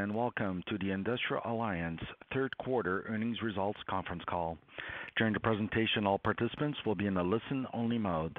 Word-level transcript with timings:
And 0.00 0.14
welcome 0.14 0.62
to 0.66 0.78
the 0.78 0.92
Industrial 0.92 1.42
Alliance 1.44 2.00
third 2.32 2.56
quarter 2.56 3.04
earnings 3.06 3.36
results 3.42 3.78
conference 3.86 4.22
call. 4.26 4.56
During 5.18 5.34
the 5.34 5.40
presentation, 5.40 6.06
all 6.06 6.18
participants 6.18 6.78
will 6.86 6.94
be 6.94 7.06
in 7.06 7.18
a 7.18 7.22
listen-only 7.22 7.98
mode. 7.98 8.38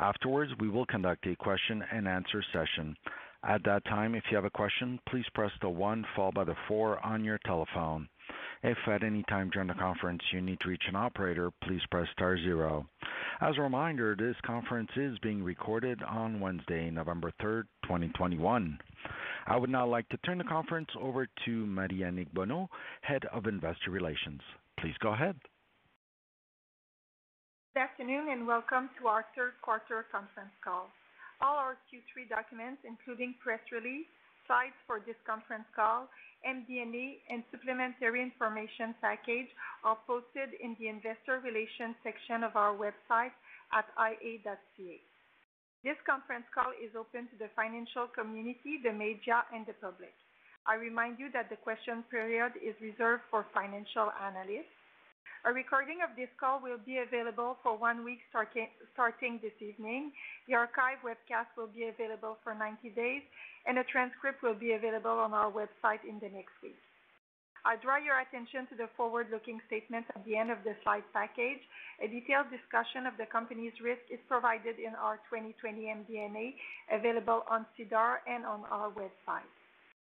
Afterwards, 0.00 0.52
we 0.60 0.70
will 0.70 0.86
conduct 0.86 1.26
a 1.26 1.36
question-and-answer 1.36 2.42
session. 2.54 2.96
At 3.46 3.62
that 3.64 3.84
time, 3.84 4.14
if 4.14 4.24
you 4.30 4.36
have 4.36 4.46
a 4.46 4.50
question, 4.50 4.98
please 5.06 5.26
press 5.34 5.50
the 5.60 5.68
one 5.68 6.06
followed 6.16 6.34
by 6.34 6.44
the 6.44 6.56
four 6.66 7.04
on 7.04 7.22
your 7.22 7.38
telephone. 7.44 8.08
If 8.62 8.78
at 8.86 9.04
any 9.04 9.22
time 9.24 9.50
during 9.50 9.68
the 9.68 9.74
conference 9.74 10.22
you 10.32 10.40
need 10.40 10.58
to 10.60 10.70
reach 10.70 10.84
an 10.88 10.96
operator, 10.96 11.50
please 11.64 11.82
press 11.90 12.08
star 12.12 12.38
zero. 12.38 12.86
As 13.42 13.58
a 13.58 13.60
reminder, 13.60 14.16
this 14.18 14.36
conference 14.46 14.90
is 14.96 15.18
being 15.18 15.44
recorded 15.44 16.02
on 16.02 16.40
Wednesday, 16.40 16.88
November 16.88 17.30
3rd, 17.42 17.64
2021. 17.82 18.78
I 19.46 19.56
would 19.56 19.70
now 19.70 19.86
like 19.86 20.08
to 20.08 20.16
turn 20.18 20.38
the 20.38 20.44
conference 20.44 20.88
over 21.00 21.28
to 21.44 21.66
Marie-Annick 21.66 22.32
Bonneau, 22.32 22.68
Head 23.02 23.24
of 23.32 23.46
Investor 23.46 23.90
Relations. 23.90 24.40
Please 24.80 24.94
go 25.00 25.12
ahead. 25.12 25.36
Good 27.74 27.80
afternoon, 27.80 28.30
and 28.30 28.46
welcome 28.46 28.88
to 29.00 29.08
our 29.08 29.26
third 29.36 29.52
quarter 29.60 30.06
conference 30.10 30.54
call. 30.64 30.88
All 31.42 31.56
our 31.56 31.76
Q3 31.92 32.28
documents, 32.30 32.80
including 32.88 33.34
press 33.42 33.60
release, 33.70 34.06
slides 34.46 34.78
for 34.86 35.00
this 35.04 35.16
conference 35.26 35.68
call, 35.76 36.08
MD&A, 36.48 37.20
and 37.28 37.42
supplementary 37.50 38.22
information 38.22 38.94
package, 39.02 39.48
are 39.84 39.98
posted 40.06 40.56
in 40.62 40.76
the 40.80 40.88
investor 40.88 41.40
relations 41.44 41.96
section 42.00 42.44
of 42.44 42.56
our 42.56 42.72
website 42.72 43.34
at 43.76 43.84
ia.ca. 44.00 45.00
This 45.84 46.00
conference 46.08 46.48
call 46.56 46.72
is 46.80 46.96
open 46.96 47.28
to 47.28 47.36
the 47.36 47.52
financial 47.52 48.08
community, 48.08 48.80
the 48.80 48.90
media, 48.90 49.44
and 49.52 49.68
the 49.68 49.76
public. 49.84 50.16
I 50.64 50.80
remind 50.80 51.20
you 51.20 51.28
that 51.36 51.52
the 51.52 51.60
question 51.60 52.00
period 52.08 52.56
is 52.56 52.72
reserved 52.80 53.28
for 53.28 53.44
financial 53.52 54.08
analysts. 54.16 54.72
A 55.44 55.52
recording 55.52 56.00
of 56.00 56.16
this 56.16 56.32
call 56.40 56.56
will 56.56 56.80
be 56.80 57.04
available 57.04 57.60
for 57.62 57.76
one 57.76 58.02
week 58.02 58.24
starting 58.32 59.38
this 59.44 59.52
evening. 59.60 60.08
The 60.48 60.56
archive 60.56 61.04
webcast 61.04 61.52
will 61.52 61.68
be 61.68 61.92
available 61.92 62.40
for 62.40 62.56
90 62.56 62.88
days, 62.96 63.20
and 63.68 63.76
a 63.76 63.84
transcript 63.84 64.40
will 64.40 64.56
be 64.56 64.72
available 64.72 65.20
on 65.20 65.36
our 65.36 65.52
website 65.52 66.00
in 66.08 66.16
the 66.16 66.32
next 66.32 66.56
week. 66.64 66.80
I 67.64 67.76
draw 67.80 67.96
your 67.96 68.20
attention 68.20 68.68
to 68.68 68.76
the 68.76 68.92
forward-looking 68.94 69.58
statements 69.66 70.10
at 70.14 70.22
the 70.26 70.36
end 70.36 70.50
of 70.50 70.58
the 70.64 70.76
slide 70.84 71.04
package. 71.14 71.64
A 72.04 72.08
detailed 72.08 72.52
discussion 72.52 73.08
of 73.08 73.16
the 73.16 73.24
company's 73.24 73.72
risk 73.82 74.04
is 74.12 74.20
provided 74.28 74.76
in 74.76 74.92
our 75.00 75.16
2020 75.32 75.88
MD&A, 76.04 76.54
available 76.92 77.40
on 77.48 77.64
SEDAR 77.76 78.20
and 78.28 78.44
on 78.44 78.68
our 78.70 78.92
website. 78.92 79.48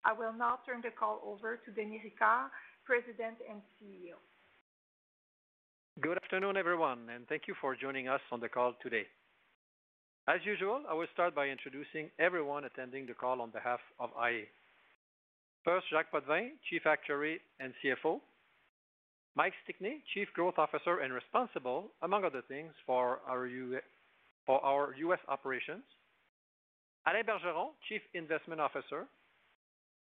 I 0.05 0.13
will 0.13 0.33
now 0.33 0.59
turn 0.67 0.85
the 0.85 0.93
call 0.93 1.19
over 1.25 1.57
to 1.57 1.71
Denis 1.71 2.05
Ricard, 2.05 2.53
President 2.85 3.41
and 3.49 3.57
CEO. 3.81 4.21
Good 5.99 6.17
afternoon, 6.21 6.57
everyone, 6.57 7.09
and 7.09 7.27
thank 7.27 7.47
you 7.47 7.55
for 7.59 7.75
joining 7.75 8.07
us 8.07 8.21
on 8.31 8.39
the 8.39 8.49
call 8.49 8.75
today. 8.83 9.07
As 10.29 10.45
usual, 10.45 10.83
I 10.87 10.93
will 10.93 11.07
start 11.11 11.33
by 11.33 11.47
introducing 11.47 12.11
everyone 12.19 12.65
attending 12.65 13.07
the 13.07 13.15
call 13.15 13.41
on 13.41 13.49
behalf 13.49 13.79
of 13.99 14.11
iA. 14.13 14.45
First, 15.67 15.87
Jacques 15.91 16.11
Potvin, 16.11 16.51
Chief 16.69 16.81
Actuary 16.85 17.41
and 17.59 17.73
CFO. 17.83 18.21
Mike 19.35 19.51
Stickney, 19.65 20.01
Chief 20.13 20.29
Growth 20.33 20.57
Officer 20.57 20.99
and 20.99 21.11
responsible, 21.11 21.91
among 22.03 22.23
other 22.23 22.41
things, 22.47 22.71
for 22.85 23.19
our 23.27 23.45
U.S. 23.47 25.19
operations. 25.27 25.83
Alain 27.05 27.25
Bergeron, 27.25 27.71
Chief 27.89 27.99
Investment 28.13 28.61
Officer. 28.61 29.07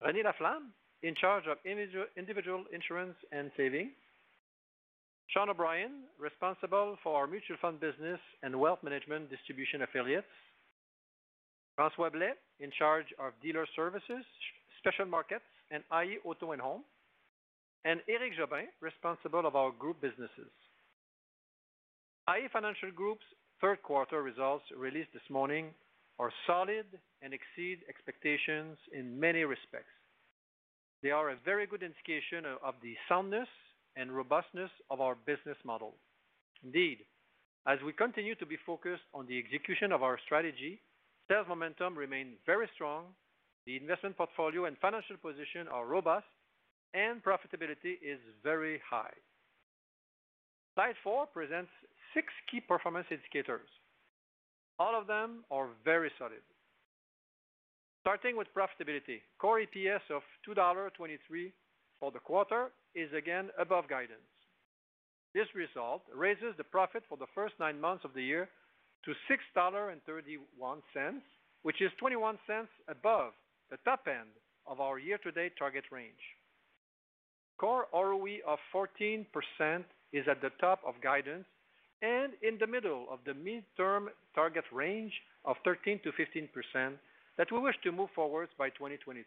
Renée 0.02 0.24
Laflamme, 0.24 0.72
in 1.04 1.14
charge 1.14 1.44
of 1.46 1.58
individual 1.66 2.64
insurance 2.74 3.18
and 3.34 3.52
savings. 3.58 3.92
Sean 5.28 5.50
O'Brien, 5.50 6.04
responsible 6.18 6.96
for 7.04 7.18
our 7.18 7.28
mutual 7.28 7.58
fund 7.62 7.82
business 7.82 8.22
and 8.44 8.58
wealth 8.58 8.80
management 8.82 9.30
distribution 9.30 9.82
affiliates. 9.82 10.26
François 11.78 12.10
Blais, 12.10 12.40
in 12.62 12.72
charge 12.72 13.08
of 13.20 13.34
dealer 13.44 13.68
services, 13.76 14.24
special 14.80 15.06
markets, 15.06 15.46
and 15.72 15.84
iA 15.92 16.18
Auto 16.26 16.52
and 16.52 16.62
Home. 16.62 16.84
And 17.86 18.02
Éric 18.10 18.36
Jobin, 18.40 18.66
responsible 18.82 19.46
of 19.46 19.56
our 19.56 19.72
group 19.72 20.02
businesses. 20.02 20.52
iA 22.28 22.50
Financial 22.52 22.92
Group's 22.92 23.26
third 23.62 23.82
quarter 23.84 24.22
results 24.24 24.66
released 24.76 25.14
this 25.14 25.30
morning 25.30 25.72
are 26.18 26.32
solid 26.46 26.86
and 27.22 27.34
exceed 27.34 27.80
expectations 27.88 28.78
in 28.94 29.20
many 29.20 29.44
respects. 29.44 29.94
They 31.02 31.12
are 31.12 31.30
a 31.30 31.38
very 31.46 31.66
good 31.66 31.84
indication 31.84 32.44
of 32.46 32.74
the 32.84 32.96
soundness 33.08 33.48
and 33.96 34.12
robustness 34.12 34.70
of 34.90 35.00
our 35.00 35.16
business 35.26 35.58
model. 35.64 35.96
Indeed, 36.64 37.00
as 37.68 37.80
we 37.86 37.94
continue 37.94 38.36
to 38.36 38.46
be 38.46 38.58
focused 38.66 39.04
on 39.14 39.26
the 39.28 39.38
execution 39.40 39.92
of 39.92 40.04
our 40.04 40.20
strategy, 40.26 40.82
sales 41.30 41.48
momentum 41.48 41.98
remain 41.98 42.34
very 42.46 42.68
strong, 42.76 43.06
the 43.66 43.78
investment 43.78 44.18
portfolio 44.18 44.66
and 44.66 44.78
financial 44.78 45.18
position 45.18 45.68
are 45.72 45.86
robust, 45.86 46.26
and 46.94 47.24
profitability 47.24 48.02
is 48.02 48.20
very 48.44 48.82
high. 48.90 49.14
Slide 50.76 50.96
four 51.04 51.26
presents 51.28 51.70
six 52.14 52.28
key 52.50 52.62
performance 52.62 53.08
indicators. 53.12 53.68
All 54.80 55.00
of 55.00 55.08
them 55.08 55.44
are 55.52 55.68
very 55.84 56.12
solid. 56.18 56.42
Starting 58.02 58.38
with 58.38 58.48
profitability, 58.56 59.20
core 59.40 59.62
EPS 59.62 60.08
of 60.10 60.24
2.23 60.48 60.56
dollar 60.56 60.90
for 62.00 62.12
the 62.12 62.20
quarter 62.20 62.72
is 62.96 63.10
again 63.14 63.50
above 63.60 63.90
guidance. 63.90 64.32
This 65.36 65.48
result 65.54 66.04
raises 66.16 66.56
the 66.58 66.64
profit 66.64 67.04
for 67.08 67.18
the 67.18 67.28
first 67.36 67.54
nine 67.60 67.80
months 67.80 68.06
of 68.06 68.14
the 68.14 68.24
year 68.24 68.50
to 69.06 69.12
6.31 69.30 69.52
dollar, 69.54 69.94
which 71.64 71.82
is 71.82 71.92
$0.21 72.02 72.38
above 72.88 73.34
the 73.72 73.78
top 73.86 74.08
end 74.08 74.30
of 74.68 74.80
our 74.80 75.00
year-to-date 75.00 75.54
target 75.58 75.86
range. 75.92 76.24
Core 77.60 77.88
ROE 77.94 78.38
of 78.48 78.60
14% 78.74 79.26
is 80.14 80.26
at 80.30 80.42
the 80.42 80.52
top 80.60 80.82
of 80.88 80.96
guidance 81.02 81.46
and 82.02 82.34
in 82.42 82.58
the 82.60 82.68
middle 82.68 83.06
of 83.12 83.20
the 83.26 83.34
midterm 83.34 84.08
target 84.34 84.64
range 84.72 85.14
of 85.46 85.58
13%-15% 85.66 86.94
that 87.38 87.52
we 87.52 87.60
wish 87.60 87.76
to 87.84 87.92
move 87.92 88.10
forward 88.16 88.50
by 88.58 88.70
2023, 88.70 89.24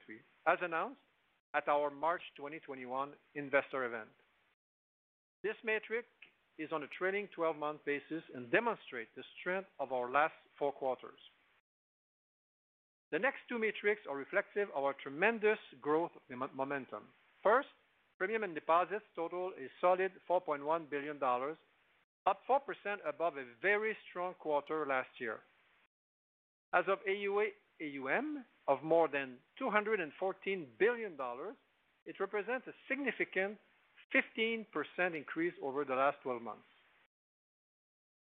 as 0.47 0.58
announced 0.62 0.97
at 1.54 1.69
our 1.69 1.91
March 1.91 2.22
2021 2.36 3.10
investor 3.34 3.84
event. 3.84 4.08
This 5.42 5.56
metric 5.64 6.06
is 6.58 6.70
on 6.72 6.82
a 6.82 6.86
trailing 6.98 7.28
12-month 7.36 7.81
basis 7.84 8.22
and 8.34 8.50
demonstrate 8.50 9.08
the 9.16 9.25
strength 9.41 9.69
of 9.78 9.92
our 9.92 10.10
last 10.10 10.34
four 10.58 10.72
quarters. 10.72 11.19
The 13.12 13.18
next 13.18 13.40
two 13.46 13.58
metrics 13.58 14.00
are 14.08 14.16
reflective 14.16 14.68
of 14.74 14.84
our 14.84 14.94
tremendous 14.94 15.58
growth 15.82 16.12
momentum. 16.56 17.02
First, 17.42 17.69
premium 18.16 18.42
and 18.42 18.54
deposits 18.54 19.04
total 19.14 19.52
a 19.60 19.69
solid 19.82 20.12
4.1 20.28 20.88
billion 20.88 21.19
dollars, 21.19 21.58
up 22.26 22.40
4% 22.48 22.58
above 23.06 23.37
a 23.37 23.44
very 23.60 23.94
strong 24.08 24.32
quarter 24.38 24.87
last 24.88 25.10
year. 25.19 25.40
As 26.72 26.84
of 26.88 26.98
AUA 27.06 27.48
AUM 27.82 28.44
of 28.66 28.82
more 28.82 29.08
than 29.08 29.34
214 29.58 30.66
billion 30.78 31.14
dollars, 31.14 31.54
it 32.06 32.19
represents 32.19 32.66
a 32.66 32.72
significant 32.88 33.58
15% 34.14 34.64
increase 35.14 35.54
over 35.62 35.84
the 35.84 35.94
last 35.94 36.16
12 36.22 36.40
months. 36.40 36.64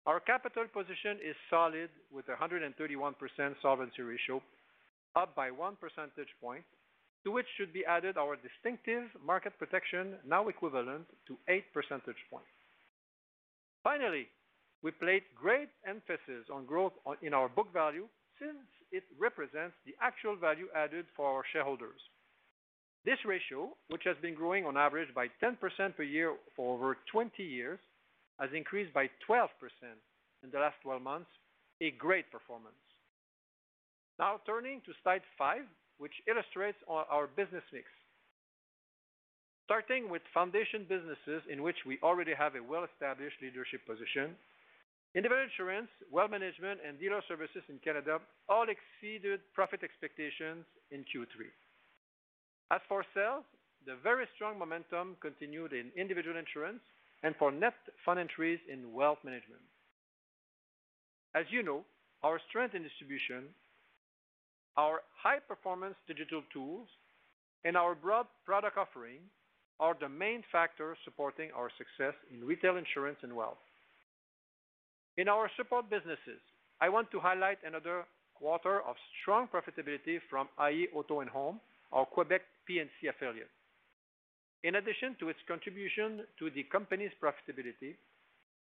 Our 0.06 0.20
capital 0.20 0.66
position 0.72 1.18
is 1.18 1.36
solid 1.50 1.90
with 2.12 2.26
a 2.30 2.36
131% 2.36 3.56
solvency 3.62 4.02
ratio, 4.04 4.42
up 5.18 5.36
by 5.36 5.50
1 5.50 5.78
percentage 5.82 6.32
point, 6.40 6.64
to 7.24 7.32
which 7.32 7.48
should 7.58 7.74
be 7.74 7.84
added 7.86 8.18
our 8.18 8.38
distinctive 8.38 9.10
market 9.26 9.54
protection, 9.58 10.16
now 10.26 10.48
equivalent 10.48 11.06
to 11.28 11.36
8 11.50 11.74
percentage 11.74 12.22
points. 12.30 12.48
Finally, 13.84 14.28
we 14.84 14.92
place 14.92 15.24
great 15.36 15.70
emphasis 15.86 16.46
on 16.54 16.66
growth 16.66 16.94
in 17.22 17.34
our 17.34 17.50
book 17.50 17.74
value 17.74 18.06
since 18.40 18.64
it 18.92 19.04
represents 19.20 19.76
the 19.86 19.96
actual 20.02 20.36
value 20.36 20.68
added 20.76 21.06
for 21.16 21.26
our 21.26 21.44
shareholders. 21.52 22.00
This 23.04 23.18
ratio, 23.26 23.76
which 23.90 24.04
has 24.06 24.18
been 24.22 24.36
growing 24.36 24.66
on 24.66 24.78
average 24.78 25.14
by 25.16 25.28
10% 25.44 25.58
per 25.96 26.04
year 26.04 26.36
for 26.56 26.76
over 26.76 26.98
20 27.12 27.44
years, 27.44 27.80
has 28.40 28.50
increased 28.54 28.94
by 28.94 29.10
12% 29.28 29.48
in 30.44 30.52
the 30.52 30.60
last 30.60 30.76
12 30.84 31.02
months, 31.02 31.30
a 31.82 31.92
great 31.92 32.32
performance. 32.32 32.76
Now 34.20 34.42
turning 34.46 34.82
to 34.86 34.92
slide 35.04 35.22
five, 35.38 35.66
which 35.98 36.14
illustrates 36.28 36.78
our 36.90 37.28
business 37.36 37.64
mix. 37.72 37.86
Starting 39.66 40.10
with 40.10 40.22
foundation 40.34 40.86
businesses 40.88 41.44
in 41.52 41.62
which 41.62 41.78
we 41.86 42.00
already 42.02 42.34
have 42.34 42.56
a 42.56 42.64
well-established 42.64 43.36
leadership 43.42 43.86
position, 43.86 44.34
individual 45.14 45.44
insurance, 45.44 45.90
wealth 46.10 46.32
management, 46.32 46.80
and 46.88 47.00
dealer 47.00 47.22
services 47.28 47.62
in 47.68 47.78
Canada 47.84 48.20
all 48.48 48.66
exceeded 48.70 49.42
profit 49.54 49.84
expectations 49.84 50.66
in 50.92 51.02
Q3. 51.02 51.52
As 52.72 52.82
for 52.88 53.04
sales, 53.14 53.44
the 53.86 53.96
very 54.02 54.26
strong 54.36 54.58
momentum 54.58 55.16
continued 55.22 55.74
in 55.74 55.92
individual 55.96 56.38
insurance 56.38 56.80
and 57.24 57.36
for 57.36 57.52
net 57.52 57.76
fund 58.06 58.20
entries 58.20 58.60
in 58.72 58.94
wealth 58.94 59.20
management. 59.24 59.62
As 61.36 61.46
you 61.50 61.62
know, 61.62 61.84
our 62.24 62.40
strength 62.50 62.74
in 62.74 62.84
distribution, 62.84 63.52
our 64.78 65.02
high-performance 65.22 65.96
digital 66.08 66.44
tools, 66.54 66.88
and 67.66 67.76
our 67.76 67.96
broad 67.96 68.28
product 68.46 68.78
offering 68.78 69.20
are 69.80 69.96
the 70.00 70.10
main 70.10 70.44
factors 70.52 70.98
supporting 71.04 71.50
our 71.56 71.70
success 71.78 72.14
in 72.32 72.46
retail 72.46 72.78
insurance 72.78 73.18
and 73.24 73.36
wealth. 73.36 73.58
In 75.18 75.28
our 75.28 75.50
support 75.58 75.90
businesses, 75.90 76.42
I 76.80 76.90
want 76.90 77.10
to 77.12 77.20
highlight 77.20 77.58
another 77.66 78.06
quarter 78.36 78.82
of 78.82 78.96
strong 79.22 79.48
profitability 79.48 80.20
from 80.30 80.48
iA 80.62 80.88
Auto 80.94 81.22
and 81.22 81.30
Home, 81.30 81.60
our 81.92 82.06
Quebec 82.06 82.42
P&C 82.68 83.08
affiliate. 83.08 83.50
In 84.64 84.76
addition 84.76 85.16
to 85.20 85.30
its 85.30 85.40
contribution 85.48 86.22
to 86.38 86.50
the 86.52 86.64
company's 86.64 87.12
profitability, 87.22 87.96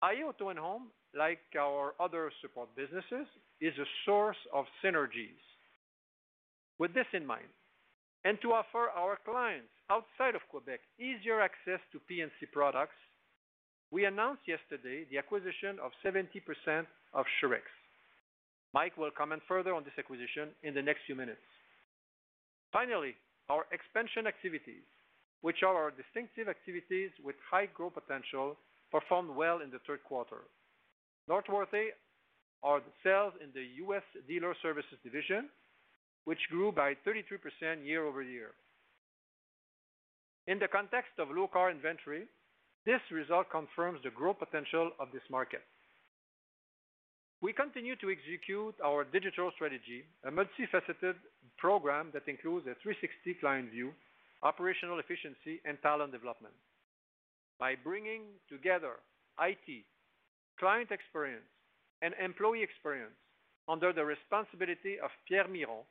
iA 0.03 0.27
Auto 0.27 0.49
and 0.49 0.59
Home, 0.59 0.89
like 1.17 1.41
our 1.59 1.95
other 2.01 2.33
support 2.41 2.69
businesses, 2.77 3.27
is 3.61 3.75
a 3.79 3.87
source 4.05 4.39
of 4.53 4.65
synergies. 4.85 5.39
With 6.81 6.94
this 6.94 7.12
in 7.12 7.27
mind, 7.27 7.53
and 8.25 8.41
to 8.41 8.55
offer 8.56 8.88
our 8.97 9.19
clients 9.23 9.69
outside 9.93 10.35
of 10.35 10.41
Quebec 10.49 10.81
easier 10.99 11.38
access 11.38 11.79
to 11.93 12.00
P&C 12.09 12.47
products, 12.56 12.97
we 13.91 14.06
announced 14.06 14.49
yesterday 14.49 15.05
the 15.11 15.19
acquisition 15.19 15.77
of 15.85 15.93
70% 16.00 16.41
of 17.12 17.27
Surex. 17.37 17.69
Mike 18.73 18.97
will 18.97 19.11
comment 19.11 19.43
further 19.47 19.75
on 19.75 19.85
this 19.85 19.93
acquisition 19.99 20.56
in 20.62 20.73
the 20.73 20.81
next 20.81 21.00
few 21.05 21.15
minutes. 21.15 21.44
Finally, 22.73 23.15
our 23.50 23.67
expansion 23.73 24.26
activities, 24.26 24.88
which 25.43 25.62
are 25.62 25.76
our 25.76 25.91
distinctive 25.91 26.49
activities 26.49 27.11
with 27.23 27.37
high 27.44 27.67
growth 27.67 27.93
potential, 27.93 28.56
performed 28.91 29.37
well 29.37 29.61
in 29.61 29.71
the 29.71 29.85
third 29.87 30.00
quarter. 30.05 30.49
Noteworthy 31.29 31.93
are 32.62 32.81
the 32.81 32.94
sales 33.05 33.35
in 33.44 33.50
the 33.53 33.67
U.S. 33.85 34.06
Dealer 34.26 34.55
Services 34.62 34.97
division, 35.05 35.50
which 36.25 36.49
grew 36.50 36.72
by 36.72 36.94
33% 37.06 37.84
year-over-year. 37.84 38.50
In 40.46 40.58
the 40.58 40.69
context 40.69 41.12
of 41.19 41.28
low 41.31 41.46
car 41.46 41.70
inventory, 41.70 42.25
this 42.87 43.00
result 43.12 43.50
confirms 43.50 44.00
the 44.02 44.11
growth 44.11 44.38
potential 44.38 44.90
of 44.99 45.08
this 45.12 45.22
market. 45.31 45.62
We 47.43 47.52
continue 47.52 47.96
to 47.96 48.11
execute 48.11 48.75
our 48.84 49.05
digital 49.05 49.50
strategy, 49.55 50.05
a 50.25 50.31
multifaceted 50.31 51.14
program 51.56 52.11
that 52.12 52.28
includes 52.28 52.66
a 52.66 52.76
360 52.82 53.34
client 53.40 53.70
view, 53.70 53.93
operational 54.43 54.99
efficiency, 54.99 55.61
and 55.64 55.81
talent 55.82 56.12
development. 56.12 56.55
By 57.58 57.76
bringing 57.82 58.23
together 58.49 59.00
IT, 59.40 59.84
client 60.58 60.90
experience, 60.90 61.49
and 62.02 62.14
employee 62.23 62.62
experience 62.62 63.16
under 63.69 63.93
the 63.93 64.05
responsibility 64.05 64.99
of 65.02 65.11
Pierre 65.28 65.49
Miron 65.49 65.84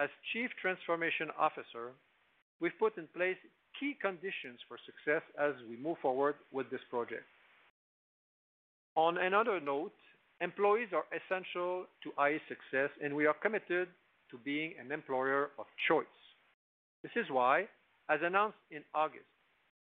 as 0.00 0.08
Chief 0.32 0.48
Transformation 0.60 1.28
Officer, 1.38 1.92
we've 2.60 2.78
put 2.78 2.96
in 2.96 3.06
place 3.14 3.36
key 3.78 3.94
conditions 4.00 4.58
for 4.66 4.78
success 4.88 5.22
as 5.38 5.52
we 5.68 5.76
move 5.76 5.98
forward 6.00 6.36
with 6.52 6.70
this 6.70 6.80
project. 6.88 7.24
On 8.96 9.18
another 9.18 9.60
note, 9.60 9.92
employees 10.40 10.88
are 10.94 11.04
essential 11.12 11.84
to 12.02 12.12
iA's 12.16 12.40
success, 12.48 12.88
and 13.04 13.14
we 13.14 13.26
are 13.26 13.34
committed 13.34 13.88
to 14.30 14.38
being 14.42 14.72
an 14.80 14.90
employer 14.90 15.50
of 15.58 15.66
choice. 15.86 16.18
This 17.02 17.12
is 17.14 17.26
why, 17.30 17.68
as 18.08 18.20
announced 18.22 18.58
in 18.70 18.82
August, 18.94 19.28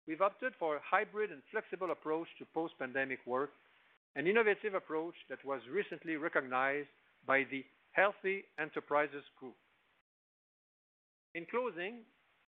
we've 0.08 0.22
opted 0.22 0.54
for 0.60 0.76
a 0.76 0.82
hybrid 0.84 1.32
and 1.32 1.42
flexible 1.52 1.92
approach 1.92 2.28
to 2.40 2.46
post-pandemic 2.54 3.20
work, 3.26 3.52
an 4.18 4.28
innovative 4.28 4.74
approach 4.74 5.16
that 5.30 5.44
was 5.46 5.62
recently 5.72 6.18
recognized 6.18 6.90
by 7.26 7.46
the 7.50 7.64
Healthy 7.94 8.44
Enterprises 8.60 9.24
Group. 9.40 9.56
In 11.34 11.46
closing, 11.50 12.00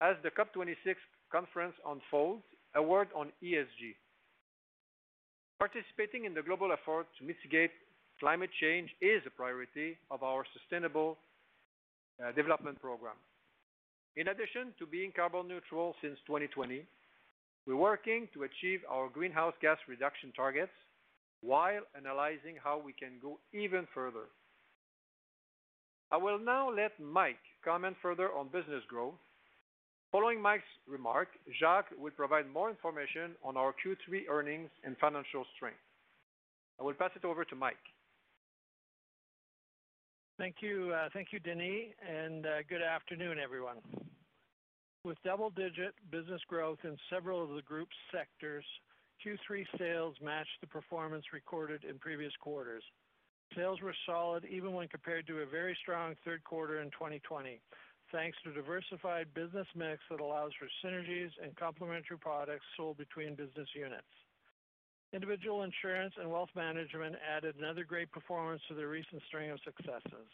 as 0.02 0.16
the 0.24 0.30
COP26 0.32 0.96
conference 1.32 1.76
unfolds, 1.88 2.44
a 2.76 2.82
word 2.82 3.08
on 3.16 3.32
ESG. 3.42 3.96
Participating 5.60 6.26
in 6.26 6.34
the 6.34 6.42
global 6.42 6.74
effort 6.74 7.08
to 7.18 7.24
mitigate 7.24 7.72
climate 8.20 8.50
change 8.60 8.90
is 9.02 9.22
a 9.26 9.30
priority 9.30 9.98
of 10.12 10.24
our 10.24 10.44
sustainable 10.52 11.18
uh, 12.20 12.34
development 12.34 12.82
program. 12.82 13.16
In 14.18 14.28
addition 14.28 14.74
to 14.80 14.86
being 14.86 15.12
carbon 15.16 15.48
neutral 15.48 15.96
since 16.02 16.18
2020, 16.28 16.86
we're 17.66 17.76
working 17.76 18.28
to 18.34 18.44
achieve 18.44 18.82
our 18.90 19.10
greenhouse 19.10 19.54
gas 19.62 19.78
reduction 19.88 20.32
targets 20.36 20.72
while 21.42 21.82
analyzing 21.96 22.56
how 22.62 22.82
we 22.84 22.94
can 22.94 23.20
go 23.22 23.40
even 23.54 23.88
further. 23.94 24.28
I 26.12 26.18
will 26.18 26.40
now 26.40 26.70
let 26.70 27.00
Mike 27.00 27.44
comment 27.66 27.96
further 28.02 28.30
on 28.32 28.48
business 28.48 28.84
growth. 28.88 29.16
Following 30.12 30.42
Mike's 30.42 30.64
remark, 30.88 31.28
Jacques 31.60 31.92
will 32.00 32.12
provide 32.12 32.46
more 32.54 32.70
information 32.70 33.32
on 33.44 33.58
our 33.58 33.74
Q3 33.74 34.30
earnings 34.30 34.70
and 34.86 34.96
financial 34.98 35.44
strength. 35.56 35.80
I 36.80 36.84
will 36.84 36.94
pass 36.94 37.12
it 37.16 37.26
over 37.26 37.44
to 37.44 37.56
Mike. 37.56 37.76
Thank 40.38 40.58
you. 40.62 40.94
Uh, 40.94 41.10
thank 41.14 41.30
you, 41.32 41.40
Denis, 41.40 41.92
and 42.08 42.46
uh, 42.46 42.50
good 42.70 42.82
afternoon, 42.82 43.38
everyone. 43.44 43.78
With 45.04 45.18
double-digit 45.24 45.94
business 46.12 46.42
growth 46.48 46.80
in 46.84 46.98
several 47.10 47.44
of 47.44 47.50
the 47.50 47.62
group's 47.62 47.96
sectors, 48.12 48.66
Q3 49.26 49.66
sales 49.78 50.16
matched 50.22 50.60
the 50.62 50.68
performance 50.68 51.26
recorded 51.34 51.84
in 51.84 52.00
previous 52.00 52.34
quarters. 52.42 52.84
Sales 53.56 53.82
were 53.82 53.96
solid 54.06 54.46
even 54.46 54.74
when 54.74 54.88
compared 54.88 55.28
to 55.28 55.40
a 55.40 55.46
very 55.46 55.78
strong 55.82 56.16
third 56.26 56.44
quarter 56.44 56.82
in 56.82 56.90
2020, 56.92 57.62
thanks 58.12 58.38
to 58.44 58.54
diversified 58.54 59.34
business 59.34 59.68
mix 59.76 60.02
that 60.10 60.20
allows 60.20 60.52
for 60.58 60.68
synergies 60.84 61.32
and 61.42 61.56
complementary 61.56 62.18
products 62.18 62.66
sold 62.76 62.98
between 62.98 63.36
business 63.36 63.70
units. 63.76 64.08
Individual 65.14 65.64
insurance 65.64 66.14
and 66.20 66.30
wealth 66.30 66.50
management 66.56 67.16
added 67.26 67.56
another 67.56 67.86
great 67.86 68.12
performance 68.12 68.62
to 68.68 68.74
their 68.74 68.90
recent 68.90 69.22
string 69.28 69.52
of 69.52 69.60
successes. 69.64 70.28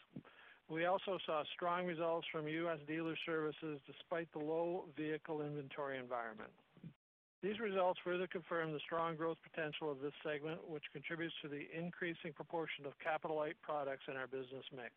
We 0.68 0.86
also 0.86 1.18
saw 1.26 1.44
strong 1.54 1.86
results 1.86 2.26
from 2.32 2.48
U.S. 2.48 2.78
Dealer 2.88 3.16
Services 3.26 3.78
despite 3.86 4.32
the 4.32 4.38
low 4.38 4.86
vehicle 4.96 5.42
inventory 5.42 5.98
environment. 5.98 6.50
These 7.42 7.58
results 7.58 7.98
further 8.04 8.28
confirm 8.28 8.72
the 8.72 8.78
strong 8.86 9.16
growth 9.16 9.38
potential 9.42 9.90
of 9.90 10.00
this 10.00 10.14
segment, 10.22 10.60
which 10.68 10.84
contributes 10.92 11.34
to 11.42 11.48
the 11.48 11.66
increasing 11.76 12.32
proportion 12.32 12.86
of 12.86 12.92
capital-light 13.02 13.56
products 13.62 14.04
in 14.08 14.16
our 14.16 14.28
business 14.28 14.64
mix. 14.70 14.92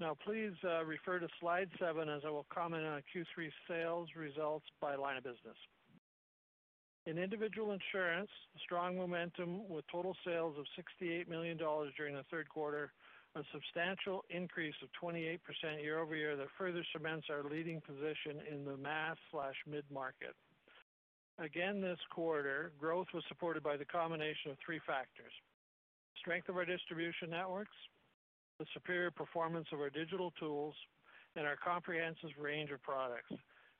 Now, 0.00 0.16
please 0.24 0.52
uh, 0.64 0.84
refer 0.84 1.18
to 1.18 1.28
slide 1.38 1.68
seven 1.78 2.08
as 2.08 2.22
I 2.24 2.30
will 2.30 2.46
comment 2.54 2.84
on 2.86 3.02
Q3 3.14 3.50
sales 3.68 4.08
results 4.16 4.64
by 4.80 4.94
line 4.94 5.18
of 5.18 5.24
business. 5.24 5.58
In 7.04 7.18
individual 7.18 7.72
insurance, 7.72 8.30
strong 8.64 8.96
momentum 8.96 9.68
with 9.68 9.84
total 9.90 10.16
sales 10.24 10.56
of 10.58 10.64
68 10.76 11.28
million 11.28 11.56
dollars 11.58 11.92
during 11.96 12.14
the 12.14 12.24
third 12.30 12.48
quarter, 12.48 12.92
a 13.34 13.42
substantial 13.52 14.24
increase 14.30 14.74
of 14.82 14.88
28% 15.02 15.38
year-over-year 15.82 16.36
that 16.36 16.46
further 16.56 16.84
cements 16.92 17.26
our 17.30 17.42
leading 17.50 17.80
position 17.80 18.40
in 18.50 18.64
the 18.64 18.76
mass/mid-market. 18.76 20.34
Again, 21.38 21.80
this 21.80 21.98
quarter, 22.10 22.72
growth 22.80 23.06
was 23.14 23.22
supported 23.28 23.62
by 23.62 23.76
the 23.76 23.84
combination 23.84 24.50
of 24.50 24.56
three 24.64 24.80
factors, 24.84 25.32
strength 26.18 26.48
of 26.48 26.56
our 26.56 26.64
distribution 26.64 27.30
networks, 27.30 27.76
the 28.58 28.66
superior 28.74 29.12
performance 29.12 29.68
of 29.72 29.78
our 29.78 29.88
digital 29.90 30.32
tools, 30.32 30.74
and 31.36 31.46
our 31.46 31.56
comprehensive 31.56 32.30
range 32.40 32.70
of 32.72 32.82
products. 32.82 33.30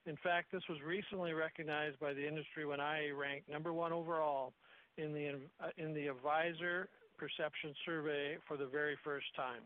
In 0.06 0.16
fact, 0.22 0.52
this 0.52 0.62
was 0.68 0.78
recently 0.86 1.32
recognized 1.32 1.98
by 1.98 2.14
the 2.14 2.26
industry 2.26 2.64
when 2.64 2.78
iA 2.78 3.12
ranked 3.12 3.48
number 3.48 3.72
one 3.72 3.92
overall 3.92 4.52
in 4.96 5.12
the 5.12 6.06
Advisor 6.06 6.88
Perception 7.18 7.74
Survey 7.84 8.36
for 8.46 8.56
the 8.56 8.66
very 8.66 8.96
first 9.02 9.26
time. 9.34 9.62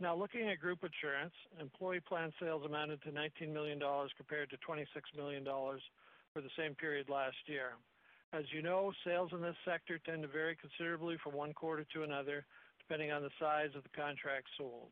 Now, 0.00 0.14
looking 0.14 0.48
at 0.50 0.60
group 0.60 0.80
insurance, 0.84 1.34
employee 1.58 2.00
plan 2.00 2.32
sales 2.40 2.62
amounted 2.66 3.02
to 3.02 3.10
19 3.10 3.52
million 3.52 3.78
dollars 3.78 4.10
compared 4.18 4.50
to 4.50 4.58
26 4.58 5.10
million 5.16 5.44
dollars 5.44 5.80
for 6.32 6.40
the 6.40 6.50
same 6.56 6.74
period 6.74 7.08
last 7.08 7.36
year. 7.46 7.74
As 8.32 8.44
you 8.52 8.62
know, 8.62 8.92
sales 9.04 9.30
in 9.32 9.42
this 9.42 9.56
sector 9.64 9.98
tend 9.98 10.22
to 10.22 10.28
vary 10.28 10.56
considerably 10.56 11.16
from 11.22 11.34
one 11.34 11.52
quarter 11.52 11.84
to 11.92 12.02
another, 12.04 12.46
depending 12.78 13.10
on 13.10 13.22
the 13.22 13.34
size 13.40 13.70
of 13.74 13.82
the 13.82 13.94
contract 13.94 14.46
sold. 14.56 14.90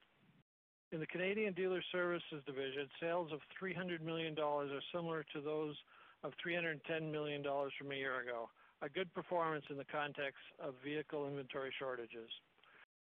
In 0.91 1.01
the 1.01 1.07
Canadian 1.07 1.53
Dealer 1.53 1.83
Services 1.93 2.43
division, 2.47 2.89
sales 3.01 3.31
of 3.33 3.41
300 3.59 4.03
million 4.03 4.35
dollars 4.35 4.71
are 4.73 4.83
similar 4.93 5.25
to 5.35 5.41
those 5.41 5.77
of 6.25 6.33
310 6.43 7.13
million 7.13 7.43
dollars 7.43 7.73
from 7.79 7.93
a 7.93 7.95
year 7.95 8.21
ago, 8.21 8.49
a 8.83 8.89
good 8.89 9.13
performance 9.15 9.65
in 9.71 9.77
the 9.77 9.85
context 9.85 10.43
of 10.59 10.75
vehicle 10.83 11.29
inventory 11.29 11.71
shortages. 11.79 12.31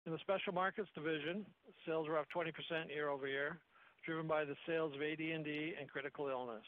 In 0.04 0.12
the 0.12 0.18
Special 0.18 0.52
Markets 0.52 0.88
division, 0.94 1.46
sales 1.86 2.08
were 2.08 2.18
up 2.18 2.26
20% 2.34 2.52
year-over-year, 2.88 3.58
driven 4.04 4.26
by 4.26 4.44
the 4.44 4.54
sales 4.66 4.94
of 4.94 5.02
AD&D 5.02 5.74
and 5.80 5.88
critical 5.88 6.28
illness. 6.28 6.64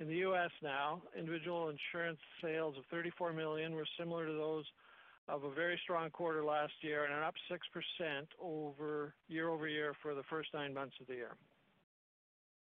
In 0.00 0.06
the 0.06 0.16
U.S. 0.30 0.50
now, 0.62 1.02
individual 1.18 1.70
insurance 1.70 2.20
sales 2.40 2.76
of 2.78 2.84
34 2.90 3.32
million 3.32 3.74
were 3.74 3.86
similar 3.98 4.26
to 4.26 4.32
those 4.32 4.64
of 5.28 5.42
a 5.42 5.52
very 5.52 5.78
strong 5.82 6.08
quarter 6.10 6.44
last 6.44 6.72
year 6.82 7.04
and 7.04 7.12
are 7.12 7.24
up 7.24 7.34
6% 7.50 9.10
year-over-year 9.28 9.94
for 10.00 10.14
the 10.14 10.22
first 10.30 10.50
nine 10.54 10.72
months 10.72 10.94
of 11.00 11.08
the 11.08 11.14
year. 11.14 11.34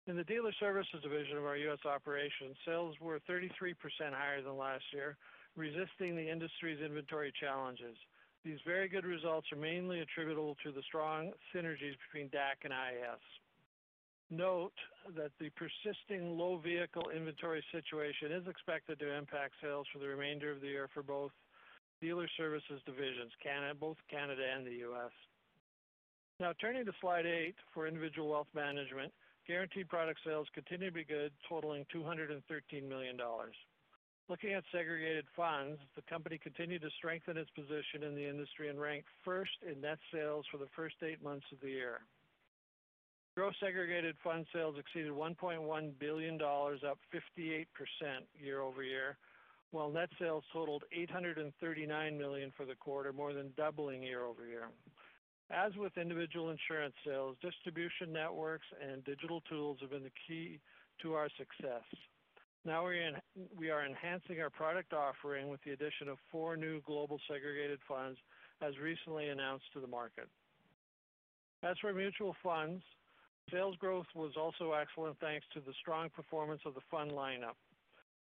In 0.07 0.17
the 0.17 0.25
Dealer 0.25 0.53
Services 0.59 1.03
division 1.03 1.37
of 1.37 1.45
our 1.45 1.59
U.S. 1.59 1.79
operations, 1.85 2.57
sales 2.67 2.97
were 3.01 3.21
33% 3.29 3.75
higher 4.11 4.43
than 4.43 4.57
last 4.57 4.85
year, 4.93 5.17
resisting 5.57 6.17
the 6.17 6.29
industry's 6.29 6.81
inventory 6.81 7.33
challenges. 7.39 7.97
These 8.45 8.59
very 8.67 8.89
good 8.89 9.05
results 9.05 9.47
are 9.53 9.61
mainly 9.61 10.01
attributable 10.01 10.57
to 10.65 10.73
the 10.73 10.83
strong 10.89 11.33
synergies 11.55 11.95
between 12.09 12.31
DAC 12.31 12.65
and 12.65 12.73
IAS. 12.73 13.21
Note 14.31 14.79
that 15.17 15.33
the 15.41 15.51
persisting 15.59 16.39
low 16.39 16.59
vehicle 16.59 17.11
inventory 17.11 17.65
situation 17.73 18.31
is 18.31 18.47
expected 18.47 19.01
to 19.01 19.13
impact 19.13 19.55
sales 19.61 19.87
for 19.93 19.99
the 19.99 20.07
remainder 20.07 20.53
of 20.53 20.61
the 20.61 20.69
year 20.69 20.89
for 20.95 21.03
both 21.03 21.33
Dealer 22.01 22.29
Services 22.37 22.81
divisions, 22.87 23.33
both 23.81 23.97
Canada 24.09 24.43
and 24.55 24.65
the 24.65 24.87
U.S. 24.87 25.11
Now 26.39 26.53
turning 26.61 26.87
to 26.87 26.93
slide 27.01 27.27
eight 27.27 27.57
for 27.75 27.89
Individual 27.89 28.29
Wealth 28.31 28.47
Management, 28.55 29.13
guaranteed 29.49 29.89
product 29.89 30.21
sales 30.25 30.47
continue 30.55 30.91
to 30.91 30.95
be 30.95 31.05
good, 31.05 31.33
totaling 31.49 31.85
213 31.93 32.89
million 32.89 33.17
dollars. 33.17 33.57
Looking 34.29 34.55
at 34.55 34.63
segregated 34.71 35.27
funds, 35.35 35.81
the 35.97 36.03
company 36.09 36.39
continued 36.39 36.83
to 36.83 36.91
strengthen 36.99 37.37
its 37.37 37.51
position 37.51 38.05
in 38.07 38.15
the 38.15 38.29
industry 38.29 38.69
and 38.69 38.81
ranked 38.81 39.09
first 39.25 39.59
in 39.69 39.81
net 39.81 39.99
sales 40.15 40.47
for 40.53 40.59
the 40.59 40.71
first 40.77 40.95
eight 41.03 41.21
months 41.21 41.47
of 41.53 41.59
the 41.61 41.71
year. 41.71 42.03
Gross 43.37 43.55
segregated 43.61 44.17
fund 44.23 44.45
sales 44.53 44.77
exceeded 44.79 45.13
1.1 45.13 45.99
billion 45.99 46.37
dollars, 46.37 46.81
up 46.89 46.99
58% 47.15 47.67
year-over-year, 48.39 49.17
while 49.71 49.91
net 49.91 50.11
sales 50.19 50.45
totaled 50.53 50.83
839 50.93 52.19
million 52.19 52.53
for 52.57 52.67
the 52.67 52.75
quarter, 52.75 53.13
more 53.13 53.33
than 53.33 53.53
doubling 53.57 54.03
year-over-year. 54.03 54.69
As 55.51 55.73
with 55.77 55.97
individual 55.97 56.51
insurance 56.51 56.95
sales, 57.07 57.37
distribution 57.41 58.13
networks 58.13 58.67
and 58.81 59.05
digital 59.05 59.41
tools 59.49 59.79
have 59.81 59.91
been 59.91 60.05
the 60.05 60.11
key 60.29 60.61
to 61.03 61.15
our 61.15 61.29
success. 61.39 61.83
Now 62.65 62.87
we 63.57 63.71
are 63.71 63.87
enhancing 63.87 64.41
our 64.41 64.51
product 64.51 64.93
offering 64.93 65.49
with 65.49 65.61
the 65.65 65.73
addition 65.73 66.09
of 66.09 66.19
four 66.31 66.57
new 66.57 66.83
global 66.83 67.19
segregated 67.27 67.81
funds, 67.89 68.19
as 68.61 68.77
recently 68.79 69.29
announced 69.29 69.65
to 69.73 69.81
the 69.81 69.87
market. 69.87 70.29
As 71.63 71.77
for 71.81 71.93
mutual 71.93 72.37
funds, 72.43 72.83
sales 73.51 73.77
growth 73.77 74.07
was 74.15 74.33
also 74.37 74.73
excellent, 74.73 75.19
thanks 75.21 75.47
to 75.55 75.61
the 75.61 75.73
strong 75.81 76.11
performance 76.11 76.63
of 76.65 76.75
the 76.75 76.81
fund 76.91 77.11
lineup. 77.13 77.57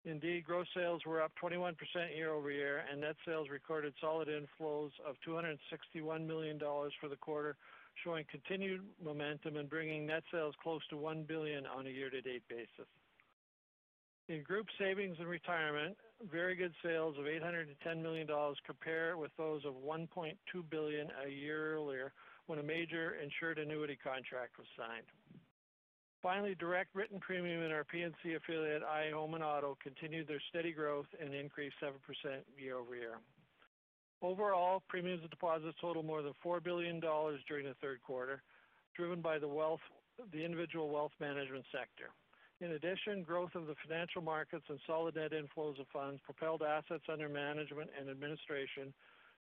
Indeed, 0.05 0.45
gross 0.45 0.67
sales 0.73 1.01
were 1.05 1.21
up 1.21 1.33
21% 1.41 1.75
year-over-year, 2.15 2.85
and 2.89 3.01
net 3.01 3.15
sales 3.25 3.49
recorded 3.49 3.93
solid 3.99 4.29
inflows 4.29 4.91
of 5.05 5.15
261 5.25 6.25
million 6.25 6.57
dollars 6.57 6.93
for 7.01 7.09
the 7.09 7.17
quarter, 7.17 7.57
showing 8.03 8.25
continued 8.31 8.81
momentum 9.03 9.57
and 9.57 9.69
bringing 9.69 10.05
net 10.05 10.23
sales 10.31 10.55
close 10.61 10.81
to 10.89 10.97
1 10.97 11.23
billion 11.23 11.65
on 11.65 11.87
a 11.87 11.89
year-to-date 11.89 12.43
basis. 12.47 12.87
In 14.29 14.43
group 14.43 14.67
savings 14.77 15.17
and 15.19 15.27
retirement, 15.27 15.97
very 16.31 16.55
good 16.55 16.73
sales 16.83 17.17
of 17.17 17.27
810 17.27 18.01
million 18.01 18.27
dollars 18.27 18.57
compare 18.65 19.17
with 19.17 19.31
those 19.37 19.63
of 19.65 19.73
1.2 19.73 20.35
billion 20.69 21.07
a 21.25 21.29
year 21.29 21.73
earlier 21.73 22.13
when 22.47 22.59
a 22.59 22.63
major 22.63 23.15
insured 23.21 23.59
annuity 23.59 23.97
contract 24.01 24.57
was 24.57 24.67
signed. 24.77 25.05
Finally, 26.23 26.55
direct 26.55 26.95
written 26.95 27.19
premium 27.19 27.61
in 27.61 27.71
our 27.71 27.83
P&C 27.83 28.33
affiliate, 28.33 28.81
iA 28.81 29.13
Home 29.13 29.35
and 29.35 29.43
Auto, 29.43 29.77
continued 29.83 30.27
their 30.27 30.41
steady 30.49 30.71
growth 30.71 31.05
and 31.21 31.33
increased 31.33 31.75
7% 31.81 31.93
year-over-year. 32.57 33.19
Overall, 34.21 34.81
premiums 34.89 35.21
and 35.21 35.29
deposits 35.29 35.77
totaled 35.79 36.05
more 36.05 36.23
than 36.23 36.33
4 36.41 36.59
billion 36.59 36.99
dollars 36.99 37.39
during 37.47 37.65
the 37.67 37.75
third 37.81 38.01
quarter, 38.01 38.41
driven 38.95 39.21
by 39.21 39.37
the 39.37 39.47
individual 40.33 40.89
wealth 40.89 41.11
management 41.19 41.65
sector. 41.71 42.09
In 42.59 42.71
addition, 42.71 43.21
growth 43.21 43.53
of 43.53 43.67
the 43.67 43.75
financial 43.87 44.23
markets 44.23 44.65
and 44.69 44.79
solid 44.87 45.15
net 45.15 45.33
inflows 45.33 45.79
of 45.79 45.85
funds 45.93 46.19
propelled 46.25 46.63
assets 46.63 47.03
under 47.11 47.29
management 47.29 47.91
and 47.97 48.09
administration 48.09 48.91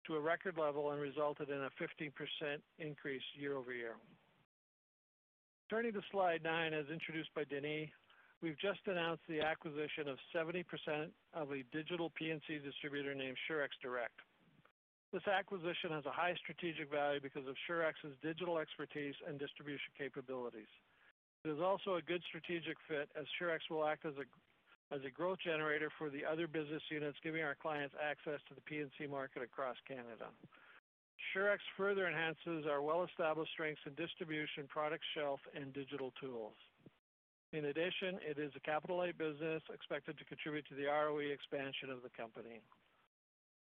to 0.08 0.16
a 0.16 0.20
record 0.20 0.58
level 0.58 0.92
and 0.92 1.02
resulted 1.02 1.50
in 1.50 1.58
a 1.58 1.70
15% 1.82 2.12
increase 2.80 3.22
year-over-year. 3.36 3.96
Turning 5.70 5.94
to 5.94 6.02
slide 6.12 6.44
nine, 6.44 6.74
as 6.74 6.86
introduced 6.94 7.34
by 7.34 7.44
Denis, 7.44 7.90
we've 8.42 8.60
just 8.60 8.80
announced 8.86 9.24
the 9.28 9.42
acquisition 9.42 10.08
of 10.08 10.18
70% 10.30 10.62
of 11.34 11.52
a 11.52 11.64
digital 11.72 12.12
P&C 12.16 12.60
distributor 12.64 13.16
named 13.16 13.38
Surex 13.50 13.74
Direct. 13.82 14.14
This 15.12 15.26
acquisition 15.26 15.90
has 15.92 16.06
a 16.06 16.12
high 16.12 16.36
strategic 16.44 16.92
value 16.92 17.22
because 17.22 17.48
of 17.48 17.56
Surex's 17.66 18.14
digital 18.22 18.60
expertise 18.60 19.16
and 19.28 19.40
distribution 19.40 19.90
capabilities. 19.98 20.70
It 21.46 21.50
is 21.50 21.62
also 21.62 21.96
a 21.96 22.02
good 22.02 22.22
strategic 22.28 22.78
fit 22.88 23.10
as 23.18 23.26
Surex 23.40 23.66
will 23.70 23.86
act 23.86 24.06
as 24.06 24.14
a 24.18 24.26
growth 25.16 25.40
generator 25.44 25.90
for 25.98 26.10
the 26.10 26.26
other 26.26 26.48
business 26.48 26.82
units, 26.90 27.18
giving 27.24 27.44
our 27.44 27.56
clients 27.56 27.96
access 28.02 28.40
to 28.48 28.56
the 28.56 28.62
P&C 28.62 29.08
market 29.08 29.42
across 29.42 29.76
Canada. 29.88 30.30
Surex 31.34 31.60
further 31.78 32.08
enhances 32.08 32.66
our 32.70 32.82
well-established 32.82 33.52
strengths 33.54 33.82
in 33.86 33.94
distribution, 33.96 34.68
product 34.68 35.04
shelf, 35.16 35.40
and 35.56 35.74
digital 35.74 36.12
tools. 36.22 36.56
In 37.54 37.66
addition, 37.66 38.20
it 38.20 38.38
is 38.38 38.52
a 38.56 38.60
capital-light 38.60 39.18
business 39.18 39.64
expected 39.74 40.18
to 40.18 40.26
contribute 40.26 40.68
to 40.68 40.76
the 40.76 40.86
ROE 40.86 41.32
expansion 41.32 41.90
of 41.90 42.04
the 42.04 42.10
company. 42.16 42.60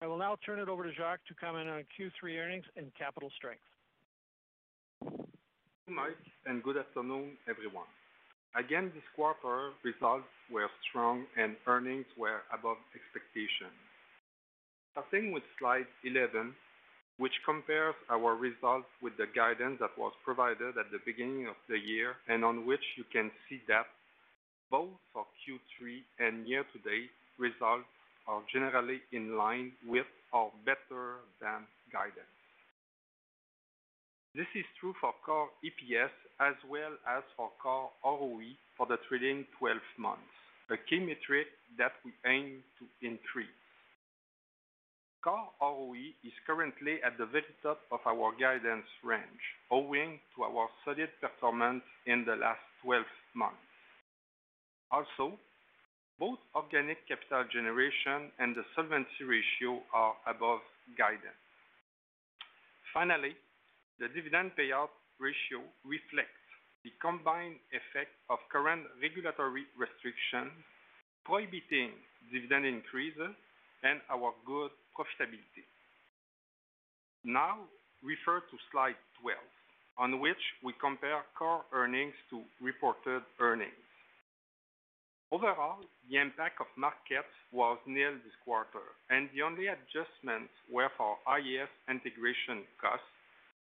I 0.02 0.08
will 0.08 0.18
now 0.18 0.38
turn 0.46 0.60
it 0.60 0.70
over 0.70 0.84
to 0.84 0.94
Jacques 0.94 1.26
to 1.28 1.34
comment 1.34 1.70
on 1.70 1.84
Q3 1.96 2.40
earnings 2.40 2.66
and 2.76 2.92
capital 2.96 3.30
strength. 3.36 3.64
Mike, 5.88 6.16
and 6.46 6.64
good 6.64 6.78
afternoon, 6.78 7.38
everyone. 7.48 7.88
Again, 8.56 8.92
this 8.94 9.04
quarter 9.16 9.74
results 9.84 10.30
were 10.52 10.70
strong 10.90 11.26
and 11.38 11.56
earnings 11.66 12.06
were 12.18 12.46
above 12.54 12.78
expectations. 12.94 13.74
Starting 14.94 15.34
with 15.34 15.42
slide 15.58 15.90
11, 16.06 16.54
which 17.18 17.34
compares 17.46 17.96
our 18.10 18.36
results 18.36 18.86
with 19.02 19.18
the 19.18 19.26
guidance 19.36 19.78
that 19.80 19.98
was 19.98 20.14
provided 20.24 20.78
at 20.78 20.90
the 20.92 21.02
beginning 21.06 21.48
of 21.48 21.58
the 21.68 21.78
year 21.78 22.14
and 22.30 22.46
on 22.46 22.66
which 22.66 22.84
you 22.96 23.04
can 23.12 23.32
see 23.50 23.60
that 23.68 23.86
both 24.70 24.94
for 25.14 25.26
Q3 25.42 26.02
and 26.20 26.48
year-to-date 26.48 27.10
results 27.38 27.90
are 28.28 28.42
generally 28.54 29.02
in 29.12 29.38
line 29.38 29.72
with 29.88 30.10
or 30.32 30.52
better 30.66 31.22
than 31.42 31.66
guidance. 31.92 32.33
This 34.36 34.50
is 34.56 34.66
true 34.82 34.96
for 35.00 35.14
core 35.24 35.50
EPS 35.62 36.10
as 36.42 36.56
well 36.68 36.98
as 37.06 37.22
for 37.38 37.52
core 37.62 37.92
ROE 38.04 38.58
for 38.76 38.88
the 38.88 38.98
trailing 39.08 39.46
12 39.60 39.78
months, 40.00 40.34
a 40.72 40.78
key 40.90 40.98
metric 40.98 41.46
that 41.78 41.94
we 42.04 42.12
aim 42.26 42.64
to 42.82 42.86
increase. 43.06 43.62
Core 45.24 45.54
ROE 45.62 46.18
is 46.26 46.34
currently 46.48 46.98
at 47.06 47.16
the 47.20 47.28
very 47.28 47.54
top 47.62 47.78
of 47.92 48.00
our 48.10 48.34
guidance 48.34 48.90
range, 49.06 49.46
owing 49.70 50.20
to 50.36 50.44
our 50.50 50.68
solid 50.84 51.14
performance 51.22 51.84
in 52.08 52.26
the 52.26 52.36
last 52.36 52.66
12 52.82 53.06
months. 53.36 53.70
Also, 54.90 55.38
both 56.18 56.40
organic 56.56 56.98
capital 57.08 57.46
generation 57.54 58.34
and 58.40 58.56
the 58.56 58.66
solvency 58.76 59.22
ratio 59.30 59.78
are 59.94 60.16
above 60.26 60.66
guidance. 60.98 61.38
Finally, 62.94 63.38
the 64.00 64.08
dividend 64.10 64.52
payout 64.58 64.94
ratio 65.20 65.62
reflects 65.86 66.42
the 66.84 66.92
combined 67.00 67.58
effect 67.72 68.12
of 68.30 68.40
current 68.52 68.84
regulatory 69.02 69.64
restrictions 69.78 70.52
prohibiting 71.24 71.96
dividend 72.32 72.66
increases 72.66 73.32
and 73.84 74.00
our 74.12 74.34
good 74.46 74.72
profitability. 74.92 75.64
Now 77.24 77.64
refer 78.04 78.44
to 78.44 78.56
slide 78.72 79.00
12 79.22 79.40
on 79.98 80.20
which 80.20 80.42
we 80.64 80.74
compare 80.82 81.24
core 81.38 81.64
earnings 81.72 82.14
to 82.30 82.42
reported 82.60 83.22
earnings. 83.40 83.80
Overall, 85.32 85.82
the 86.10 86.18
impact 86.18 86.62
of 86.62 86.68
markets 86.78 87.34
was 87.52 87.78
nil 87.88 88.14
this 88.22 88.38
quarter, 88.46 88.86
and 89.10 89.30
the 89.34 89.42
only 89.42 89.66
adjustments 89.66 90.54
were 90.70 90.90
for 90.98 91.18
IAS 91.26 91.72
integration 91.90 92.62
costs, 92.78 93.13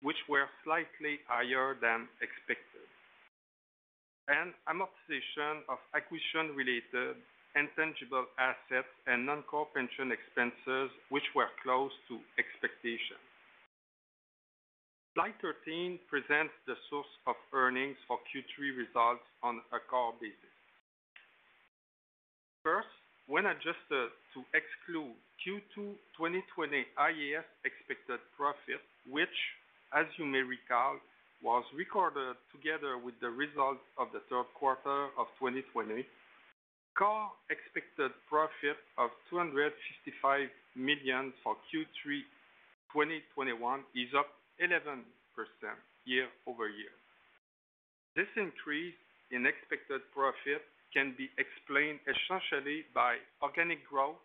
which 0.02 0.18
were 0.28 0.48
slightly 0.64 1.20
higher 1.26 1.76
than 1.80 2.08
expected, 2.20 2.86
and 4.28 4.52
amortization 4.68 5.62
of 5.68 5.78
acquisition-related 5.94 7.16
intangible 7.56 8.28
assets 8.36 8.92
and 9.08 9.24
non-core 9.24 9.66
pension 9.72 10.12
expenses, 10.12 10.92
which 11.08 11.24
were 11.34 11.48
close 11.64 11.92
to 12.06 12.20
expectation. 12.36 13.16
Slide 15.16 15.32
13 15.40 15.98
presents 16.12 16.52
the 16.68 16.76
source 16.92 17.08
of 17.24 17.36
earnings 17.56 17.96
for 18.04 18.20
Q3 18.28 18.76
results 18.76 19.24
on 19.42 19.64
a 19.72 19.80
core 19.80 20.12
basis. 20.20 20.56
First, 22.60 22.92
when 23.24 23.48
adjusted 23.48 24.12
to 24.36 24.44
exclude 24.52 25.16
Q2 25.40 25.96
2020 26.20 26.84
IAS 27.00 27.48
expected 27.64 28.20
profit, 28.36 28.84
which, 29.08 29.32
as 29.94 30.06
you 30.18 30.26
may 30.26 30.42
recall, 30.42 30.98
was 31.42 31.64
recorded 31.76 32.34
together 32.50 32.96
with 32.96 33.14
the 33.20 33.28
results 33.28 33.84
of 33.98 34.08
the 34.12 34.24
third 34.30 34.48
quarter 34.56 35.12
of 35.20 35.28
2020, 35.38 36.06
core 36.96 37.28
expected 37.52 38.10
profit 38.28 38.80
of 38.96 39.12
255 39.28 40.48
million 40.74 41.32
for 41.44 41.54
Q3 41.68 42.24
2021 42.96 43.52
is 43.92 44.08
up 44.16 44.32
11% 44.56 45.04
year-over-year. 46.08 46.94
This 48.16 48.30
increase 48.40 48.96
in 49.28 49.44
expected 49.44 50.00
profit 50.16 50.64
can 50.96 51.12
be 51.12 51.28
explained 51.36 52.00
essentially 52.08 52.88
by 52.96 53.20
organic 53.44 53.84
growth, 53.84 54.16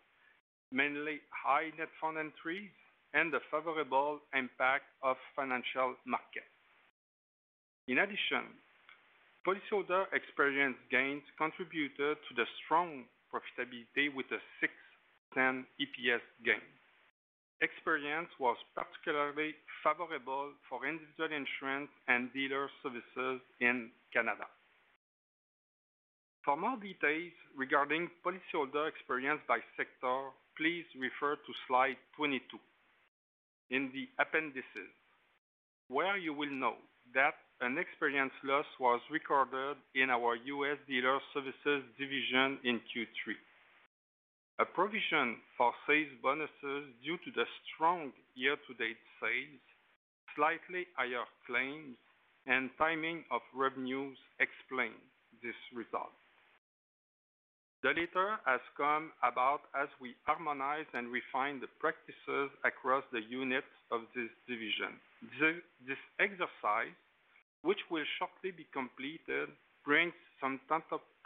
mainly 0.72 1.20
high 1.28 1.68
net 1.76 1.92
fund 2.00 2.16
entries, 2.16 2.72
and 3.14 3.32
the 3.32 3.40
favorable 3.50 4.20
impact 4.34 4.88
of 5.02 5.16
financial 5.36 5.94
markets. 6.06 6.48
In 7.88 7.98
addition, 7.98 8.56
policyholder 9.46 10.06
experience 10.14 10.76
gains 10.90 11.22
contributed 11.36 12.16
to 12.16 12.32
the 12.36 12.46
strong 12.64 13.04
profitability 13.32 14.12
with 14.14 14.26
a 14.30 14.40
0.06 14.62 15.64
EPS 15.80 16.24
gain. 16.44 16.62
Experience 17.60 18.28
was 18.40 18.56
particularly 18.74 19.54
favorable 19.82 20.50
for 20.68 20.82
individual 20.86 21.30
insurance 21.30 21.90
and 22.08 22.32
dealer 22.32 22.68
services 22.82 23.40
in 23.60 23.90
Canada. 24.12 24.50
For 26.44 26.56
more 26.56 26.76
details 26.76 27.32
regarding 27.54 28.10
policyholder 28.26 28.88
experience 28.90 29.40
by 29.46 29.58
sector, 29.76 30.34
please 30.58 30.84
refer 30.98 31.36
to 31.36 31.52
slide 31.68 31.96
22 32.16 32.58
in 33.72 33.90
the 33.96 34.06
appendices, 34.20 34.92
where 35.88 36.16
you 36.16 36.32
will 36.36 36.52
note 36.52 36.84
that 37.14 37.34
an 37.60 37.78
experience 37.78 38.32
loss 38.44 38.68
was 38.78 39.00
recorded 39.10 39.76
in 39.94 40.10
our 40.10 40.36
U.S. 40.36 40.78
Dealer 40.86 41.18
Services 41.32 41.82
division 41.98 42.60
in 42.64 42.78
Q3. 42.92 43.34
A 44.60 44.64
provision 44.64 45.40
for 45.56 45.72
sales 45.88 46.12
bonuses 46.22 46.92
due 47.02 47.16
to 47.24 47.30
the 47.34 47.48
strong 47.72 48.12
year-to-date 48.34 49.00
sales, 49.18 49.64
slightly 50.36 50.86
higher 50.94 51.24
claims, 51.48 51.96
and 52.46 52.70
timing 52.78 53.24
of 53.30 53.40
revenues 53.54 54.18
explain 54.38 54.92
this 55.42 55.56
result. 55.74 56.21
The 57.82 57.90
latter 57.98 58.38
has 58.46 58.60
come 58.76 59.10
about 59.26 59.66
as 59.74 59.88
we 60.00 60.14
harmonize 60.22 60.86
and 60.94 61.10
refine 61.10 61.58
the 61.58 61.66
practices 61.82 62.54
across 62.62 63.02
the 63.10 63.22
units 63.26 63.66
of 63.90 64.02
this 64.14 64.30
division. 64.46 65.02
This 65.82 65.98
exercise, 66.22 66.94
which 67.62 67.82
will 67.90 68.06
shortly 68.18 68.54
be 68.54 68.70
completed, 68.72 69.50
brings 69.84 70.14
some 70.40 70.60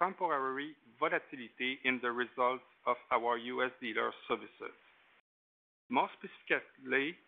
temporary 0.01 0.73
volatility 0.99 1.79
in 1.85 2.01
the 2.01 2.11
results 2.11 2.65
of 2.87 2.97
our 3.13 3.37
U.S. 3.37 3.73
Dealer 3.81 4.13
Services. 4.27 4.77
More 5.91 6.09
specifically, 6.17 7.21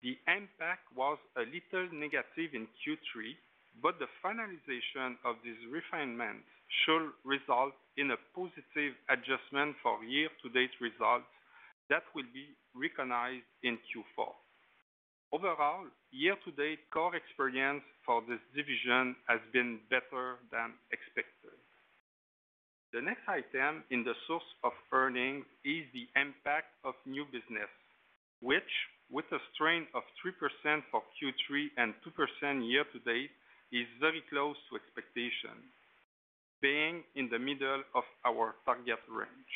the 0.00 0.16
impact 0.24 0.88
was 0.96 1.18
a 1.36 1.44
little 1.44 1.84
negative 1.92 2.56
in 2.56 2.64
Q3, 2.80 3.36
but 3.84 4.00
the 4.00 4.08
finalization 4.24 5.20
of 5.24 5.36
these 5.44 5.60
refinements 5.68 6.48
should 6.84 7.10
result 7.24 7.74
in 7.96 8.10
a 8.10 8.18
positive 8.34 8.94
adjustment 9.10 9.76
for 9.82 10.02
year-to-date 10.04 10.74
results 10.80 11.26
that 11.90 12.06
will 12.14 12.28
be 12.32 12.54
recognized 12.74 13.46
in 13.62 13.76
Q4. 13.90 14.30
Overall, 15.32 15.86
year-to-date 16.10 16.90
core 16.90 17.14
experience 17.14 17.82
for 18.06 18.22
this 18.26 18.42
division 18.54 19.14
has 19.26 19.38
been 19.52 19.78
better 19.90 20.38
than 20.50 20.74
expected. 20.90 21.54
The 22.92 23.00
next 23.02 23.22
item 23.30 23.86
in 23.90 24.02
the 24.02 24.14
source 24.26 24.50
of 24.64 24.72
earnings 24.90 25.46
is 25.62 25.86
the 25.94 26.10
impact 26.18 26.74
of 26.82 26.94
new 27.06 27.22
business, 27.30 27.70
which, 28.42 28.66
with 29.10 29.26
a 29.30 29.38
strain 29.54 29.86
of 29.94 30.02
3% 30.18 30.34
for 30.90 31.02
Q3 31.14 31.70
and 31.78 31.94
2% 32.02 32.66
year-to-date, 32.66 33.30
is 33.70 33.86
very 34.00 34.22
close 34.26 34.58
to 34.66 34.74
expectation, 34.74 35.54
being 36.60 37.02
in 37.16 37.28
the 37.30 37.38
middle 37.38 37.82
of 37.94 38.04
our 38.24 38.54
target 38.64 39.00
range. 39.08 39.54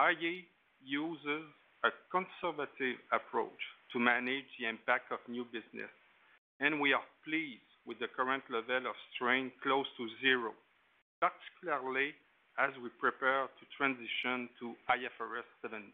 iA 0.00 0.42
uses 0.82 1.44
a 1.84 1.90
conservative 2.10 2.96
approach 3.12 3.60
to 3.92 3.98
manage 3.98 4.48
the 4.58 4.66
impact 4.66 5.12
of 5.12 5.18
new 5.28 5.44
business, 5.44 5.92
and 6.60 6.80
we 6.80 6.92
are 6.92 7.04
pleased 7.24 7.62
with 7.86 7.98
the 7.98 8.08
current 8.08 8.42
level 8.48 8.88
of 8.88 8.96
strain 9.14 9.52
close 9.62 9.86
to 9.96 10.08
zero, 10.22 10.52
particularly 11.20 12.14
as 12.58 12.70
we 12.82 12.88
prepare 13.00 13.46
to 13.58 13.64
transition 13.76 14.48
to 14.58 14.74
IFRS 14.88 15.48
17. 15.60 15.84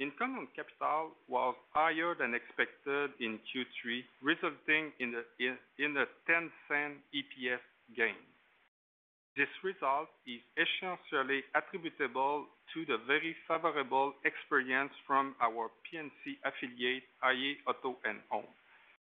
Income 0.00 0.38
on 0.40 0.48
capital 0.56 1.12
was 1.28 1.54
higher 1.76 2.16
than 2.16 2.34
expected 2.34 3.12
in 3.20 3.38
Q3, 3.52 4.00
resulting 4.24 4.92
in 4.98 5.12
a 5.12 5.24
0.10 5.36 6.08
EPS 7.12 7.64
gain. 7.96 8.18
This 9.36 9.50
result 9.62 10.10
is 10.26 10.42
essentially 10.58 11.46
attributable 11.54 12.46
to 12.74 12.84
the 12.84 12.98
very 13.06 13.34
favorable 13.46 14.12
experience 14.24 14.90
from 15.06 15.34
our 15.40 15.70
P&C 15.86 16.36
affiliate, 16.42 17.06
iA 17.22 17.54
Auto 17.66 17.96
and 18.04 18.18
Home, 18.28 18.50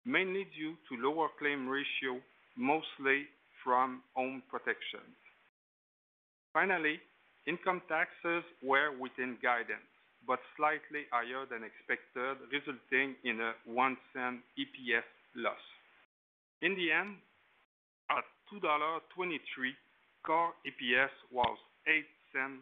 mainly 0.05 0.47
due 0.55 0.75
to 0.87 1.03
lower 1.03 1.27
claim 1.37 1.67
ratio, 1.67 2.19
mostly 2.55 3.27
from 3.63 4.01
home 4.15 4.41
protection. 4.49 5.03
Finally, 6.53 7.01
income 7.45 7.81
taxes 7.89 8.43
were 8.63 8.95
within 8.97 9.37
guidance, 9.43 9.89
but 10.25 10.39
slightly 10.55 11.05
higher 11.11 11.45
than 11.45 11.67
expected, 11.67 12.39
resulting 12.49 13.19
in 13.27 13.41
a 13.41 13.51
$0.01 13.67 13.97
EPS 14.57 15.09
loss. 15.35 15.59
In 16.61 16.73
the 16.75 16.91
end, 16.91 17.17
at 18.09 18.23
2.23 18.51 18.61
dollar, 18.61 18.99
core 20.23 20.53
EPS 20.65 21.13
was 21.31 21.57
$0.08 21.87 22.61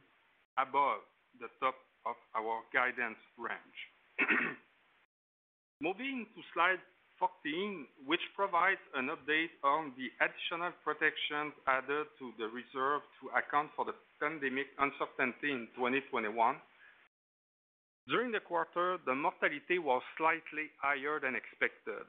above 0.59 1.01
the 1.39 1.47
top 1.59 1.75
of 2.05 2.15
our 2.35 2.61
guidance 2.73 3.19
range. 3.39 3.79
Moving 5.81 6.27
to 6.35 6.41
slide 6.53 6.79
14, 7.19 7.87
which 8.05 8.23
provides 8.35 8.83
an 8.95 9.07
update 9.07 9.53
on 9.63 9.95
the 9.95 10.11
additional 10.19 10.75
protections 10.83 11.55
added 11.67 12.07
to 12.19 12.31
the 12.39 12.47
reserve 12.51 13.01
to 13.21 13.31
account 13.31 13.71
for 13.75 13.85
the 13.85 13.95
pandemic 14.19 14.67
uncertainty 14.79 15.51
in 15.51 15.67
2021. 15.75 16.31
During 18.07 18.31
the 18.31 18.43
quarter, 18.43 18.99
the 19.05 19.15
mortality 19.15 19.79
was 19.79 20.03
slightly 20.17 20.67
higher 20.81 21.19
than 21.23 21.35
expected. 21.39 22.03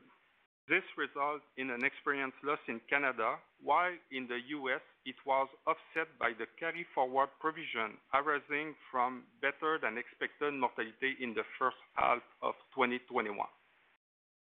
This 0.65 0.85
results 0.97 1.45
in 1.61 1.69
an 1.69 1.85
experience 1.85 2.33
loss 2.43 2.59
in 2.69 2.81
Canada, 2.89 3.37
while 3.61 3.93
in 4.11 4.25
the 4.27 4.41
U.S., 4.65 4.81
it 5.05 5.17
was 5.27 5.47
offset 5.69 6.09
by 6.19 6.33
the 6.33 6.49
carry-forward 6.59 7.29
provision 7.39 8.01
arising 8.17 8.73
from 8.91 9.29
better 9.45 9.77
than 9.77 10.01
expected 10.01 10.57
mortality 10.57 11.21
in 11.21 11.37
the 11.37 11.45
first 11.61 11.77
half 12.01 12.25
of 12.41 12.57
2021. 12.73 13.37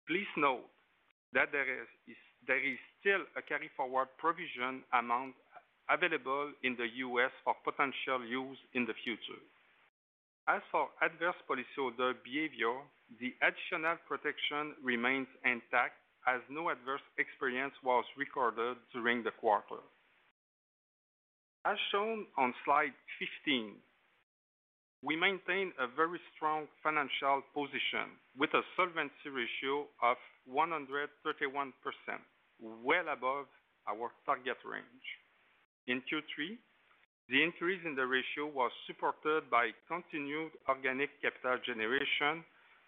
Please 0.06 0.30
note 0.38 0.69
that 1.34 1.49
there 1.49 1.65
is 1.65 2.78
still 3.02 3.26
a 3.34 3.41
carry-forward 3.41 4.13
provision 4.21 4.86
amount 4.93 5.34
available 5.89 6.54
in 6.62 6.78
the 6.78 6.93
U.S. 7.10 7.34
for 7.43 7.58
potential 7.65 8.21
use 8.21 8.62
in 8.78 8.86
the 8.86 8.93
future. 9.04 9.41
As 10.45 10.62
for 10.69 10.93
adverse 11.02 11.41
policyholder 11.49 12.21
behavior, 12.21 12.86
the 13.17 13.34
additional 13.41 13.97
protection 14.06 14.78
remains 14.84 15.28
intact 15.41 15.97
as 16.27 16.41
no 16.49 16.69
adverse 16.69 17.03
experience 17.17 17.73
was 17.83 18.05
recorded 18.17 18.77
during 18.93 19.23
the 19.23 19.31
quarter. 19.31 19.81
As 21.65 21.77
shown 21.91 22.25
on 22.38 22.53
slide 22.65 22.95
15, 23.45 23.75
we 25.03 25.15
maintain 25.15 25.71
a 25.79 25.88
very 25.88 26.19
strong 26.36 26.67
financial 26.81 27.43
position 27.51 28.15
with 28.39 28.51
a 28.55 28.63
solvency 28.75 29.27
ratio 29.27 29.88
of 29.99 30.15
131%, 30.47 31.12
well 32.59 33.07
above 33.12 33.47
our 33.88 34.12
target 34.25 34.59
range. 34.63 35.07
In 35.88 35.99
Q3, 36.07 36.55
the 37.27 37.43
increase 37.43 37.79
in 37.83 37.95
the 37.95 38.07
ratio 38.07 38.47
was 38.47 38.71
supported 38.88 39.49
by 39.51 39.71
continued 39.88 40.51
organic 40.67 41.09
capital 41.21 41.59
generation, 41.65 42.43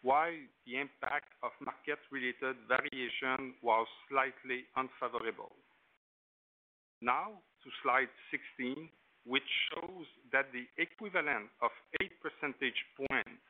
while 0.05 0.37
the 0.69 0.77
impact 0.77 1.33
of 1.41 1.49
market-related 1.57 2.53
variation 2.69 3.57
was 3.65 3.89
slightly 4.05 4.69
unfavorable. 4.77 5.49
Now 7.01 7.41
to 7.65 7.67
slide 7.81 8.13
16, 8.29 8.85
which 9.25 9.49
shows 9.73 10.05
that 10.29 10.53
the 10.53 10.69
equivalent 10.77 11.49
of 11.65 11.73
8 11.97 12.05
percentage 12.21 12.77
points 12.93 13.49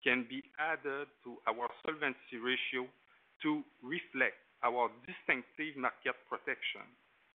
can 0.00 0.24
be 0.24 0.40
added 0.56 1.12
to 1.28 1.36
our 1.44 1.68
solvency 1.84 2.40
ratio 2.40 2.88
to 3.44 3.60
reflect 3.84 4.40
our 4.64 4.88
distinctive 5.04 5.76
market 5.76 6.16
protection, 6.32 6.88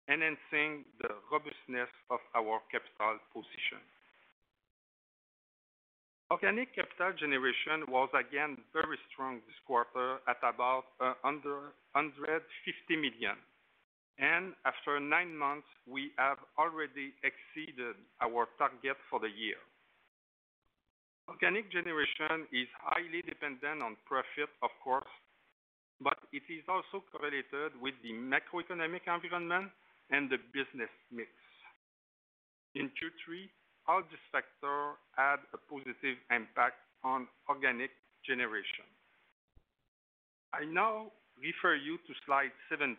enhancing 0.04 0.84
the 1.00 1.08
robustness 1.32 1.88
of 2.12 2.20
our 2.36 2.60
capital 2.68 3.16
position. 3.32 3.80
Organic 6.30 6.70
capital 6.78 7.10
generation 7.18 7.82
was 7.90 8.08
again 8.14 8.56
very 8.72 8.94
strong 9.10 9.42
this 9.50 9.58
quarter 9.66 10.22
at 10.30 10.38
about 10.46 10.86
uh, 11.02 11.18
150 11.26 11.74
million. 12.94 13.34
After 14.62 15.00
nine 15.00 15.34
months, 15.34 15.66
we 15.90 16.12
have 16.18 16.38
already 16.54 17.10
exceeded 17.26 17.98
our 18.22 18.46
target 18.62 18.94
for 19.10 19.18
the 19.18 19.32
year. 19.32 19.58
Organic 21.26 21.66
generation 21.72 22.46
is 22.54 22.70
highly 22.78 23.22
dependent 23.26 23.82
on 23.82 23.96
profit, 24.06 24.50
of 24.62 24.70
course, 24.84 25.10
but 25.98 26.18
it 26.32 26.46
is 26.46 26.62
also 26.68 27.02
correlated 27.10 27.74
with 27.82 27.94
the 28.06 28.14
macroeconomic 28.14 29.02
environment 29.10 29.70
and 30.10 30.30
the 30.30 30.38
business 30.54 30.90
mix. 31.10 31.30
In 32.74 32.86
Q3, 32.94 33.50
all 33.88 34.02
these 34.02 34.26
factors 34.32 34.96
had 35.16 35.40
a 35.52 35.58
positive 35.70 36.18
impact 36.30 36.80
on 37.04 37.26
organic 37.48 37.90
generation. 38.26 38.86
I 40.52 40.64
now 40.64 41.12
refer 41.38 41.74
you 41.74 41.96
to 41.96 42.12
slide 42.26 42.52
17. 42.68 42.96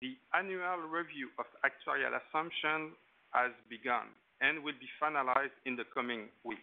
The 0.00 0.16
annual 0.34 0.88
review 0.88 1.28
of 1.38 1.46
actuarial 1.62 2.16
assumption 2.18 2.96
has 3.30 3.52
begun 3.68 4.10
and 4.40 4.62
will 4.64 4.76
be 4.80 4.90
finalized 4.98 5.54
in 5.66 5.76
the 5.76 5.84
coming 5.94 6.26
weeks. 6.42 6.62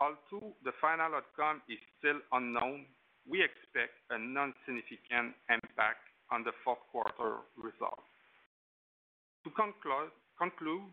Although 0.00 0.54
the 0.62 0.72
final 0.80 1.14
outcome 1.14 1.62
is 1.68 1.78
still 1.98 2.20
unknown, 2.32 2.86
we 3.26 3.42
expect 3.42 3.96
a 4.10 4.18
non-significant 4.18 5.34
impact 5.48 6.04
on 6.30 6.44
the 6.44 6.52
fourth 6.62 6.82
quarter 6.92 7.42
results. 7.56 8.04
To 9.44 9.50
conclude, 9.50 10.92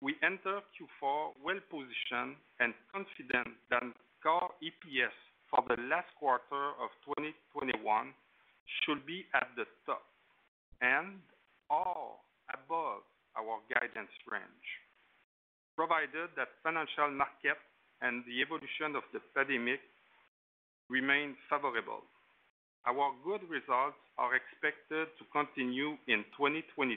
we 0.00 0.16
enter 0.24 0.64
Q4 0.72 1.36
well-positioned 1.44 2.36
and 2.58 2.72
confident 2.92 3.52
that 3.68 3.84
core 4.22 4.50
EPS 4.64 5.12
for 5.52 5.60
the 5.68 5.76
last 5.88 6.08
quarter 6.18 6.72
of 6.80 6.88
2021 7.04 7.84
should 8.84 9.04
be 9.04 9.26
at 9.34 9.48
the 9.56 9.66
top 9.84 10.02
and/or 10.80 12.16
above 12.48 13.04
our 13.36 13.60
guidance 13.68 14.12
range, 14.30 14.68
provided 15.76 16.32
that 16.36 16.48
financial 16.64 17.10
market 17.12 17.60
and 18.00 18.24
the 18.24 18.40
evolution 18.40 18.96
of 18.96 19.04
the 19.12 19.20
pandemic 19.36 19.80
remain 20.88 21.36
favorable. 21.48 22.02
Our 22.88 23.12
good 23.22 23.44
results 23.48 24.00
are 24.16 24.32
expected 24.32 25.12
to 25.20 25.24
continue 25.28 26.00
in 26.08 26.24
2022, 26.36 26.96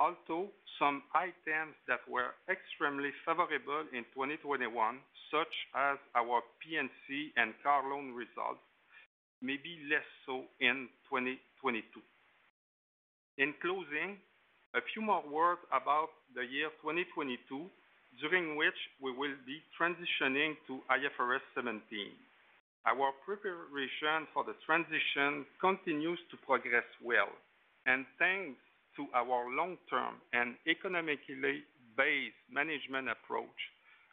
although 0.00 0.48
some 0.80 1.04
items 1.12 1.76
that 1.84 2.00
were 2.08 2.32
extremely 2.48 3.12
favorable 3.28 3.84
in 3.92 4.08
2021, 4.16 4.64
such 5.28 5.54
as 5.76 6.00
our 6.16 6.40
P&C 6.64 7.30
and 7.36 7.52
car 7.62 7.84
loan 7.84 8.16
results, 8.16 8.64
may 9.44 9.60
be 9.60 9.76
less 9.92 10.08
so 10.24 10.48
in 10.60 10.88
2022. 11.12 11.84
In 13.36 13.52
closing, 13.60 14.16
a 14.72 14.80
few 14.92 15.04
more 15.04 15.22
words 15.28 15.60
about 15.68 16.08
the 16.34 16.48
year 16.48 16.72
2022, 16.80 17.44
during 18.24 18.56
which 18.56 18.76
we 19.00 19.12
will 19.12 19.36
be 19.44 19.60
transitioning 19.76 20.56
to 20.66 20.80
IFRS 20.88 21.44
17. 21.54 21.76
Our 22.88 23.12
preparation 23.24 24.24
for 24.32 24.44
the 24.48 24.56
transition 24.64 25.44
continues 25.60 26.18
to 26.32 26.36
progress 26.40 26.88
well, 27.04 27.28
and 27.84 28.04
thanks 28.18 28.60
to 28.96 29.06
our 29.14 29.48
long-term 29.54 30.14
and 30.32 30.56
economically 30.66 31.62
based 31.96 32.40
management 32.52 33.08
approach, 33.08 33.60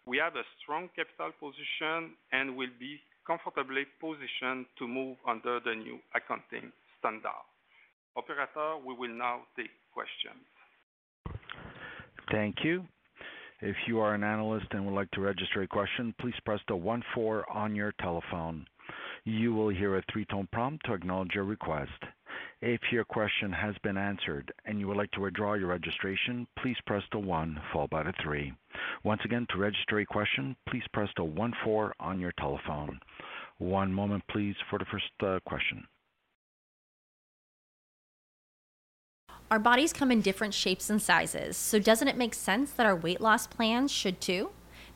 we 0.05 0.17
have 0.17 0.35
a 0.35 0.43
strong 0.61 0.89
capital 0.95 1.31
position 1.39 2.15
and 2.31 2.55
will 2.55 2.73
be 2.79 2.99
comfortably 3.25 3.85
positioned 3.99 4.65
to 4.79 4.87
move 4.87 5.17
under 5.27 5.59
the 5.59 5.75
new 5.75 5.99
accounting 6.15 6.71
standard. 6.99 7.43
Operator, 8.15 8.77
we 8.85 8.93
will 8.95 9.13
now 9.13 9.41
take 9.55 9.69
questions. 9.93 10.41
Thank 12.31 12.63
you. 12.63 12.85
If 13.61 13.75
you 13.87 13.99
are 13.99 14.13
an 14.13 14.23
analyst 14.23 14.67
and 14.71 14.85
would 14.85 14.95
like 14.95 15.11
to 15.11 15.21
register 15.21 15.61
a 15.63 15.67
question, 15.67 16.13
please 16.19 16.35
press 16.45 16.59
the 16.67 16.75
one 16.75 17.03
four 17.13 17.49
on 17.51 17.75
your 17.75 17.93
telephone. 17.99 18.65
You 19.23 19.53
will 19.53 19.69
hear 19.69 19.97
a 19.97 20.03
three-tone 20.11 20.47
prompt 20.51 20.85
to 20.85 20.93
acknowledge 20.93 21.31
your 21.33 21.43
request. 21.43 21.91
If 22.61 22.81
your 22.91 23.05
question 23.05 23.51
has 23.51 23.75
been 23.83 23.97
answered 23.97 24.51
and 24.65 24.79
you 24.79 24.87
would 24.87 24.97
like 24.97 25.11
to 25.11 25.21
withdraw 25.21 25.53
your 25.53 25.67
registration, 25.67 26.47
please 26.59 26.77
press 26.87 27.03
the 27.11 27.19
one 27.19 27.59
followed 27.71 27.91
by 27.91 28.01
the 28.01 28.13
three. 28.23 28.51
Once 29.03 29.21
again, 29.25 29.45
to 29.51 29.59
register 29.59 29.99
a 29.99 30.05
question, 30.05 30.55
please 30.67 30.83
press 30.91 31.09
the 31.17 31.23
one 31.23 31.53
four 31.63 31.93
on 31.99 32.19
your 32.19 32.33
telephone. 32.39 32.99
One 33.59 33.93
moment 33.93 34.23
please 34.31 34.55
for 34.71 34.79
the 34.79 34.85
first 34.85 35.05
uh, 35.21 35.39
question. 35.45 35.83
Our 39.51 39.59
bodies 39.59 39.93
come 39.93 40.11
in 40.11 40.21
different 40.21 40.53
shapes 40.53 40.89
and 40.89 41.01
sizes, 41.01 41.55
so 41.55 41.79
doesn't 41.79 42.07
it 42.07 42.17
make 42.17 42.33
sense 42.33 42.71
that 42.71 42.85
our 42.87 42.95
weight 42.95 43.21
loss 43.21 43.45
plans 43.45 43.91
should 43.91 44.19
too? 44.19 44.49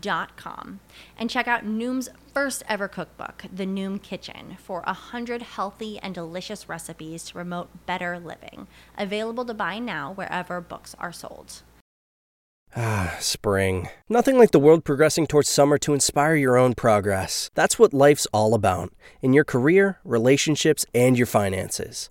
dot 0.00 0.36
com. 0.36 0.80
And 1.18 1.30
check 1.30 1.48
out 1.48 1.64
Noom's 1.64 2.08
first 2.32 2.62
ever 2.68 2.88
cookbook, 2.88 3.44
The 3.52 3.66
Noom 3.66 4.02
Kitchen, 4.02 4.56
for 4.58 4.82
a 4.86 4.92
hundred 4.92 5.42
healthy 5.42 5.98
and 5.98 6.14
delicious 6.14 6.68
recipes 6.68 7.24
to 7.24 7.34
promote 7.34 7.86
better 7.86 8.18
living. 8.18 8.66
Available 8.98 9.44
to 9.44 9.54
buy 9.54 9.78
now 9.78 10.12
wherever 10.12 10.60
books 10.60 10.94
are 10.98 11.12
sold. 11.12 11.62
Ah, 12.74 13.16
spring. 13.20 13.88
Nothing 14.08 14.38
like 14.38 14.50
the 14.50 14.58
world 14.58 14.84
progressing 14.84 15.26
towards 15.26 15.48
summer 15.48 15.78
to 15.78 15.94
inspire 15.94 16.34
your 16.34 16.58
own 16.58 16.74
progress. 16.74 17.50
That's 17.54 17.78
what 17.78 17.94
life's 17.94 18.26
all 18.32 18.52
about 18.52 18.92
in 19.22 19.32
your 19.32 19.44
career, 19.44 19.98
relationships, 20.04 20.84
and 20.92 21.16
your 21.16 21.26
finances. 21.26 22.10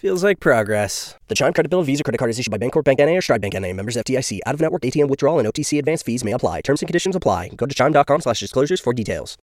Feels 0.00 0.24
like 0.24 0.40
progress. 0.40 1.18
The 1.28 1.34
Chime 1.34 1.52
Credit 1.52 1.68
Builder 1.68 1.84
Visa 1.84 2.02
credit 2.02 2.16
card 2.16 2.30
is 2.30 2.38
issued 2.38 2.50
by 2.50 2.56
Bancorp 2.56 2.84
Bank 2.84 3.00
NA 3.00 3.18
or 3.18 3.20
Stride 3.20 3.42
Bank 3.42 3.52
NA. 3.52 3.74
Members 3.74 3.96
FDIC. 3.96 4.40
Out 4.46 4.54
of 4.54 4.60
network 4.62 4.80
ATM 4.80 5.10
withdrawal 5.10 5.38
and 5.38 5.46
OTC 5.46 5.78
advance 5.78 6.02
fees 6.02 6.24
may 6.24 6.32
apply. 6.32 6.62
Terms 6.62 6.80
and 6.80 6.88
conditions 6.88 7.14
apply. 7.14 7.50
Go 7.50 7.66
to 7.66 7.74
chime.com 7.74 8.22
slash 8.22 8.40
disclosures 8.40 8.80
for 8.80 8.94
details. 8.94 9.36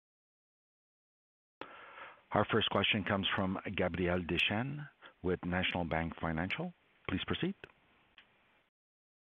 Our 2.32 2.46
first 2.50 2.70
question 2.70 3.04
comes 3.04 3.28
from 3.36 3.60
Gabriel 3.76 4.22
Dechaine 4.22 4.88
with 5.24 5.44
National 5.44 5.84
Bank 5.84 6.14
Financial. 6.22 6.72
Please 7.10 7.22
proceed. 7.28 7.56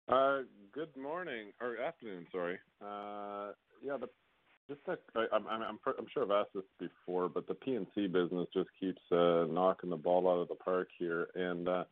Uh, 0.10 0.40
good 0.74 0.94
morning 1.02 1.54
or 1.62 1.78
afternoon, 1.78 2.28
sorry. 2.34 2.60
Uh, 2.82 3.54
yeah, 3.82 3.96
the 3.96 4.10
just 4.68 4.82
I, 4.88 5.26
I'm, 5.34 5.46
I'm, 5.48 5.80
I'm 5.86 6.06
sure 6.14 6.24
I've 6.24 6.32
asked 6.32 6.54
this 6.56 6.64
before, 6.80 7.30
but 7.30 7.48
the 7.48 7.54
P&C 7.54 8.08
business 8.08 8.48
just 8.54 8.70
keeps 8.80 9.02
uh, 9.12 9.46
knocking 9.50 9.90
the 9.90 9.98
ball 9.98 10.30
out 10.30 10.42
of 10.42 10.48
the 10.48 10.56
park 10.56 10.88
here, 10.98 11.28
and 11.36 11.68
uh, 11.68 11.84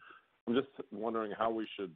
I'm 0.48 0.56
just 0.56 0.70
wondering 0.92 1.32
how 1.38 1.52
we 1.52 1.68
should, 1.78 1.92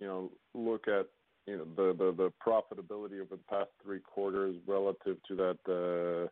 you 0.00 0.06
know, 0.06 0.30
look 0.54 0.86
at 0.88 1.06
you 1.46 1.56
know 1.56 1.64
the 1.76 1.96
the, 1.96 2.12
the 2.12 2.32
profitability 2.46 3.20
over 3.20 3.36
the 3.36 3.48
past 3.48 3.70
three 3.82 4.00
quarters 4.00 4.56
relative 4.66 5.16
to 5.28 5.34
that, 5.36 5.58
uh, 5.68 6.28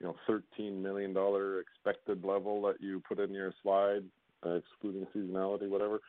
you 0.00 0.06
know, 0.06 0.16
13 0.26 0.80
million 0.80 1.12
dollar 1.12 1.60
expected 1.60 2.24
level 2.24 2.62
that 2.62 2.80
you 2.80 3.02
put 3.06 3.18
in 3.18 3.32
your 3.32 3.52
slide, 3.62 4.04
uh, 4.46 4.54
excluding 4.54 5.06
seasonality, 5.14 5.68
whatever. 5.68 6.00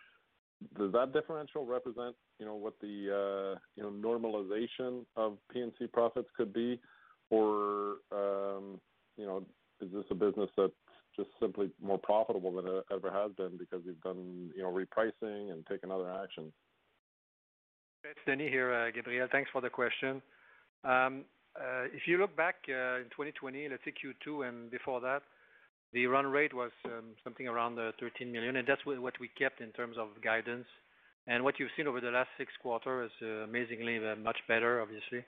Does 0.77 0.91
that 0.93 1.11
differential 1.11 1.65
represent, 1.65 2.15
you 2.39 2.45
know, 2.45 2.55
what 2.55 2.79
the 2.79 3.55
uh, 3.55 3.59
you 3.75 3.83
know 3.83 3.91
normalization 3.91 5.05
of 5.15 5.37
P&C 5.51 5.87
profits 5.87 6.29
could 6.37 6.53
be? 6.53 6.79
Or 7.29 7.97
um, 8.11 8.79
you 9.17 9.25
know, 9.25 9.43
is 9.81 9.91
this 9.91 10.05
a 10.11 10.15
business 10.15 10.49
that's 10.57 10.73
just 11.15 11.29
simply 11.39 11.69
more 11.81 11.97
profitable 11.97 12.51
than 12.51 12.67
it 12.67 12.85
ever 12.91 13.11
has 13.11 13.31
been 13.33 13.57
because 13.57 13.81
you've 13.85 14.01
done 14.01 14.51
you 14.55 14.63
know 14.63 14.71
repricing 14.71 15.51
and 15.51 15.65
taken 15.67 15.91
other 15.91 16.11
actions? 16.11 16.51
It's 18.03 18.19
Denis 18.25 18.51
here, 18.51 18.73
uh, 18.73 18.91
Gabriel. 18.91 19.27
Thanks 19.31 19.49
for 19.51 19.61
the 19.61 19.69
question. 19.69 20.21
Um, 20.83 21.25
uh, 21.59 21.87
if 21.93 22.05
you 22.05 22.17
look 22.17 22.35
back 22.35 22.55
uh, 22.69 23.01
in 23.01 23.09
2020, 23.15 23.69
let's 23.69 23.83
say 23.83 23.93
Q2 23.93 24.47
and 24.47 24.69
before 24.69 25.01
that, 25.01 25.23
the 25.93 26.05
run 26.05 26.27
rate 26.27 26.53
was 26.53 26.71
um, 26.85 27.15
something 27.23 27.47
around 27.47 27.79
13 27.99 28.31
million, 28.31 28.57
and 28.57 28.67
that's 28.67 28.85
what 28.85 29.19
we 29.19 29.29
kept 29.39 29.61
in 29.61 29.71
terms 29.71 29.95
of 29.97 30.09
guidance. 30.21 30.67
And 31.27 31.43
What 31.43 31.59
you've 31.59 31.71
seen 31.75 31.87
over 31.87 32.01
the 32.01 32.11
last 32.11 32.29
six 32.37 32.51
quarters 32.61 33.09
is 33.19 33.27
amazingly 33.43 33.99
much 34.21 34.37
better, 34.47 34.81
obviously. 34.81 35.25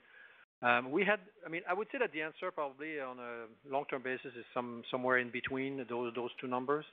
Um, 0.60 0.90
we 0.90 1.04
had, 1.04 1.20
I 1.46 1.48
mean, 1.48 1.62
I 1.68 1.74
would 1.74 1.86
say 1.92 1.98
that 1.98 2.12
the 2.12 2.22
answer 2.22 2.50
probably 2.50 2.98
on 2.98 3.18
a 3.18 3.46
long-term 3.70 4.02
basis 4.02 4.32
is 4.36 4.44
some 4.52 4.82
somewhere 4.90 5.18
in 5.18 5.30
between 5.30 5.86
those 5.88 6.30
two 6.40 6.48
numbers, 6.48 6.84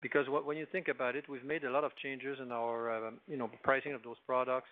because 0.00 0.26
when 0.28 0.56
you 0.56 0.66
think 0.70 0.88
about 0.88 1.16
it, 1.16 1.28
we've 1.28 1.44
made 1.44 1.64
a 1.64 1.70
lot 1.70 1.82
of 1.82 1.90
changes 1.96 2.38
in 2.40 2.52
our 2.52 3.08
uh, 3.08 3.10
you 3.26 3.36
know 3.36 3.50
pricing 3.64 3.94
of 3.94 4.02
those 4.04 4.16
products 4.26 4.68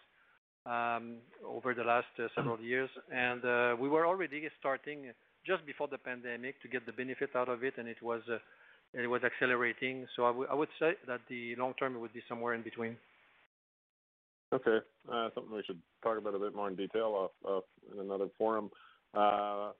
um, 0.66 1.16
over 1.44 1.74
the 1.74 1.83
last 1.83 2.07
uh, 2.18 2.29
several 2.37 2.61
years, 2.61 2.90
and 3.12 3.44
uh, 3.44 3.77
we 3.79 3.88
were 3.88 4.07
already 4.07 4.48
starting 4.61 5.11
just 5.44 5.66
before 5.66 5.88
the 5.88 5.98
pandemic 5.98 6.61
to 6.62 6.68
get 6.68 6.87
the 6.87 6.92
benefit 6.92 7.31
out 7.35 7.48
of 7.48 7.64
it, 7.64 7.74
and 7.77 7.88
it 7.88 8.01
was 8.03 8.22
uh, 8.31 8.38
it 8.94 9.09
was 9.09 9.22
accelerating. 9.24 10.07
So 10.14 10.24
I, 10.24 10.29
w- 10.29 10.48
I 10.51 10.55
would 10.55 10.70
say 10.79 10.92
that 11.09 11.20
the 11.29 11.57
long 11.57 11.74
term 11.74 12.01
would 12.01 12.12
be 12.12 12.22
somewhere 12.29 12.55
in 12.55 12.62
between. 12.62 12.96
Okay. 14.52 14.78
Uh, 15.12 15.28
something 15.34 15.54
we 15.54 15.62
should 15.66 15.80
talk 16.02 16.18
about 16.18 16.34
a 16.34 16.38
bit 16.38 16.54
more 16.54 16.68
in 16.68 16.76
detail 16.76 17.14
off, 17.14 17.30
off 17.44 17.64
in 17.92 18.00
another 18.00 18.28
forum. 18.37 18.70
Uh, 19.14 19.70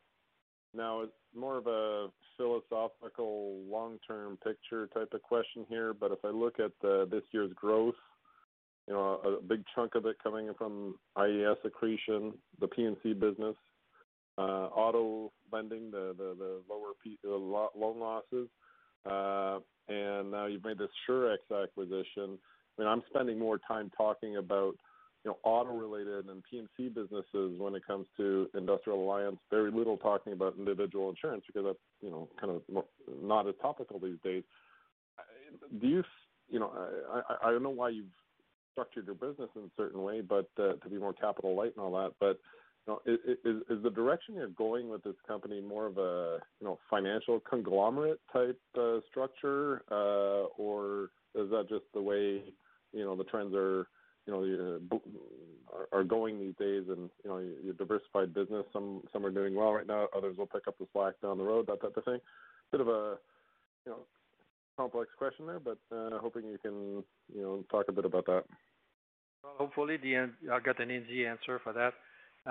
now, 0.74 1.00
it's 1.00 1.12
more 1.35 1.57
of 1.57 1.66
a 1.66 2.09
philosophical, 2.37 3.61
long-term 3.68 4.38
picture 4.44 4.87
type 4.88 5.12
of 5.12 5.22
question 5.22 5.64
here. 5.68 5.94
But 5.94 6.12
if 6.12 6.18
I 6.24 6.28
look 6.28 6.57
at 6.61 6.72
uh, 6.87 7.07
this 7.07 7.22
year's 7.33 7.52
growth, 7.54 7.94
you 8.87 8.94
know, 8.94 9.20
a 9.24 9.42
big 9.42 9.64
chunk 9.74 9.94
of 9.94 10.07
it 10.07 10.16
coming 10.22 10.50
from 10.57 10.96
IAS 11.16 11.57
accretion, 11.64 12.35
the 12.61 12.68
P&C 12.68 13.12
business, 13.14 13.57
uh, 14.38 14.68
auto 14.68 15.33
lending, 15.52 15.90
the 15.90 16.14
the, 16.16 16.35
the 16.38 16.61
lower 16.70 16.92
P, 17.02 17.18
the 17.22 17.31
loan 17.31 17.98
losses, 17.98 18.48
uh, 19.04 19.59
and 19.88 20.31
now 20.31 20.46
you've 20.46 20.64
made 20.64 20.78
this 20.78 20.88
Surex 21.09 21.38
acquisition 21.50 22.38
I 22.78 22.82
mean, 22.82 22.90
I'm 22.90 23.02
spending 23.10 23.38
more 23.38 23.58
time 23.58 23.90
talking 23.96 24.36
about 24.36 24.74
you 25.24 25.32
know 25.32 25.38
auto-related 25.42 26.26
and 26.26 26.42
P&C 26.48 26.88
businesses 26.88 27.58
when 27.58 27.74
it 27.74 27.86
comes 27.86 28.06
to 28.16 28.48
Industrial 28.54 29.02
Alliance. 29.02 29.38
Very 29.50 29.70
little 29.70 29.96
talking 29.96 30.32
about 30.32 30.54
individual 30.58 31.10
insurance 31.10 31.44
because 31.46 31.64
that's 31.64 31.78
you 32.00 32.10
know 32.10 32.28
kind 32.40 32.52
of 32.52 32.84
not 33.22 33.48
as 33.48 33.54
topical 33.60 33.98
these 33.98 34.18
days. 34.22 34.44
Do 35.80 35.86
you 35.86 36.04
you 36.48 36.60
know 36.60 36.70
I, 37.12 37.48
I 37.48 37.50
don't 37.50 37.62
know 37.62 37.70
why 37.70 37.90
you've 37.90 38.06
structured 38.72 39.06
your 39.06 39.16
business 39.16 39.50
in 39.56 39.62
a 39.62 39.70
certain 39.76 40.02
way, 40.02 40.20
but 40.20 40.48
uh, 40.58 40.74
to 40.74 40.88
be 40.88 40.98
more 40.98 41.12
capital 41.12 41.56
light 41.56 41.72
and 41.76 41.84
all 41.84 41.92
that, 42.00 42.12
but 42.20 42.38
you 42.86 42.94
know, 42.94 43.00
is, 43.04 43.36
is, 43.44 43.62
is 43.68 43.82
the 43.82 43.90
direction 43.90 44.34
you're 44.36 44.48
going 44.48 44.88
with 44.88 45.02
this 45.02 45.16
company 45.26 45.60
more 45.60 45.86
of 45.86 45.98
a 45.98 46.38
you 46.60 46.66
know 46.66 46.78
financial 46.88 47.40
conglomerate 47.40 48.20
type 48.32 48.58
uh, 48.78 48.98
structure, 49.10 49.82
uh, 49.90 50.46
or 50.56 51.10
is 51.34 51.50
that 51.50 51.66
just 51.68 51.84
the 51.92 52.00
way 52.00 52.42
you 52.92 53.05
know 53.05 53.16
the 53.16 53.24
trends 53.24 53.55
are 53.55 53.87
you 54.27 54.33
know 54.33 54.81
are, 55.72 56.01
are 56.01 56.05
going 56.05 56.38
these 56.38 56.55
days, 56.59 56.85
and 56.88 57.11
you 57.24 57.31
know 57.31 57.38
your 57.38 57.74
diversified 57.74 58.35
business. 58.35 58.64
Some 58.72 59.03
some 59.12 59.24
are 59.24 59.31
doing 59.31 59.55
well 59.55 59.72
right 59.72 59.87
now. 59.87 60.09
Others 60.16 60.37
will 60.37 60.46
pick 60.46 60.68
up 60.68 60.77
the 60.79 60.87
slack 60.92 61.14
down 61.22 61.38
the 61.38 61.44
road. 61.44 61.66
That 61.66 61.81
type 61.81 61.96
of 61.96 62.05
thing. 62.05 62.20
Bit 62.72 62.81
of 62.81 62.88
a 62.88 63.16
you 63.87 63.92
know 63.92 63.98
complex 64.77 65.11
question 65.18 65.46
there, 65.46 65.61
but 65.61 65.79
uh, 65.94 66.18
hoping 66.18 66.44
you 66.46 66.59
can 66.59 67.03
you 67.35 67.42
know 67.42 67.64
talk 67.70 67.87
a 67.88 67.92
bit 67.92 68.05
about 68.05 68.27
that. 68.27 68.44
Well, 69.42 69.55
hopefully 69.57 69.96
the 69.96 70.16
I 70.16 70.61
got 70.61 70.81
an 70.81 70.90
easy 70.90 71.27
answer 71.27 71.61
for 71.62 71.72
that. 71.72 71.94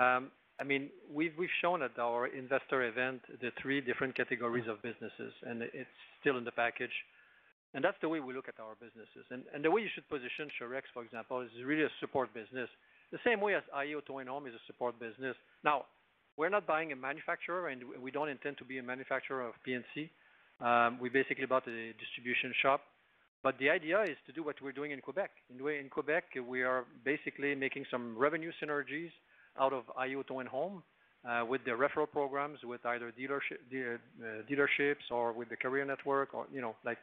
Um, 0.00 0.30
I 0.60 0.64
mean, 0.64 0.90
we've 1.12 1.32
we've 1.38 1.48
shown 1.62 1.82
at 1.82 1.98
our 1.98 2.26
investor 2.26 2.82
event 2.82 3.22
the 3.40 3.50
three 3.62 3.80
different 3.80 4.16
categories 4.16 4.66
of 4.68 4.82
businesses, 4.82 5.32
and 5.46 5.62
it's 5.62 5.88
still 6.20 6.36
in 6.36 6.44
the 6.44 6.52
package. 6.52 6.92
And 7.74 7.84
that's 7.84 7.96
the 8.00 8.08
way 8.08 8.20
we 8.20 8.32
look 8.32 8.48
at 8.48 8.58
our 8.60 8.74
businesses. 8.80 9.28
And, 9.30 9.64
the 9.64 9.70
way 9.70 9.82
you 9.82 9.88
should 9.94 10.08
position 10.08 10.48
Surex, 10.56 10.88
for 10.94 11.02
example, 11.02 11.42
is 11.42 11.50
really 11.64 11.84
a 11.84 11.92
support 12.00 12.32
business. 12.32 12.68
The 13.12 13.18
same 13.24 13.40
way 13.40 13.54
as 13.54 13.62
iA 13.76 13.98
Auto 13.98 14.18
and 14.18 14.28
Home 14.28 14.46
is 14.46 14.54
a 14.54 14.64
support 14.66 14.98
business. 14.98 15.36
Now, 15.64 15.84
we're 16.36 16.48
not 16.48 16.66
buying 16.66 16.92
a 16.92 16.96
manufacturer, 16.96 17.68
and 17.68 17.82
we 18.00 18.10
don't 18.10 18.28
intend 18.28 18.58
to 18.58 18.64
be 18.64 18.78
a 18.78 18.82
manufacturer 18.82 19.46
of 19.46 19.54
P&C. 19.64 20.08
Um, 20.60 20.98
we 21.00 21.08
basically 21.08 21.46
bought 21.46 21.66
a 21.68 21.92
distribution 21.98 22.54
shop. 22.62 22.80
But 23.42 23.58
the 23.58 23.70
idea 23.70 24.02
is 24.02 24.16
to 24.26 24.32
do 24.32 24.42
what 24.42 24.56
we're 24.62 24.72
doing 24.72 24.90
in 24.90 25.00
Quebec. 25.00 25.30
In, 25.50 25.88
Quebec, 25.90 26.24
we 26.46 26.62
are 26.62 26.84
basically 27.04 27.54
making 27.54 27.84
some 27.90 28.16
revenue 28.18 28.50
synergies 28.62 29.10
out 29.60 29.72
of 29.72 29.84
iA 30.04 30.18
Auto 30.18 30.40
and 30.40 30.48
Home 30.48 30.82
uh, 31.28 31.44
with 31.44 31.64
the 31.64 31.70
referral 31.70 32.10
programs, 32.10 32.58
with 32.64 32.84
either 32.84 33.08
uh, 33.08 34.26
dealerships 34.50 35.10
or 35.10 35.32
with 35.32 35.48
the 35.50 35.56
career 35.56 35.84
network, 35.84 36.34
or 36.34 36.46
you 36.52 36.60
know, 36.60 36.74
like 36.84 36.98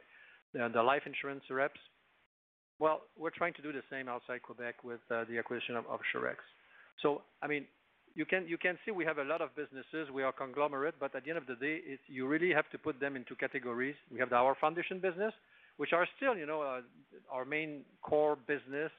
the 0.54 0.82
life 0.82 1.02
insurance 1.06 1.42
reps. 1.50 1.80
Well, 2.78 3.02
we're 3.18 3.30
trying 3.30 3.54
to 3.54 3.62
do 3.62 3.72
the 3.72 3.82
same 3.90 4.08
outside 4.08 4.42
Quebec 4.42 4.84
with 4.84 5.00
uh, 5.10 5.24
the 5.30 5.38
acquisition 5.38 5.76
of, 5.76 5.84
Surex. 6.14 6.36
So, 7.02 7.22
I 7.42 7.46
mean, 7.46 7.64
you 8.14 8.24
can 8.26 8.46
you 8.46 8.58
can 8.58 8.78
see 8.84 8.90
we 8.90 9.04
have 9.04 9.18
a 9.18 9.24
lot 9.24 9.40
of 9.40 9.54
businesses. 9.56 10.10
We 10.12 10.22
are 10.22 10.32
conglomerate, 10.32 10.94
but 10.98 11.14
at 11.14 11.24
the 11.24 11.30
end 11.30 11.38
of 11.38 11.46
the 11.46 11.56
day, 11.56 11.80
you 12.06 12.26
really 12.26 12.52
have 12.52 12.68
to 12.70 12.78
put 12.78 13.00
them 13.00 13.16
into 13.16 13.34
categories. 13.34 13.96
We 14.10 14.18
have 14.20 14.32
our 14.32 14.54
foundation 14.60 15.00
business, 15.00 15.32
which 15.76 15.92
are 15.92 16.06
still, 16.16 16.36
you 16.36 16.46
know, 16.46 16.62
uh, 16.62 16.80
our 17.30 17.44
main 17.44 17.82
core 18.02 18.36
business, 18.46 18.90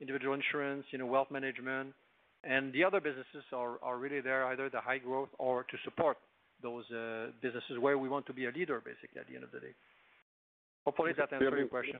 individual 0.00 0.34
insurance, 0.34 0.84
you 0.90 0.98
know, 0.98 1.06
wealth 1.06 1.30
management, 1.30 1.94
and 2.42 2.72
the 2.72 2.84
other 2.84 3.00
businesses 3.00 3.44
are, 3.52 3.78
are 3.82 3.96
really 3.98 4.20
there 4.20 4.46
either 4.46 4.68
the 4.68 4.80
high 4.80 4.98
growth 4.98 5.30
or 5.38 5.62
to 5.64 5.76
support 5.84 6.18
those 6.62 6.84
uh, 6.90 7.26
businesses 7.42 7.78
where 7.80 7.98
we 7.98 8.08
want 8.08 8.26
to 8.26 8.32
be 8.32 8.46
a 8.46 8.50
leader, 8.50 8.82
basically, 8.84 9.20
at 9.20 9.28
the 9.28 9.34
end 9.34 9.44
of 9.44 9.50
the 9.52 9.60
day. 9.60 9.74
Hopefully 10.84 11.12
that 11.16 11.32
answers 11.32 11.54
your 11.56 11.68
question. 11.68 11.98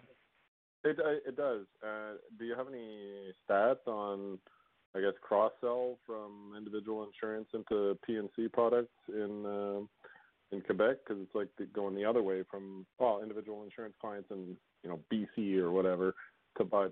It 0.84 0.98
it 1.26 1.36
does. 1.36 1.66
Uh, 1.82 2.18
do 2.38 2.44
you 2.44 2.54
have 2.54 2.68
any 2.68 3.32
stats 3.48 3.86
on, 3.86 4.38
I 4.94 5.00
guess, 5.00 5.14
cross 5.22 5.52
sell 5.60 5.98
from 6.06 6.54
individual 6.56 7.04
insurance 7.04 7.48
into 7.54 7.98
P&C 8.06 8.48
products 8.48 8.92
in 9.08 9.46
uh, 9.46 9.80
in 10.54 10.60
Quebec? 10.60 10.98
Because 11.06 11.22
it's 11.22 11.34
like 11.34 11.48
going 11.72 11.94
the 11.94 12.04
other 12.04 12.22
way 12.22 12.42
from 12.50 12.84
well, 12.98 13.20
individual 13.22 13.64
insurance 13.64 13.94
clients 14.00 14.30
in 14.30 14.56
you 14.82 14.90
know 14.90 15.00
BC 15.10 15.58
or 15.58 15.70
whatever 15.70 16.14
to 16.58 16.64
buy 16.64 16.86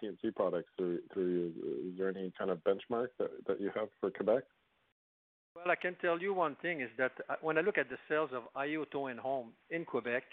P&C 0.00 0.30
products 0.30 0.70
through 0.76 1.00
you? 1.16 1.52
Is 1.90 1.98
there 1.98 2.08
any 2.08 2.32
kind 2.38 2.50
of 2.50 2.58
benchmark 2.64 3.08
that 3.18 3.60
you 3.60 3.70
have 3.74 3.88
for 4.00 4.10
Quebec? 4.10 4.44
Well, 5.54 5.70
I 5.70 5.76
can 5.76 5.96
tell 6.00 6.18
you 6.18 6.34
one 6.34 6.56
thing 6.62 6.80
is 6.80 6.90
that 6.98 7.12
when 7.40 7.58
I 7.58 7.60
look 7.60 7.78
at 7.78 7.88
the 7.88 7.98
sales 8.08 8.30
of 8.32 8.44
iA 8.60 8.80
Auto 8.80 9.06
and 9.06 9.20
Home 9.20 9.52
in 9.70 9.84
Quebec, 9.84 10.24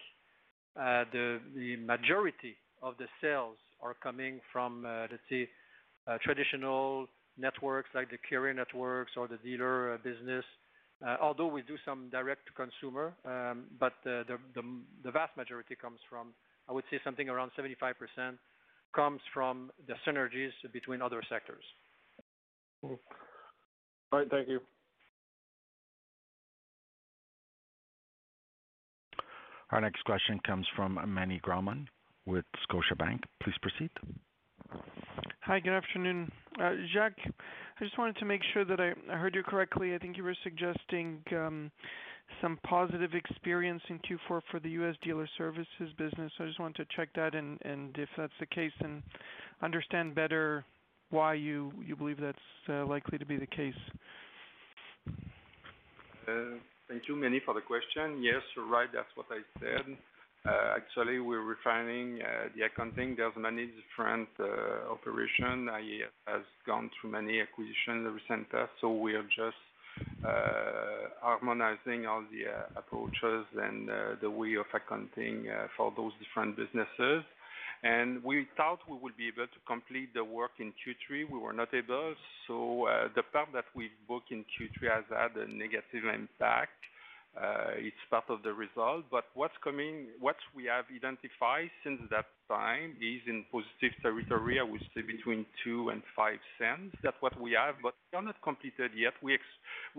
Uh, 0.80 1.04
the 1.12 1.76
majority 1.78 2.56
of 2.82 2.96
the 2.98 3.08
sales 3.20 3.58
are 3.82 3.94
coming 3.94 4.40
from, 4.52 4.86
uh, 4.86 5.08
let's 5.12 5.24
say, 5.30 5.50
uh, 6.08 6.18
traditional 6.24 7.08
networks 7.38 7.90
like 7.94 8.10
the 8.10 8.18
career 8.30 8.54
networks 8.54 9.12
or 9.18 9.28
the 9.28 9.38
dealer 9.38 9.98
business. 10.04 10.46
Although 11.20 11.48
we 11.48 11.64
do 11.64 11.78
some 11.84 12.10
direct 12.10 12.46
to 12.46 12.54
consumer, 12.54 13.14
um, 13.26 13.64
but 13.80 13.94
the 14.04 14.24
vast 15.06 15.36
majority 15.36 15.76
comes 15.76 16.00
from, 16.08 16.28
I 16.70 16.74
would 16.74 16.84
say 16.92 17.00
something 17.04 17.28
around 17.28 17.52
75% 17.58 18.38
comes 18.94 19.22
from 19.34 19.72
the 19.88 19.96
synergies 20.06 20.52
between 20.72 21.02
other 21.02 21.24
sectors. 21.28 21.64
All 22.84 24.20
right. 24.20 24.30
Thank 24.30 24.50
you. 24.50 24.60
Our 29.72 29.80
next 29.80 30.04
question 30.04 30.40
comes 30.46 30.68
from 30.76 31.00
Meny 31.08 31.40
Grauman 31.40 31.88
with 32.26 32.44
Scotiabank. 32.70 33.22
Please 33.42 33.56
proceed. 33.62 33.90
Hi, 35.42 35.60
good 35.62 35.74
afternoon. 35.74 36.30
Uh, 36.62 36.74
Jacques, 36.94 37.20
I 37.26 37.84
just 37.84 37.98
wanted 37.98 38.18
to 38.18 38.26
make 38.26 38.42
sure 38.54 38.66
that 38.66 38.80
I 38.82 38.94
heard 39.16 39.34
you 39.34 39.44
correctly. 39.44 39.96
I 39.96 39.98
think 39.98 40.18
you 40.18 40.24
were 40.24 40.36
suggesting 40.44 41.24
um, 41.32 41.72
some 42.42 42.60
positive 42.64 43.14
experience 43.14 43.82
in 43.90 44.00
Q4 44.00 44.42
for 44.52 44.60
the 44.62 44.70
U.S. 44.72 44.96
Dealer 45.04 45.28
Services 45.38 45.94
business. 45.98 46.32
I 46.40 46.46
just 46.46 46.60
wanted 46.60 46.76
to 46.78 46.96
check 46.96 47.10
that 47.16 47.34
and 47.34 47.58
if 47.98 48.10
that's 48.18 48.34
the 48.42 48.46
case, 48.48 48.72
then 48.82 49.02
understand 49.62 50.16
better 50.16 50.66
why 51.12 51.34
you 51.34 51.72
believe 51.98 52.20
that's 52.20 52.38
uh, 52.70 52.86
likely 52.86 53.18
to 53.18 53.26
be 53.26 53.38
the 53.38 53.48
case. 53.48 53.74
Uh, 56.28 56.60
Thank 56.92 57.08
you, 57.08 57.16
Meny, 57.16 57.40
for 57.46 57.54
the 57.54 57.62
question. 57.62 58.22
Yes, 58.22 58.42
you're 58.54 58.68
right. 58.68 58.90
That's 58.92 59.08
what 59.16 59.28
I 59.32 59.40
said. 59.62 59.96
Uh, 60.44 60.76
actually, 60.76 61.22
we're 61.22 61.40
refining 61.40 62.20
uh, 62.22 62.50
the 62.54 62.64
accounting. 62.64 63.16
There's 63.16 63.32
many 63.38 63.70
different 63.72 64.28
uh, 64.38 64.92
operation. 64.92 65.70
iA 65.72 66.12
has 66.28 66.42
gone 66.68 66.92
through 67.00 67.12
many 67.12 67.40
acquisitions 67.40 68.12
recently, 68.12 68.68
so 68.82 68.92
we 68.92 69.14
are 69.16 69.24
just 69.24 69.56
harmonizing 71.22 72.08
all 72.08 72.26
the 72.30 72.44
approaches 72.78 73.46
and 73.56 73.88
the 74.22 74.30
way 74.30 74.56
of 74.56 74.66
accounting 74.74 75.48
for 75.78 75.94
those 75.96 76.12
different 76.20 76.58
businesses. 76.58 77.24
And 77.84 78.24
we 78.24 78.48
thought 78.58 78.80
we 78.88 78.98
would 79.02 79.18
be 79.18 79.28
able 79.28 79.48
to 79.48 79.60
complete 79.66 80.14
the 80.14 80.24
work 80.24 80.52
in 80.60 80.70
Q3. 80.80 81.30
We 81.32 81.40
were 81.40 81.54
not 81.54 81.74
able. 81.74 82.14
So 82.48 82.88
uh 82.88 83.10
the 83.16 83.24
part 83.24 83.50
that 83.54 83.66
we 83.76 83.90
booked 84.08 84.32
in 84.32 84.46
Q3 84.54 84.78
has 84.98 85.06
had 85.10 85.36
a 85.36 85.48
negative 85.48 86.06
impact. 86.06 86.78
It's 87.78 88.04
part 88.10 88.26
of 88.30 88.44
the 88.44 88.54
result. 88.54 89.06
But 89.10 89.26
what's 89.34 89.58
coming, 89.64 90.08
what 90.20 90.36
we 90.56 90.66
have 90.66 90.86
identified 90.94 91.72
since 91.84 92.02
that 92.12 92.26
time 92.48 92.96
is 93.02 93.22
in 93.28 93.46
positive 93.52 93.94
territory. 94.04 94.60
I 94.60 94.64
would 94.64 94.82
say 94.94 95.02
between 95.02 95.46
0.02 95.66 95.92
and 95.94 96.02
0.05. 96.18 96.92
That's 97.04 97.16
what 97.22 97.40
we 97.40 97.54
have, 97.54 97.76
but 97.82 97.94
we 98.12 98.18
are 98.20 98.22
not 98.22 98.36
completed 98.44 98.92
yet. 98.96 99.14
We 99.24 99.40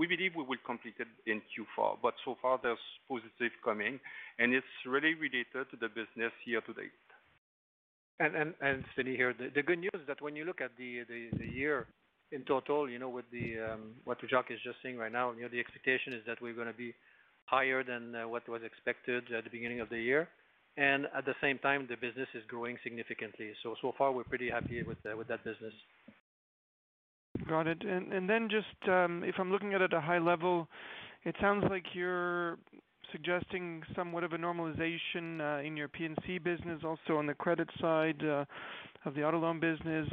believe 0.06 0.32
we 0.36 0.44
will 0.44 0.62
complete 0.64 0.94
it 1.00 1.08
in 1.26 1.40
Q4, 1.50 1.98
but 2.02 2.14
so 2.24 2.36
far 2.42 2.60
there's 2.62 2.78
positive 3.08 3.52
coming, 3.64 3.98
and 4.38 4.54
it's 4.54 4.66
really 4.86 5.14
related 5.14 5.64
to 5.70 5.76
the 5.80 5.88
business 5.88 6.32
year 6.44 6.60
to 6.60 6.72
date. 6.74 7.11
Denis 8.18 8.84
here. 8.94 9.34
The 9.54 9.62
good 9.62 9.78
news 9.78 9.90
is 9.94 10.06
that 10.06 10.20
when 10.20 10.36
you 10.36 10.44
look 10.44 10.60
at 10.60 10.70
the 10.76 11.04
year 11.52 11.86
in 12.30 12.44
total, 12.44 12.88
you 12.88 12.98
know, 12.98 13.08
with 13.08 13.26
the 13.30 13.72
um, 13.72 13.92
what 14.04 14.18
Jacques 14.28 14.50
is 14.50 14.58
just 14.64 14.78
saying 14.82 14.96
right 14.96 15.12
now, 15.12 15.32
you 15.32 15.42
know, 15.42 15.48
the 15.48 15.60
expectation 15.60 16.12
is 16.12 16.22
that 16.26 16.40
we're 16.40 16.54
gonna 16.54 16.72
be 16.72 16.94
higher 17.44 17.84
than 17.84 18.14
uh, 18.14 18.28
what 18.28 18.48
was 18.48 18.62
expected 18.64 19.24
at 19.32 19.44
the 19.44 19.50
beginning 19.50 19.80
of 19.80 19.88
the 19.88 19.98
year. 19.98 20.28
And 20.76 21.06
at 21.14 21.26
the 21.26 21.34
same 21.42 21.58
time, 21.58 21.86
the 21.88 21.96
business 21.96 22.28
is 22.34 22.42
growing 22.48 22.78
significantly. 22.82 23.52
So 23.62 23.74
far 23.98 24.12
we're 24.12 24.24
pretty 24.24 24.48
happy 24.48 24.82
with 24.82 24.98
uh, 25.04 25.16
with 25.16 25.28
that 25.28 25.44
business. 25.44 25.74
Got 27.48 27.66
it. 27.66 27.82
And 27.84 28.12
and 28.12 28.28
then 28.28 28.48
just, 28.48 28.88
um, 28.88 29.22
if 29.24 29.34
I'm 29.38 29.52
looking 29.52 29.74
at 29.74 29.82
it 29.82 29.92
at 29.92 29.98
a 29.98 30.00
high 30.00 30.18
level, 30.18 30.68
it 31.24 31.34
sounds 31.40 31.64
like 31.68 31.84
you're 31.92 32.58
suggesting 33.12 33.82
somewhat 33.94 34.24
of 34.24 34.32
a 34.32 34.38
normalization 34.38 35.40
uh, 35.40 35.62
in 35.62 35.76
your 35.76 35.88
P&C 35.88 36.38
business, 36.38 36.80
also 36.84 37.16
on 37.16 37.26
the 37.26 37.34
credit 37.34 37.68
side 37.80 38.20
uh, 38.24 38.44
of 39.04 39.14
the 39.14 39.22
auto 39.22 39.38
loan 39.38 39.60
business. 39.60 40.08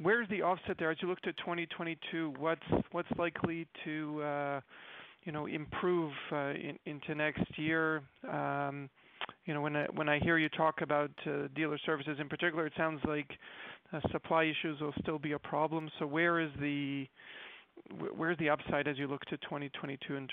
Where's 0.00 0.28
the 0.28 0.42
offset 0.42 0.76
there? 0.78 0.90
As 0.90 0.98
you 1.00 1.08
look 1.08 1.20
to 1.22 1.32
2022, 1.34 2.34
what's 2.38 3.08
likely 3.18 3.66
to, 3.84 4.22
uh, 4.22 4.60
you 5.24 5.32
know, 5.32 5.46
improve 5.46 6.12
into 6.86 7.14
next 7.14 7.42
year? 7.56 8.02
Um, 8.30 8.88
you 9.44 9.52
know, 9.52 9.60
when 9.60 10.08
I 10.08 10.18
hear 10.20 10.38
you 10.38 10.48
talk 10.48 10.80
about 10.80 11.10
dealer 11.54 11.78
services 11.84 12.16
in 12.18 12.28
particular, 12.28 12.66
it 12.66 12.72
sounds 12.76 13.00
like 13.06 13.28
supply 14.10 14.44
issues 14.44 14.80
will 14.80 14.94
still 15.02 15.18
be 15.18 15.32
a 15.32 15.38
problem. 15.38 15.90
Where's 18.16 18.38
the 18.38 18.50
upside 18.50 18.88
as 18.88 18.98
you 18.98 19.06
look 19.06 19.24
to 19.26 19.36
2022 19.38 20.14
uh, 20.14 20.16
in 20.16 20.28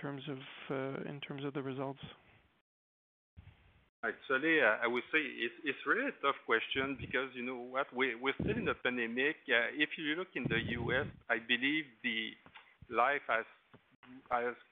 terms 1.22 1.44
of 1.44 1.54
the 1.54 1.62
results? 1.62 2.00
Actually, 4.06 4.62
uh, 4.62 4.78
I 4.84 4.88
would 4.88 5.04
say 5.12 5.20
it's 5.20 5.84
really 5.86 6.08
a 6.08 6.16
tough 6.22 6.38
question 6.46 6.98
because 7.02 7.30
you 7.34 7.44
know 7.44 7.58
what? 7.58 7.88
We're 7.94 8.34
still 8.40 8.56
in 8.56 8.66
the 8.66 8.76
pandemic. 8.76 9.38
Uh, 9.50 9.74
if 9.74 9.90
you 9.98 10.16
look 10.16 10.30
in 10.36 10.46
the 10.50 10.60
U.S., 10.86 11.08
I 11.30 11.40
believe 11.40 11.86
the 12.04 12.32
life 12.94 13.26
has 13.28 13.46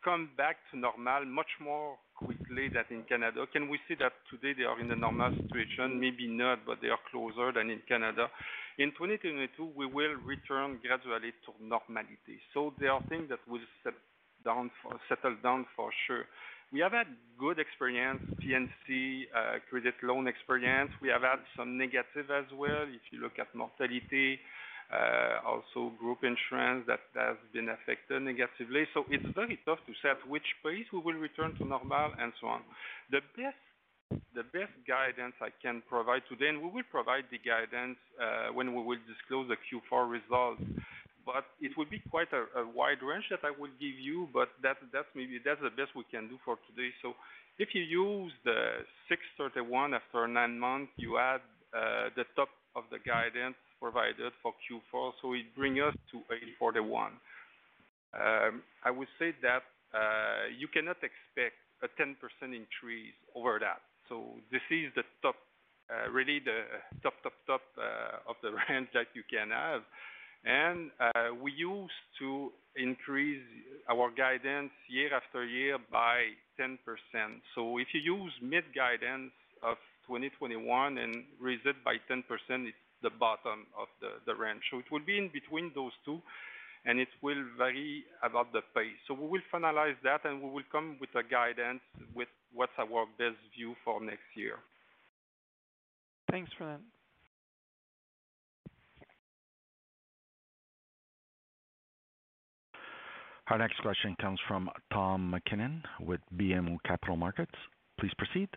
come 0.04 0.30
back 0.38 0.58
to 0.72 0.78
normal 0.78 1.26
much 1.26 1.50
more 1.62 1.98
quickly 2.16 2.70
than 2.70 2.86
in 2.90 3.04
Canada. 3.04 3.46
Can 3.52 3.68
we 3.68 3.80
say 3.88 3.96
that 4.00 4.14
today 4.30 4.54
they 4.58 4.64
are 4.64 4.80
in 4.80 4.92
a 4.92 4.96
normal 4.96 5.32
situation? 5.36 6.00
Maybe 6.00 6.28
not, 6.28 6.60
but 6.66 6.78
they 6.82 6.90
are 6.90 7.00
closer 7.12 7.52
than 7.52 7.70
in 7.70 7.82
Canada. 7.88 8.28
In 8.78 8.92
2022, 8.92 9.72
we 9.76 9.86
will 9.86 10.20
return 10.26 10.80
gradually 10.84 11.32
to 11.48 11.52
normality. 11.64 12.44
So 12.54 12.74
there 12.80 12.92
are 12.92 13.02
things 13.08 13.30
that 13.30 13.40
will 13.48 13.64
settle 13.84 15.36
down 15.44 15.66
for 15.76 15.92
sure. 16.08 16.26
We 16.74 16.82
have 16.82 16.92
had 16.92 17.08
good 17.40 17.58
experience, 17.60 18.20
P&C, 18.42 19.28
uh, 19.32 19.64
credit 19.70 19.96
loan 20.04 20.28
experience. 20.28 20.92
We 21.02 21.08
have 21.08 21.22
had 21.22 21.40
some 21.56 21.78
negative 21.78 22.28
as 22.30 22.52
well, 22.52 22.84
if 22.84 23.02
you 23.12 23.22
look 23.22 23.40
at 23.40 23.54
mortality, 23.56 24.40
uh, 24.92 25.40
also 25.46 25.96
group 25.98 26.20
insurance 26.24 26.84
that 26.88 27.00
has 27.16 27.38
been 27.54 27.70
affected 27.70 28.22
negatively. 28.22 28.86
So 28.94 29.06
it's 29.10 29.26
very 29.36 29.58
tough 29.66 29.80
to 29.88 29.94
say 30.04 30.10
at 30.10 30.28
which 30.28 30.46
pace 30.64 30.86
we 30.92 31.00
will 31.00 31.16
return 31.16 31.56
to 31.60 31.66
normal 31.66 32.12
and 32.20 32.34
so 32.42 32.48
on. 32.48 32.62
The 33.10 33.22
best 33.38 33.56
guidance 34.88 35.34
I 35.42 35.50
can 35.62 35.82
provide 35.90 36.22
today, 36.30 36.50
and 36.50 36.62
we 36.62 36.70
will 36.70 36.90
provide 36.90 37.26
the 37.34 37.42
guidance 37.42 37.98
uh, 38.22 38.54
when 38.54 38.74
we 38.74 38.82
will 38.82 39.02
disclose 39.10 39.50
the 39.50 39.58
Q4 39.68 40.10
results, 40.10 40.62
but 41.26 41.46
it 41.60 41.74
will 41.78 41.90
be 41.90 42.02
quite 42.10 42.30
a 42.32 42.46
wide 42.70 43.02
range 43.02 43.26
that 43.30 43.42
I 43.44 43.50
will 43.50 43.74
give 43.82 43.98
you, 43.98 44.30
but 44.34 44.50
that's 44.62 44.80
maybe 45.16 45.42
the 45.42 45.74
best 45.74 45.92
we 45.98 46.06
can 46.10 46.30
do 46.30 46.38
for 46.46 46.58
today. 46.70 46.94
So 47.02 47.14
if 47.58 47.74
you 47.74 47.82
use 47.82 48.32
the 48.46 48.86
631 49.10 49.94
after 49.94 50.28
nine 50.28 50.60
months, 50.60 50.92
you 50.98 51.18
add 51.18 51.42
uh, 51.74 52.14
the 52.16 52.26
top 52.36 52.50
of 52.76 52.84
the 52.92 53.00
guidance 53.02 53.58
provided 53.82 54.32
for 54.42 54.54
Q4, 54.64 55.12
so 55.22 55.34
it 55.34 55.50
bring 55.56 55.82
us 55.82 55.96
to 56.12 56.18
841. 56.62 57.12
Um, 58.16 58.62
I 58.84 58.92
would 58.92 59.10
say 59.20 59.34
that 59.42 59.64
uh, 59.94 60.48
you 60.56 60.68
cannot 60.68 60.98
expect 61.04 61.58
a 61.84 61.90
10% 62.00 62.16
increase 62.42 63.18
over 63.36 63.60
that. 63.60 63.82
So 64.10 64.38
this 64.52 64.62
is 64.70 64.92
the 64.96 65.04
top, 65.22 65.36
uh, 65.90 66.10
really 66.12 66.40
the 66.40 66.60
uh, 66.60 67.02
top 67.04 67.14
top 67.24 67.34
top 67.48 67.62
uh, 67.78 68.30
of 68.30 68.36
the 68.42 68.52
range 68.70 68.90
that 68.94 69.08
you 69.14 69.24
can 69.30 69.50
have. 69.50 69.82
And 70.46 70.92
we 71.42 71.52
used 71.52 72.06
to 72.20 72.52
increase 72.76 73.42
our 73.90 74.12
guidance 74.12 74.70
year 74.88 75.10
after 75.12 75.44
year 75.44 75.80
by 75.92 76.38
10%. 76.62 76.78
So 77.56 77.80
if 77.80 77.88
you 77.96 78.02
use 78.02 78.32
mid-guidance 78.44 79.34
of 79.64 79.78
2021 80.06 81.00
and 81.00 81.24
raise 81.42 81.66
it 81.66 81.78
by 81.84 81.96
10%, 82.12 82.22
it's 82.68 82.78
the 83.02 83.10
bottom 83.10 83.66
of 83.76 83.88
the 84.00 84.36
range. 84.36 84.62
So 84.70 84.78
it 84.78 84.86
will 84.92 85.04
be 85.04 85.18
in 85.18 85.30
between 85.34 85.72
those 85.74 85.94
two, 86.06 86.22
and 86.86 87.00
it 87.00 87.10
will 87.22 87.44
vary 87.58 88.04
about 88.22 88.54
the 88.54 88.62
pace. 88.76 88.98
So 89.08 89.14
we 89.14 89.28
will 89.28 89.46
finalize 89.52 89.98
that, 90.04 90.26
and 90.26 90.42
we 90.42 90.50
will 90.50 90.70
come 90.72 90.98
with 91.02 91.10
a 91.16 91.24
guidance 91.24 91.82
with 92.14 92.30
what's 92.56 92.72
our 92.80 93.06
best 93.18 93.38
view 93.56 93.76
for 93.84 94.02
next 94.04 94.26
year. 94.36 94.56
Thanks 96.32 96.52
for 96.58 96.66
that. 96.66 96.80
Our 103.48 103.60
next 103.60 103.80
question 103.82 104.16
comes 104.20 104.40
from 104.48 104.70
Tom 104.92 105.30
MacKinnon 105.30 105.84
with 106.00 106.20
BMO 106.36 106.78
Capital 106.84 107.16
Markets. 107.16 107.54
Please 108.00 108.12
proceed. 108.18 108.50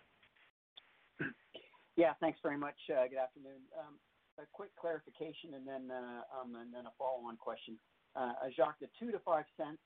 Yeah, 1.96 2.14
thanks 2.20 2.38
very 2.42 2.56
much. 2.56 2.78
Uh, 2.88 3.04
good 3.10 3.18
afternoon. 3.18 3.60
Um, 3.78 3.98
a 4.38 4.46
quick 4.52 4.70
clarification 4.80 5.54
and 5.54 5.66
then 5.66 5.90
uh, 5.90 6.22
um, 6.40 6.54
a 6.54 6.92
follow-on 6.96 7.36
question. 7.36 7.76
Uh, 8.16 8.32
Jacques, 8.56 8.78
the 8.80 8.86
$0.02-$0.05 9.02 9.44
in 9.60 9.76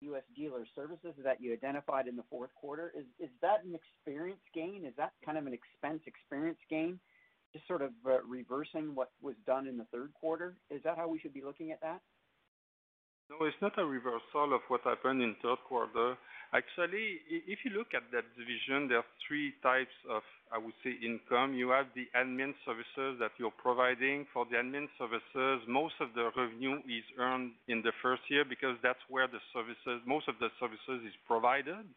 U.S. 0.00 0.22
dealer 0.36 0.66
services 0.74 1.14
that 1.22 1.40
you 1.40 1.52
identified 1.52 2.06
in 2.08 2.16
the 2.16 2.24
fourth 2.30 2.50
quarter, 2.54 2.92
is 3.18 3.30
that 3.40 3.64
an 3.64 3.74
experience 3.74 4.40
gain? 4.54 4.84
Is 4.86 4.94
that 4.96 5.12
kind 5.24 5.38
of 5.38 5.46
an 5.46 5.52
expense 5.52 6.02
experience 6.06 6.58
gain, 6.68 6.98
just 7.52 7.66
sort 7.66 7.82
of 7.82 7.90
uh, 8.06 8.22
reversing 8.26 8.94
what 8.94 9.10
was 9.20 9.34
done 9.46 9.66
in 9.66 9.76
the 9.76 9.86
third 9.92 10.12
quarter? 10.14 10.56
Is 10.70 10.82
that 10.84 10.96
how 10.96 11.08
we 11.08 11.18
should 11.18 11.34
be 11.34 11.42
looking 11.42 11.72
at 11.72 11.80
that? 11.80 12.00
No, 13.32 13.46
it's 13.46 13.56
not 13.62 13.78
a 13.78 13.84
reversal 13.84 14.52
of 14.52 14.60
what 14.68 14.82
happened 14.84 15.22
in 15.22 15.34
third 15.40 15.56
quarter. 15.66 16.16
Actually, 16.52 17.16
if 17.48 17.64
you 17.64 17.70
look 17.72 17.94
at 17.96 18.04
that 18.12 18.28
division, 18.36 18.88
there 18.88 18.98
are 18.98 19.10
three 19.26 19.54
types 19.62 19.96
of, 20.10 20.20
I 20.52 20.58
would 20.58 20.76
say, 20.84 20.92
income. 21.00 21.54
You 21.54 21.70
have 21.70 21.86
the 21.96 22.12
admin 22.12 22.52
services 22.68 23.16
that 23.24 23.32
you're 23.38 23.56
providing. 23.56 24.26
For 24.34 24.44
the 24.44 24.60
admin 24.60 24.84
services, 25.00 25.64
most 25.66 25.94
of 26.00 26.12
the 26.14 26.28
revenue 26.36 26.84
is 26.84 27.08
earned 27.16 27.52
in 27.68 27.80
the 27.80 27.92
first 28.02 28.20
year 28.28 28.44
because 28.44 28.76
that's 28.82 29.00
where 29.08 29.26
the 29.26 29.40
services, 29.56 30.04
most 30.04 30.28
of 30.28 30.36
the 30.38 30.52
services 30.60 31.00
is 31.08 31.16
provided. 31.26 31.88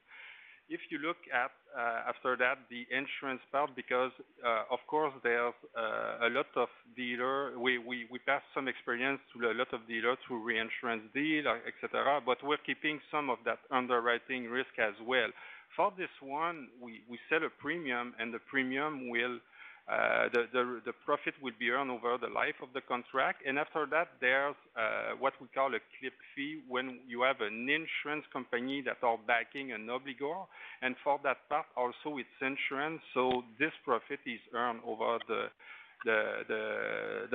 If 0.67 0.81
you 0.89 0.97
look 0.97 1.17
at, 1.31 1.51
uh, 1.77 2.09
after 2.09 2.35
that, 2.37 2.57
the 2.71 2.87
insurance 2.89 3.41
part, 3.51 3.75
because, 3.75 4.11
uh, 4.43 4.63
of 4.71 4.79
course, 4.87 5.13
there's 5.21 5.53
uh, 5.77 6.25
a 6.25 6.29
lot 6.29 6.47
of 6.55 6.69
dealer. 6.95 7.57
We 7.59 8.07
pass 8.25 8.41
some 8.55 8.67
experience 8.67 9.19
to 9.33 9.51
a 9.51 9.53
lot 9.53 9.71
of 9.73 9.85
dealers 9.87 10.17
through 10.25 10.43
reinsurance 10.43 11.03
deal, 11.13 11.45
et 11.47 11.73
cetera, 11.81 12.19
but 12.25 12.41
we're 12.43 12.63
keeping 12.65 12.99
some 13.11 13.29
of 13.29 13.37
that 13.45 13.59
underwriting 13.69 14.45
risk 14.45 14.73
as 14.79 14.95
well. 15.05 15.29
For 15.75 15.93
this 15.97 16.09
one, 16.21 16.69
we 16.81 17.19
set 17.29 17.43
a 17.43 17.49
premium, 17.49 18.15
and 18.19 18.33
the 18.33 18.39
premium 18.49 19.09
will, 19.09 19.37
Uh, 19.85 20.25
the 20.33 20.93
profit 21.05 21.35
will 21.43 21.53
be 21.59 21.69
earned 21.69 21.91
over 21.91 22.17
the 22.17 22.27
life 22.27 22.55
of 22.63 22.69
the 22.73 22.81
contract. 22.81 23.43
And 23.45 23.59
after 23.59 23.85
that, 23.91 24.07
there's 24.19 24.55
uh, 24.75 25.11
what 25.19 25.33
we 25.39 25.47
call 25.53 25.75
a 25.75 25.79
clip 25.99 26.13
fee 26.35 26.63
when 26.67 27.01
you 27.07 27.21
have 27.21 27.41
an 27.41 27.69
insurance 27.69 28.25
company 28.33 28.81
that 28.81 28.97
are 29.03 29.19
backing 29.27 29.73
an 29.73 29.85
obligor. 29.85 30.47
And 30.81 30.95
for 31.03 31.19
that 31.23 31.47
part 31.49 31.67
also 31.77 32.17
it's 32.17 32.27
insurance, 32.41 32.99
so 33.13 33.43
this 33.59 33.73
profit 33.83 34.21
is 34.25 34.39
earned 34.55 34.79
over 34.87 35.19
the 35.27 35.51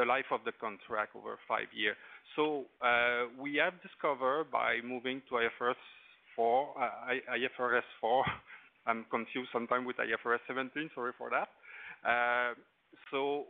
life 0.05 0.27
of 0.33 0.41
the 0.45 0.53
contract 0.61 1.15
over 1.15 1.39
five 1.47 1.73
years. 1.73 1.97
So 2.35 2.67
uh 2.83 3.27
we 3.39 3.55
have 3.63 3.81
discovered 3.83 4.51
by 4.51 4.81
moving 4.83 5.23
to 5.29 5.37
IFRS 5.39 5.79
4. 6.35 6.75
Uh, 6.77 7.15
I'm 8.87 9.05
confused 9.11 9.51
sometimes 9.53 9.87
with 9.87 9.99
IFRS 9.99 10.41
17, 10.49 10.91
sorry 10.95 11.13
for 11.17 11.31
that. 11.31 11.49
Uh, 12.05 12.55
so 13.11 13.47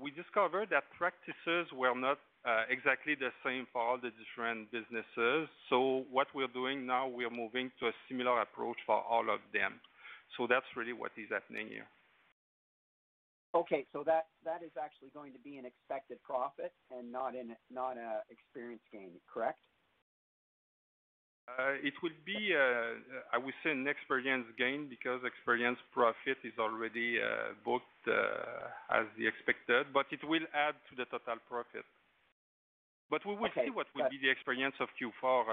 we 0.00 0.10
discovered 0.10 0.68
that 0.70 0.84
practices 0.96 1.66
were 1.74 1.94
not 1.94 2.18
uh, 2.44 2.62
exactly 2.68 3.14
the 3.14 3.30
same 3.44 3.66
for 3.72 3.82
all 3.82 3.98
the 3.98 4.10
different 4.18 4.70
businesses. 4.70 5.48
So 5.70 6.04
what 6.10 6.28
we're 6.34 6.52
doing 6.52 6.86
now, 6.86 7.08
we 7.08 7.24
are 7.24 7.30
moving 7.30 7.70
to 7.80 7.86
a 7.88 7.92
similar 8.08 8.40
approach 8.40 8.78
for 8.86 9.02
all 9.02 9.30
of 9.30 9.40
them. 9.52 9.80
So 10.36 10.46
that's 10.48 10.66
really 10.76 10.92
what 10.92 11.12
is 11.16 11.28
happening 11.30 11.68
here. 11.68 11.86
Okay. 13.54 13.86
So 13.92 14.02
that 14.06 14.28
that 14.44 14.62
is 14.62 14.72
actually 14.80 15.10
going 15.12 15.32
to 15.32 15.38
be 15.38 15.58
an 15.58 15.66
expected 15.66 16.22
profit 16.22 16.72
and 16.90 17.12
not 17.12 17.34
an 17.34 17.54
not 17.70 17.98
a 17.98 18.22
experience 18.30 18.82
gain, 18.90 19.10
correct? 19.32 19.60
Uh, 21.58 21.76
it 21.82 21.92
will 22.02 22.16
be, 22.24 22.54
uh, 22.54 22.60
uh, 22.60 23.34
I 23.34 23.38
would 23.38 23.54
say 23.62 23.72
an 23.72 23.86
experience 23.86 24.46
gain 24.56 24.88
because 24.88 25.20
experience 25.24 25.78
profit 25.92 26.38
is 26.44 26.56
already 26.58 27.18
booked 27.64 27.84
as 28.08 29.04
the 29.18 29.26
expected, 29.26 29.92
but 29.92 30.06
it 30.10 30.24
will 30.24 30.46
add 30.54 30.74
to 30.88 30.96
the 30.96 31.04
total 31.06 31.36
profit. 31.48 31.84
But 33.10 33.26
we 33.26 33.34
will 33.34 33.50
see 33.54 33.68
what 33.68 33.86
will 33.94 34.08
be 34.08 34.18
the 34.22 34.30
experience 34.30 34.74
of 34.80 34.88
Q4. 34.96 35.44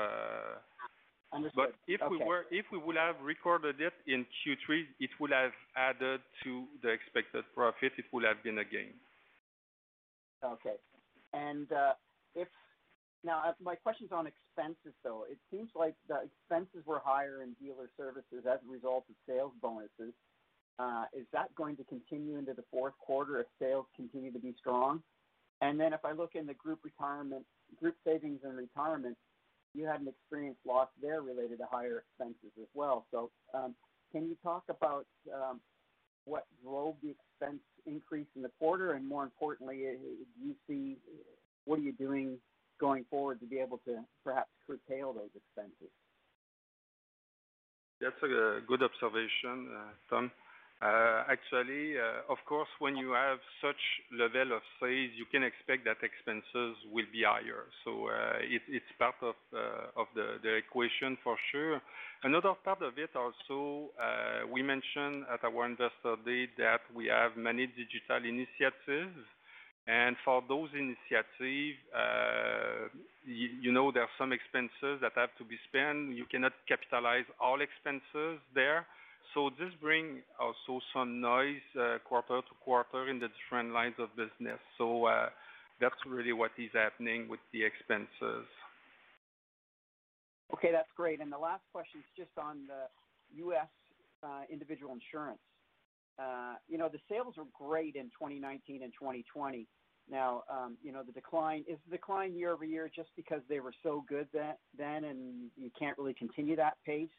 Understood. 1.32 1.74
Okay. 1.89 2.26
If 2.50 2.66
we 2.72 2.78
would 2.78 2.95
have 2.95 3.16
recorded 3.22 3.82
it 3.82 3.93
in 4.08 4.26
Q3, 4.41 4.86
it 5.00 5.12
would 5.20 5.32
have 5.32 5.52
added 5.76 6.22
to 6.43 6.66
the 6.82 6.89
expected 6.89 7.43
profit. 7.54 7.91
It 7.97 8.06
would 8.14 8.24
have 8.24 8.41
been 8.41 8.60
a 8.60 8.66
gain. 8.66 8.93
Okay. 10.43 10.78
Now 13.24 13.43
uh, 13.45 13.53
my 13.61 13.76
question's 13.76 14.11
on 14.11 14.28
expenses, 14.28 14.93
though. 15.03 15.26
It 15.30 15.38
seems 15.51 15.70
like 15.76 15.95
the 16.07 16.22
expenses 16.24 16.86
were 16.86 17.01
higher 17.03 17.43
in 17.43 17.53
dealer 17.61 17.89
services 17.97 18.45
as 18.49 18.59
a 18.65 18.72
result 18.72 19.05
of 19.09 19.15
sales 19.28 19.53
bonuses. 19.61 20.13
Uh, 20.78 21.05
is 21.13 21.26
that 21.34 21.53
going 21.55 21.76
to 21.76 21.84
continue 21.84 22.38
into 22.38 22.53
the 22.53 22.63
fourth 22.72 22.93
quarter 22.99 23.39
if 23.39 23.47
sales 23.61 23.86
continue 23.95 24.32
to 24.32 24.39
be 24.39 24.55
strong? 24.57 25.01
And 25.61 25.78
then 25.78 25.91
if 25.91 26.05
I 26.05 26.13
look 26.13 26.36
in 26.36 26.45
the 26.45 26.53
group 26.53 26.80
retirement 26.84 27.45
group 27.78 27.95
savings 28.05 28.39
and 28.43 28.55
retirement, 28.55 29.17
you 29.74 29.86
had 29.86 29.99
an 30.01 30.07
experience 30.07 30.57
loss 30.65 30.88
there 31.01 31.22
related 31.22 31.59
to 31.59 31.65
higher 31.70 32.03
expenses 32.07 32.51
as 32.59 32.67
well. 32.74 33.05
So 33.11 33.30
um 33.53 33.76
can 34.11 34.28
you 34.28 34.36
talk 34.41 34.63
about 34.70 35.05
um, 35.34 35.59
what 36.26 36.45
drove 36.63 36.95
the 37.01 37.11
expense 37.11 37.61
increase 37.86 38.28
in 38.36 38.41
the 38.41 38.51
quarter? 38.59 38.93
And 38.93 39.07
more 39.07 39.24
importantly, 39.24 39.86
uh, 39.88 39.91
do 39.91 40.47
you 40.47 40.55
see 40.67 40.97
what 41.65 41.80
are 41.80 41.84
you 41.84 41.93
doing 41.93 42.38
going 42.80 43.05
forward 43.09 43.39
to 43.41 43.45
be 43.45 43.59
able 43.59 43.80
to 43.86 43.99
perhaps 44.23 44.49
curtail 44.65 45.13
those 45.13 45.34
expenses? 45.36 45.91
That's 48.01 48.21
a 48.23 48.61
good 48.65 48.82
observation, 48.82 49.67
uh, 49.75 49.91
Tom. 50.09 50.32
Uh, 50.82 51.23
actually, 51.27 51.99
uh, 51.99 52.32
of 52.32 52.38
course, 52.47 52.69
when 52.80 52.95
you 52.95 53.11
have 53.11 53.39
such 53.61 53.75
level 54.17 54.55
of 54.55 54.61
sales, 54.80 55.11
you 55.17 55.25
can 55.30 55.43
expect 55.43 55.84
that 55.84 55.97
expenses 56.01 56.77
will 56.89 57.09
be 57.11 57.23
higher. 57.27 57.67
So 57.84 58.07
uh 58.07 58.39
it's 58.39 58.63
it's 58.69 58.91
part 58.97 59.19
of 59.21 59.36
the 60.15 60.55
equation 60.55 61.17
for 61.21 61.36
sure. 61.51 61.82
Another 62.23 62.53
part 62.63 62.82
of 62.82 62.97
it 62.97 63.11
also, 63.13 63.91
we 64.49 64.63
mentioned 64.63 65.25
at 65.27 65.43
our 65.43 65.65
Investor 65.65 66.15
Day 66.23 66.47
that 66.57 66.82
we 66.95 67.07
have 67.07 67.36
many 67.36 67.67
digital 67.67 68.23
initiatives. 68.23 69.19
And 69.89 70.15
for 70.23 70.43
those 70.47 70.69
initiatives, 70.73 71.79
uh, 71.97 72.93
you 73.25 73.71
know, 73.71 73.91
there 73.91 74.03
are 74.03 74.15
some 74.19 74.31
expenses 74.31 75.01
that 75.01 75.13
have 75.15 75.33
to 75.39 75.43
be 75.43 75.57
spent. 75.67 76.15
You 76.15 76.25
cannot 76.29 76.53
capitalize 76.67 77.25
all 77.41 77.59
expenses 77.61 78.37
there. 78.53 78.85
So 79.33 79.49
this 79.57 79.73
brings 79.81 80.21
also 80.39 80.79
some 80.93 81.19
noise 81.19 81.65
uh, 81.73 81.97
quarter 82.05 82.41
to 82.41 82.53
quarter 82.63 83.09
in 83.09 83.17
the 83.19 83.29
different 83.33 83.73
lines 83.73 83.95
of 83.97 84.09
business. 84.15 84.59
So 84.77 85.05
uh, 85.05 85.29
that's 85.81 85.97
really 86.05 86.33
what 86.33 86.51
is 86.59 86.69
happening 86.73 87.27
with 87.27 87.39
the 87.51 87.65
expenses. 87.65 88.45
Okay, 90.53 90.71
that's 90.71 90.91
great. 90.95 91.19
And 91.19 91.31
the 91.31 91.37
last 91.37 91.63
question 91.73 92.01
is 92.01 92.09
just 92.15 92.37
on 92.37 92.67
the 92.67 92.85
U.S. 93.49 93.69
individual 94.51 94.93
insurance. 94.93 95.41
You 96.67 96.77
know, 96.77 96.89
the 96.89 97.01
sales 97.09 97.33
were 97.37 97.49
great 97.57 97.95
in 97.95 98.13
2019 98.13 98.83
and 98.83 98.93
2020. 98.93 99.67
Now, 100.10 100.43
um, 100.49 100.78
you 100.84 100.91
know, 100.91 101.03
the 101.03 101.12
decline 101.12 101.64
is 101.68 101.78
the 101.88 101.97
decline 101.97 102.36
year-over-year 102.36 102.89
just 102.95 103.10
because 103.16 103.41
they 103.47 103.60
were 103.60 103.74
so 103.84 104.03
good 104.07 104.28
then 104.34 105.03
and 105.03 105.49
you 105.55 105.70
can't 105.78 105.97
really 105.97 106.16
continue 106.16 106.55
that 106.55 106.78
pace? 106.86 107.10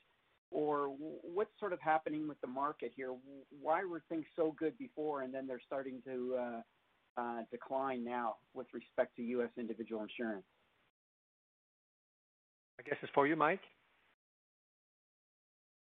Or 0.50 0.86
what's 1.22 1.52
sort 1.60 1.72
of 1.72 1.80
happening 1.80 2.26
with 2.26 2.40
the 2.40 2.48
market 2.48 2.92
here? 2.96 3.14
Why 3.62 3.84
were 3.84 4.02
things 4.08 4.24
so 4.34 4.54
good 4.58 4.76
before 4.78 5.22
and 5.22 5.32
then 5.32 5.46
they're 5.46 5.60
starting 5.64 6.02
to 6.04 6.36
uh, 6.36 7.20
uh, 7.20 7.42
decline 7.52 8.04
now 8.04 8.36
with 8.54 8.66
respect 8.74 9.14
to 9.16 9.22
U.S. 9.22 9.50
individual 9.56 10.02
insurance? 10.02 10.44
I 12.80 12.82
guess 12.82 12.98
it's 13.02 13.12
for 13.14 13.28
you, 13.28 13.36
Mike. 13.36 13.60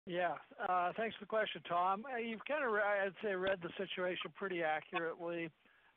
Yeah. 0.05 0.33
Uh, 0.67 0.91
thanks 0.97 1.15
for 1.15 1.23
the 1.23 1.29
question, 1.29 1.61
Tom. 1.69 2.03
You've 2.21 2.43
kind 2.45 2.65
of, 2.65 2.73
I'd 2.73 3.13
say, 3.23 3.35
read 3.35 3.59
the 3.61 3.69
situation 3.77 4.31
pretty 4.35 4.63
accurately. 4.63 5.49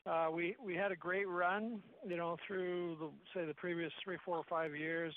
Uh, 0.05 0.28
we 0.32 0.57
we 0.62 0.74
had 0.74 0.90
a 0.90 0.96
great 0.96 1.28
run, 1.28 1.80
you 2.07 2.16
know, 2.16 2.36
through 2.46 2.96
the, 2.98 3.09
say, 3.32 3.46
the 3.46 3.55
previous 3.55 3.92
three, 4.03 4.16
four, 4.24 4.36
or 4.36 4.44
five 4.48 4.74
years. 4.74 5.14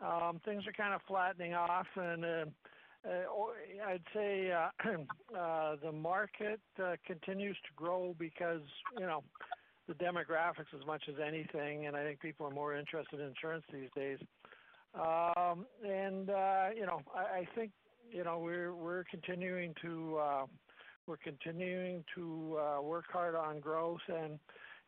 Um, 0.00 0.40
things 0.44 0.66
are 0.66 0.72
kind 0.72 0.92
of 0.92 1.00
flattening 1.06 1.54
off 1.54 1.86
and 1.96 2.24
uh, 2.24 2.44
uh, 3.06 3.86
I'd 3.86 4.02
say 4.14 4.52
the 5.82 5.92
market 5.92 6.60
continues 7.06 7.56
to 7.56 7.72
grow 7.76 8.14
because, 8.18 8.62
you 8.98 9.06
know, 9.06 9.22
the 9.86 9.94
demographics 9.94 10.72
as 10.78 10.86
much 10.86 11.02
as 11.08 11.16
anything, 11.24 11.86
and 11.86 11.94
I 11.94 12.02
think 12.02 12.20
people 12.20 12.46
are 12.46 12.50
more 12.50 12.74
interested 12.74 13.20
in 13.20 13.26
insurance 13.26 13.64
these 13.70 13.90
days. 13.94 14.18
Um, 14.94 15.66
and, 15.86 16.28
you 16.76 16.86
know, 16.86 17.02
I 17.14 17.46
think, 17.54 17.72
you 18.10 18.24
know, 18.24 18.38
we're 18.38 18.74
we're 18.74 19.04
continuing 19.04 19.74
to 19.82 20.46
work 22.82 23.04
hard 23.12 23.34
on 23.34 23.60
growth 23.60 24.00
and 24.08 24.38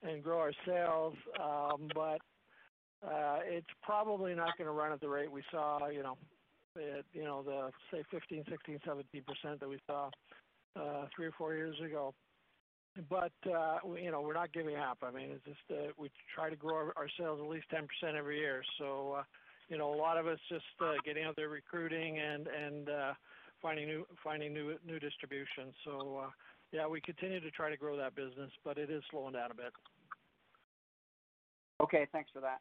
and 0.02 0.22
grow 0.22 0.38
our 0.38 0.52
sales. 0.66 1.14
But 1.94 2.20
it's 3.46 3.66
probably 3.82 4.34
not 4.34 4.56
gonna 4.58 4.72
run 4.72 4.92
at 4.92 5.00
the 5.00 5.08
rate 5.08 5.30
we 5.30 5.42
saw, 5.50 5.88
you 5.88 6.02
know, 6.02 6.16
you 7.12 7.24
know, 7.24 7.42
the, 7.42 7.70
say, 7.90 8.02
15%, 8.12 8.44
16%, 8.46 8.80
17% 8.84 9.60
that 9.60 9.68
we 9.68 9.78
saw 9.86 10.10
three 11.14 11.26
or 11.26 11.32
four 11.32 11.54
years 11.54 11.76
ago. 11.80 12.14
but 13.08 13.32
uh, 13.46 13.78
you 14.00 14.10
know 14.10 14.20
we're 14.20 14.34
not 14.34 14.52
giving 14.52 14.76
up. 14.76 14.98
I 15.02 15.10
mean, 15.10 15.30
it's 15.30 15.44
just 15.44 15.58
uh, 15.70 15.92
we 15.98 16.10
try 16.34 16.50
to 16.50 16.56
grow 16.56 16.90
our, 16.96 17.08
sales 17.18 17.40
at 17.42 17.48
least 17.48 17.66
10% 17.70 18.14
every 18.14 18.38
year. 18.38 18.62
So, 18.78 19.16
uh, 19.18 19.22
you 19.68 19.78
know, 19.78 19.92
a 19.92 19.96
lot 19.96 20.16
of 20.16 20.26
it's 20.26 20.40
just 20.48 20.64
uh, 20.80 20.92
getting 21.04 21.24
out 21.24 21.36
there 21.36 21.48
recruiting 21.48 22.18
and 22.18 22.46
and 22.46 22.88
uh, 22.88 23.12
finding 23.62 23.86
new 23.86 24.06
finding 24.22 24.52
new 24.52 24.76
new 24.86 24.98
distribution. 24.98 25.72
So, 25.84 26.22
uh, 26.24 26.30
yeah, 26.72 26.86
we 26.86 27.00
continue 27.00 27.40
to 27.40 27.50
try 27.50 27.70
to 27.70 27.76
grow 27.76 27.96
that 27.96 28.14
business, 28.14 28.50
but 28.64 28.78
it 28.78 28.90
is 28.90 29.02
slowing 29.10 29.34
down 29.34 29.50
a 29.50 29.54
bit. 29.54 29.72
Okay, 31.80 32.06
thanks 32.12 32.30
for 32.32 32.40
that. 32.40 32.60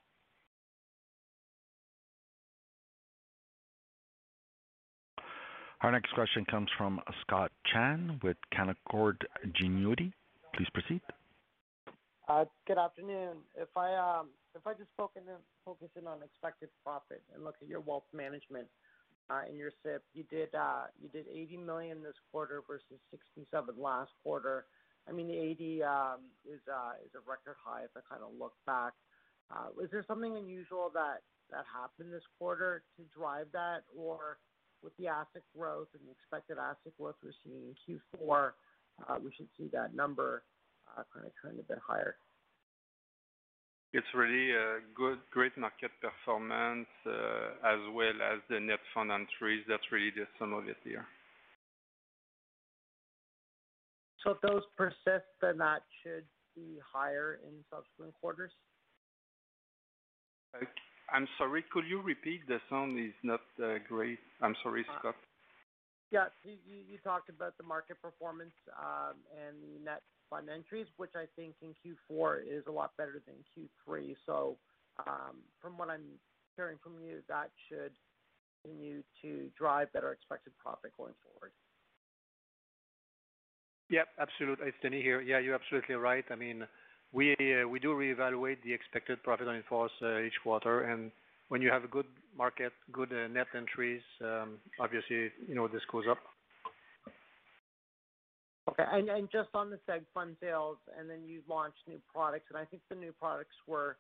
Our 5.81 5.91
next 5.91 6.13
question 6.13 6.45
comes 6.45 6.69
from 6.77 6.99
Scott 7.21 7.51
Chan 7.71 8.19
with 8.23 8.37
Canaccord 8.53 9.21
Genuity. 9.61 10.11
Please 10.55 10.67
proceed. 10.73 11.01
Uh, 12.27 12.45
good 12.65 12.77
afternoon. 12.77 13.37
If 13.55 13.69
I 13.77 13.93
um, 13.95 14.29
if 14.55 14.65
I 14.65 14.73
just 14.73 14.89
focus 14.97 15.21
in, 15.27 15.35
focus 15.63 15.89
in 15.99 16.07
on 16.07 16.23
expected 16.23 16.69
profit 16.83 17.21
and 17.33 17.43
look 17.43 17.55
at 17.61 17.67
your 17.67 17.81
wealth 17.81 18.05
management 18.13 18.67
in 19.49 19.57
your 19.57 19.71
SIP, 19.83 20.03
you 20.13 20.23
did 20.29 20.53
uh, 20.53 20.85
you 21.01 21.09
did 21.09 21.25
80 21.27 21.57
million 21.57 22.03
this 22.03 22.15
quarter 22.31 22.61
versus 22.67 22.99
67 23.11 23.75
last 23.77 24.11
quarter. 24.23 24.65
I 25.07 25.11
mean, 25.11 25.27
the 25.27 25.37
80 25.37 25.83
um, 25.83 26.19
is 26.45 26.61
uh, 26.69 26.93
is 27.03 27.11
a 27.15 27.29
record 27.29 27.57
high 27.63 27.83
if 27.83 27.91
I 27.95 28.01
kind 28.09 28.23
of 28.23 28.37
look 28.37 28.53
back. 28.65 28.93
Uh, 29.51 29.69
is 29.83 29.89
there 29.91 30.05
something 30.07 30.37
unusual 30.37 30.91
that 30.93 31.21
happened 31.51 32.11
this 32.11 32.25
quarter 32.39 32.83
to 32.97 33.03
drive 33.15 33.47
that, 33.53 33.83
or 33.95 34.37
with 34.85 34.95
the 34.97 35.07
asset 35.07 35.43
growth 35.57 35.87
and 35.93 36.01
the 36.07 36.11
expected 36.11 36.57
asset 36.57 36.93
growth 36.97 37.15
we're 37.23 37.33
seeing 37.43 37.73
in 37.73 37.99
Q4, 38.21 38.51
uh, 39.07 39.17
we 39.23 39.31
should 39.35 39.49
see 39.57 39.67
that 39.73 39.95
number 39.95 40.43
uh, 40.95 41.01
kind 41.13 41.25
of 41.25 41.33
trend 41.35 41.59
a 41.59 41.63
bit 41.63 41.79
higher. 41.85 42.15
It's 43.95 44.13
really 44.13 44.51
a 44.51 44.83
good, 44.93 45.19
great 45.31 45.57
market 45.57 45.91
performance, 46.01 46.91
uh, 47.07 47.55
as 47.63 47.79
well 47.93 48.17
as 48.33 48.43
the 48.49 48.59
net 48.59 48.79
fund 48.93 49.09
entries. 49.09 49.63
That's 49.69 49.87
really 49.89 50.11
the 50.11 50.27
sum 50.37 50.51
of 50.51 50.67
it 50.67 50.75
here. 50.83 51.07
So 54.21 54.31
if 54.31 54.41
those 54.41 54.63
persist, 54.75 55.31
then 55.41 55.59
that 55.59 55.83
should 56.03 56.25
be 56.57 56.75
higher 56.83 57.39
in 57.47 57.63
subsequent 57.71 58.13
quarters? 58.19 58.51
I'm 61.13 61.27
sorry, 61.37 61.63
could 61.71 61.85
you 61.87 62.01
repeat? 62.01 62.45
The 62.49 62.59
sound 62.69 62.99
is 62.99 63.13
not 63.23 63.41
uh, 63.63 63.75
great. 63.87 64.19
I'm 64.41 64.55
sorry, 64.61 64.85
Uh, 64.89 64.99
Scott. 64.99 65.15
Yeah. 66.11 66.27
You 66.43 66.57
you 66.65 66.97
talked 66.97 67.29
about 67.29 67.55
the 67.57 67.63
market 67.63 68.01
performance 68.01 68.55
um, 68.77 69.15
and 69.39 69.55
the 69.63 69.79
net 69.85 70.01
fund 70.29 70.49
entries, 70.49 70.87
which 70.97 71.11
I 71.15 71.25
think 71.35 71.55
in 71.61 71.73
Q4 71.83 72.41
is 72.47 72.63
a 72.67 72.71
lot 72.71 72.91
better 72.97 73.21
than 73.25 73.35
Q3. 73.53 74.15
So, 74.25 74.57
um, 75.05 75.37
From 75.61 75.77
what 75.77 75.89
I'm 75.89 76.05
hearing 76.55 76.77
from 76.81 76.93
you, 77.01 77.21
that 77.27 77.51
should 77.67 77.91
continue 78.63 79.03
to 79.21 79.49
drive 79.57 79.91
better 79.93 80.11
expected 80.11 80.53
profit 80.57 80.91
going 80.97 81.13
forward. 81.23 81.51
Yep, 83.89 84.07
absolutely. 84.19 84.67
It's 84.67 84.77
Denis 84.81 85.03
here. 85.03 85.21
Yeah, 85.21 85.39
you're 85.39 85.55
absolutely 85.55 85.95
right. 85.95 86.25
I 86.31 86.35
mean, 86.35 86.65
we 87.11 87.33
uh, 87.33 87.67
we 87.67 87.79
do 87.79 87.89
reevaluate 87.89 88.57
the 88.63 88.73
expected 88.73 89.21
profit 89.23 89.47
on 89.47 89.55
in-force 89.55 89.91
uh, 90.01 90.19
each 90.21 90.33
quarter, 90.41 90.85
and 90.85 91.11
when 91.49 91.61
you 91.61 91.69
have 91.69 91.83
a 91.83 91.87
good 91.87 92.07
market, 92.35 92.73
good 92.91 93.11
uh, 93.13 93.27
net 93.27 93.47
entries, 93.55 94.01
um, 94.21 94.57
obviously, 94.79 95.29
you 95.47 95.53
know, 95.53 95.67
this 95.67 95.83
goes 95.91 96.05
up. 96.09 96.17
Okay. 98.79 98.89
and 98.91 99.09
and 99.09 99.29
Just 99.31 99.49
on 99.53 99.69
the 99.69 99.79
seg 99.89 100.03
fund 100.13 100.35
sales, 100.41 100.77
and 100.97 101.09
then 101.09 101.23
you 101.25 101.41
launched 101.47 101.79
new 101.87 101.99
products, 102.11 102.45
and 102.49 102.57
I 102.57 102.65
think 102.65 102.81
the 102.89 102.95
new 102.95 103.13
products 103.13 103.55
were, 103.67 103.97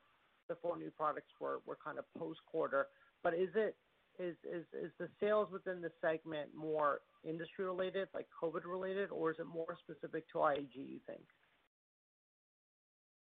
the 0.49 0.55
four 0.61 0.77
new 0.77 0.91
products 0.91 1.31
were 1.39 1.59
were 1.65 1.77
kind 1.83 1.97
of 1.97 2.05
post-quarter. 2.17 2.87
But 3.23 3.33
Is 3.33 3.49
it 3.55 3.75
is 4.19 4.35
is 4.43 4.65
is 4.73 4.91
the 4.99 5.09
sales 5.19 5.49
within 5.51 5.81
the 5.81 5.91
segment 6.01 6.49
more 6.55 7.01
industry 7.23 7.65
related, 7.65 8.07
like 8.13 8.27
COVID 8.41 8.65
related, 8.65 9.11
or 9.11 9.31
is 9.31 9.37
it 9.39 9.47
more 9.47 9.77
specific 9.83 10.29
to 10.31 10.39
IAG, 10.39 10.75
you 10.75 10.99
think? 11.07 11.23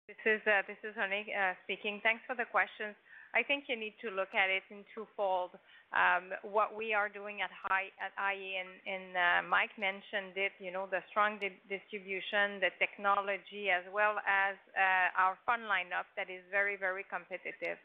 This 0.07 0.17
is 0.25 0.41
uh, 0.47 0.61
this 0.67 0.77
is 0.83 0.95
Honey 0.95 1.27
uh, 1.35 1.53
speaking. 1.63 1.99
Thanks 2.03 2.23
for 2.27 2.35
the 2.35 2.45
questions. 2.45 2.95
I 3.33 3.43
think 3.43 3.65
you 3.67 3.75
need 3.75 3.95
to 4.01 4.09
look 4.09 4.31
at 4.35 4.49
it 4.49 4.63
in 4.69 4.83
twofold. 4.95 5.51
Um, 5.95 6.35
what 6.43 6.75
we 6.75 6.93
are 6.93 7.07
doing 7.07 7.39
at 7.39 7.51
high 7.51 7.95
at 7.99 8.11
iA 8.19 8.59
and, 8.59 8.73
and 8.83 9.07
uh, 9.15 9.39
Mike 9.47 9.71
mentioned 9.79 10.35
it. 10.35 10.51
You 10.59 10.71
know 10.71 10.87
the 10.91 10.99
strong 11.09 11.39
di- 11.39 11.55
distribution, 11.71 12.59
the 12.59 12.75
technology, 12.79 13.71
as 13.71 13.87
well 13.91 14.19
as 14.27 14.59
uh, 14.75 15.15
our 15.15 15.39
fund 15.45 15.63
lineup 15.63 16.07
that 16.19 16.27
is 16.29 16.43
very 16.51 16.75
very 16.75 17.05
competitive. 17.07 17.79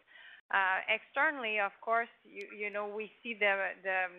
Uh, 0.50 0.82
externally, 0.90 1.62
of 1.62 1.72
course, 1.80 2.10
you 2.26 2.46
you 2.50 2.68
know 2.70 2.90
we 2.90 3.10
see 3.22 3.34
the 3.38 3.78
the 3.86 4.10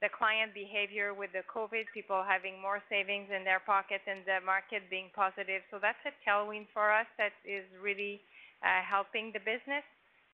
the 0.00 0.08
client 0.08 0.56
behavior 0.56 1.12
with 1.12 1.28
the 1.36 1.44
COVID, 1.52 1.84
people 1.92 2.24
having 2.24 2.56
more 2.56 2.80
savings 2.88 3.28
in 3.28 3.44
their 3.44 3.60
pocket 3.60 4.00
and 4.08 4.24
the 4.24 4.40
market 4.44 4.88
being 4.88 5.12
positive. 5.12 5.60
So 5.70 5.76
that's 5.76 6.00
a 6.08 6.12
tailwind 6.24 6.72
for 6.72 6.88
us 6.88 7.04
that 7.20 7.36
is 7.44 7.68
really 7.76 8.24
uh, 8.64 8.80
helping 8.80 9.28
the 9.36 9.44
business. 9.44 9.84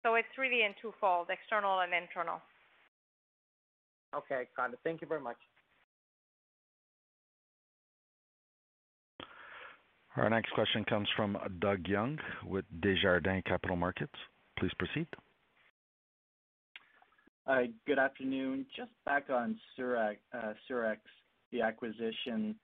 So 0.06 0.14
it's 0.14 0.28
really 0.38 0.62
in 0.62 0.72
twofold, 0.80 1.26
external 1.30 1.80
and 1.80 1.92
internal. 1.92 2.40
Okay, 4.14 4.44
got 4.56 4.72
it. 4.72 4.78
Thank 4.84 5.00
you 5.00 5.08
very 5.08 5.20
much. 5.20 5.36
Our 10.16 10.30
next 10.30 10.52
question 10.52 10.84
comes 10.84 11.08
from 11.16 11.36
Doug 11.58 11.88
Young 11.88 12.20
with 12.44 12.64
Desjardins 12.80 13.42
Capital 13.48 13.74
Markets. 13.74 14.14
Please 14.56 14.70
proceed. 14.78 15.08
Good 17.84 17.98
afternoon. 17.98 18.64
Just 18.76 18.90
back 19.06 19.24
on 19.28 19.58
Surex, 19.76 20.18
uh, 20.32 20.52
the 21.50 21.62
acquisition. 21.62 22.54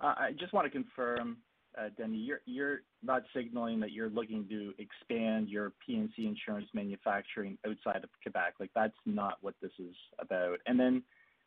Uh, 0.00 0.14
I 0.18 0.32
just 0.40 0.52
want 0.52 0.64
to 0.66 0.70
confirm, 0.70 1.36
uh, 1.78 1.88
Denis, 1.96 2.38
you're 2.46 2.80
not 3.02 3.22
signaling 3.34 3.80
that 3.80 3.92
you're 3.92 4.10
looking 4.10 4.46
to 4.48 4.72
expand 4.78 5.48
your 5.48 5.72
P&C 5.84 6.26
insurance 6.26 6.68
manufacturing 6.74 7.56
outside 7.66 8.02
of 8.02 8.10
Quebec. 8.22 8.54
Like, 8.58 8.70
that's 8.74 8.96
not 9.06 9.38
what 9.40 9.54
this 9.62 9.70
is 9.78 9.94
about. 10.18 10.58
And 10.66 10.78
then 10.78 11.02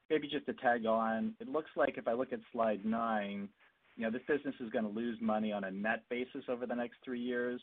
maybe 0.10 0.28
just 0.28 0.46
to 0.46 0.54
tag 0.54 0.86
on, 0.86 1.34
it 1.40 1.50
looks 1.50 1.72
like 1.76 1.98
if 1.98 2.08
I 2.08 2.14
look 2.14 2.32
at 2.32 2.40
slide 2.52 2.86
nine, 2.86 3.50
you 3.96 4.04
know, 4.04 4.12
this 4.12 4.22
business 4.28 4.56
is 4.60 4.70
gonna 4.72 4.90
lose 4.90 5.20
money 5.22 5.52
on 5.52 5.66
a 5.66 5.72
net 5.72 6.04
basis 6.10 6.44
over 6.48 6.66
the 6.66 6.76
next 6.76 6.98
three 7.04 7.20
years, 7.20 7.62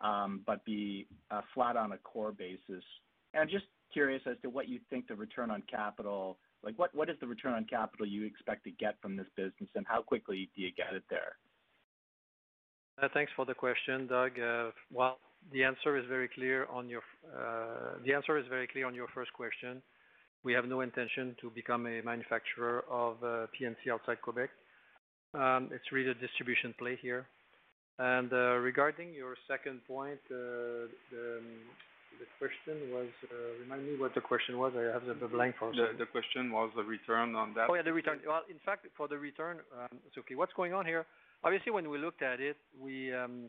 um, 0.00 0.42
but 0.46 0.64
be 0.64 1.06
flat 1.54 1.76
on 1.76 1.92
a 1.92 1.98
core 1.98 2.32
basis. 2.32 2.84
And 3.34 3.42
I'm 3.42 3.48
just 3.48 3.66
curious 3.92 4.22
as 4.26 4.36
to 4.42 4.50
what 4.50 4.68
you 4.68 4.80
think 4.90 5.08
the 5.08 5.14
return 5.14 5.50
on 5.50 5.62
capital, 5.70 6.38
like 6.62 6.74
what 6.78 7.10
is 7.10 7.16
the 7.20 7.26
return 7.26 7.54
on 7.54 7.64
capital 7.64 8.06
you 8.06 8.24
expect 8.24 8.64
to 8.64 8.70
get 8.70 9.00
from 9.00 9.16
this 9.16 9.26
business, 9.36 9.68
and 9.74 9.86
how 9.86 10.02
quickly 10.02 10.50
do 10.54 10.62
you 10.62 10.72
get 10.72 10.94
it 10.94 11.04
there? 11.10 11.36
Uh, 13.02 13.08
thanks 13.12 13.30
for 13.36 13.44
the 13.44 13.54
question, 13.54 14.06
Doug. 14.06 14.32
Uh, 14.40 14.70
well, 14.92 15.18
the 15.52 15.62
answer 15.62 15.98
is 15.98 16.04
very 16.08 16.28
clear 16.28 16.66
on 16.72 16.88
your 16.88 17.02
uh, 17.28 17.98
the 18.04 18.14
answer 18.14 18.38
is 18.38 18.46
very 18.48 18.66
clear 18.66 18.86
on 18.86 18.94
your 18.94 19.06
first 19.14 19.32
question. 19.34 19.82
We 20.44 20.54
have 20.54 20.64
no 20.64 20.80
intention 20.80 21.36
to 21.40 21.50
become 21.50 21.86
a 21.86 22.00
manufacturer 22.02 22.84
of 22.90 23.16
P&C 23.52 23.90
outside 23.90 24.22
Quebec. 24.22 24.48
Um, 25.34 25.70
it's 25.72 25.90
really 25.90 26.10
a 26.10 26.14
distribution 26.14 26.72
play 26.78 26.96
here. 27.02 27.26
And 27.98 28.30
regarding 28.30 29.12
your 29.12 29.34
second 29.48 29.80
point, 29.88 30.20
uh, 30.30 30.86
the, 31.10 31.42
the 32.20 32.28
question 32.38 32.92
was, 32.92 33.08
remind 33.60 33.86
me 33.86 33.98
what 33.98 34.14
the 34.14 34.20
question 34.20 34.58
was. 34.58 34.72
I 34.76 34.92
have 34.92 35.02
the 35.18 35.26
blank 35.26 35.56
for 35.58 35.70
a 35.70 35.72
The, 35.72 35.98
the 35.98 36.06
question 36.06 36.52
was 36.52 36.70
the 36.76 36.84
return 36.84 37.34
on 37.34 37.52
that. 37.54 37.66
Oh, 37.68 37.74
yeah, 37.74 37.82
the 37.82 37.92
return. 37.92 38.20
Well, 38.24 38.42
in 38.48 38.60
fact, 38.64 38.86
for 38.96 39.08
the 39.08 39.18
return, 39.18 39.58
um, 39.76 39.98
it's 40.06 40.16
okay. 40.18 40.36
What's 40.36 40.52
going 40.52 40.74
on 40.74 40.86
here? 40.86 41.06
Obviously, 41.46 41.70
when 41.70 41.88
we 41.88 41.96
looked 41.96 42.22
at 42.22 42.40
it, 42.40 42.56
we 42.76 43.14
um, 43.14 43.48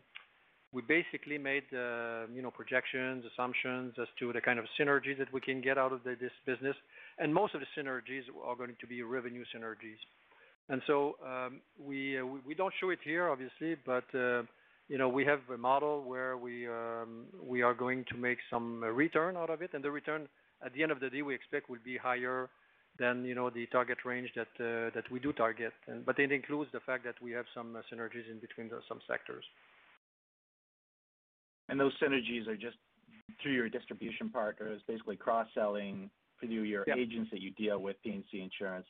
we 0.72 0.84
basically 0.84 1.40
made 1.40 1.64
uh, 1.74 2.28
you 2.32 2.44
know 2.44 2.52
projections, 2.52 3.26
assumptions 3.34 3.96
as 4.00 4.08
to 4.20 4.32
the 4.32 4.40
kind 4.40 4.60
of 4.60 4.66
synergies 4.80 5.18
that 5.18 5.34
we 5.34 5.42
can 5.42 5.62
get 5.62 5.80
out 5.80 5.92
of 5.92 6.04
this 6.04 6.32
business, 6.46 6.76
and 7.18 7.34
most 7.34 7.56
of 7.56 7.62
the 7.62 7.66
synergies 7.76 8.22
are 8.46 8.56
going 8.56 8.76
to 8.80 8.86
be 8.86 9.02
revenue 9.02 9.44
synergies. 9.56 9.98
And 10.70 10.80
so 10.86 11.16
um, 11.26 11.62
we, 11.80 12.20
uh, 12.20 12.26
we 12.46 12.54
don't 12.54 12.74
show 12.80 12.92
it 12.92 13.00
here, 13.04 13.30
obviously, 13.30 13.76
but 13.84 14.04
uh, 14.14 14.44
you 14.90 15.00
know, 15.00 15.10
we 15.10 15.26
have 15.26 15.40
a 15.52 15.58
model 15.58 16.04
where 16.04 16.38
we 16.38 16.68
um, 16.68 17.26
we 17.42 17.64
are 17.64 17.74
going 17.74 18.06
to 18.12 18.18
make 18.18 18.38
some 18.52 18.84
return 18.84 19.36
out 19.36 19.50
of 19.50 19.64
it, 19.64 19.72
and 19.74 19.84
the 19.84 19.90
return 19.90 20.28
at 20.64 20.72
the 20.76 20.84
end 20.84 20.92
of 20.92 21.00
the 21.00 21.10
day 21.10 21.24
we 21.24 21.34
expect 21.34 21.68
will 21.68 21.84
be 21.84 21.98
higher 21.98 22.48
than 23.00 23.26
you 23.26 23.36
know 23.36 23.50
the 23.50 23.66
target 23.68 24.00
range 24.06 24.30
that 24.36 24.48
uh, 24.60 24.90
that 24.96 25.10
we 25.12 25.20
do 25.20 25.34
target. 25.34 25.74
And, 25.88 26.06
but 26.06 26.20
it 26.20 26.32
includes 26.32 26.72
the 26.72 26.80
fact 26.80 27.04
that 27.06 27.16
we 27.22 27.32
have 27.32 27.46
some 27.54 27.76
uh, 27.76 27.82
synergies 27.92 28.30
in 28.30 28.40
between 28.40 28.70
the, 28.70 28.80
some 28.88 29.00
sectors. 29.08 29.46
And 31.70 31.80
those 31.80 31.94
synergies 32.02 32.48
are 32.48 32.56
just 32.56 32.78
through 33.42 33.54
your 33.54 33.70
distribution 33.70 34.30
partners, 34.30 34.82
basically 34.88 35.18
cross-selling 35.18 36.10
through 36.40 36.64
your 36.64 36.86
yep. 36.88 36.98
agents 36.98 37.30
that 37.32 37.42
you 37.42 37.52
deal 37.52 37.80
with, 37.80 37.98
P&C 38.04 38.40
Insurance. 38.40 38.88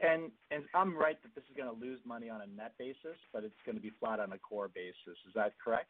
And 0.00 0.30
and 0.50 0.64
I'm 0.74 0.96
right 0.96 1.20
that 1.22 1.34
this 1.34 1.44
is 1.44 1.56
gonna 1.56 1.72
lose 1.72 2.00
money 2.04 2.28
on 2.28 2.40
a 2.42 2.46
net 2.46 2.72
basis, 2.78 3.18
but 3.32 3.44
it's 3.44 3.54
gonna 3.64 3.80
be 3.80 3.92
flat 4.00 4.20
on 4.20 4.32
a 4.32 4.38
core 4.38 4.68
basis. 4.68 5.18
Is 5.26 5.34
that 5.34 5.54
correct? 5.62 5.88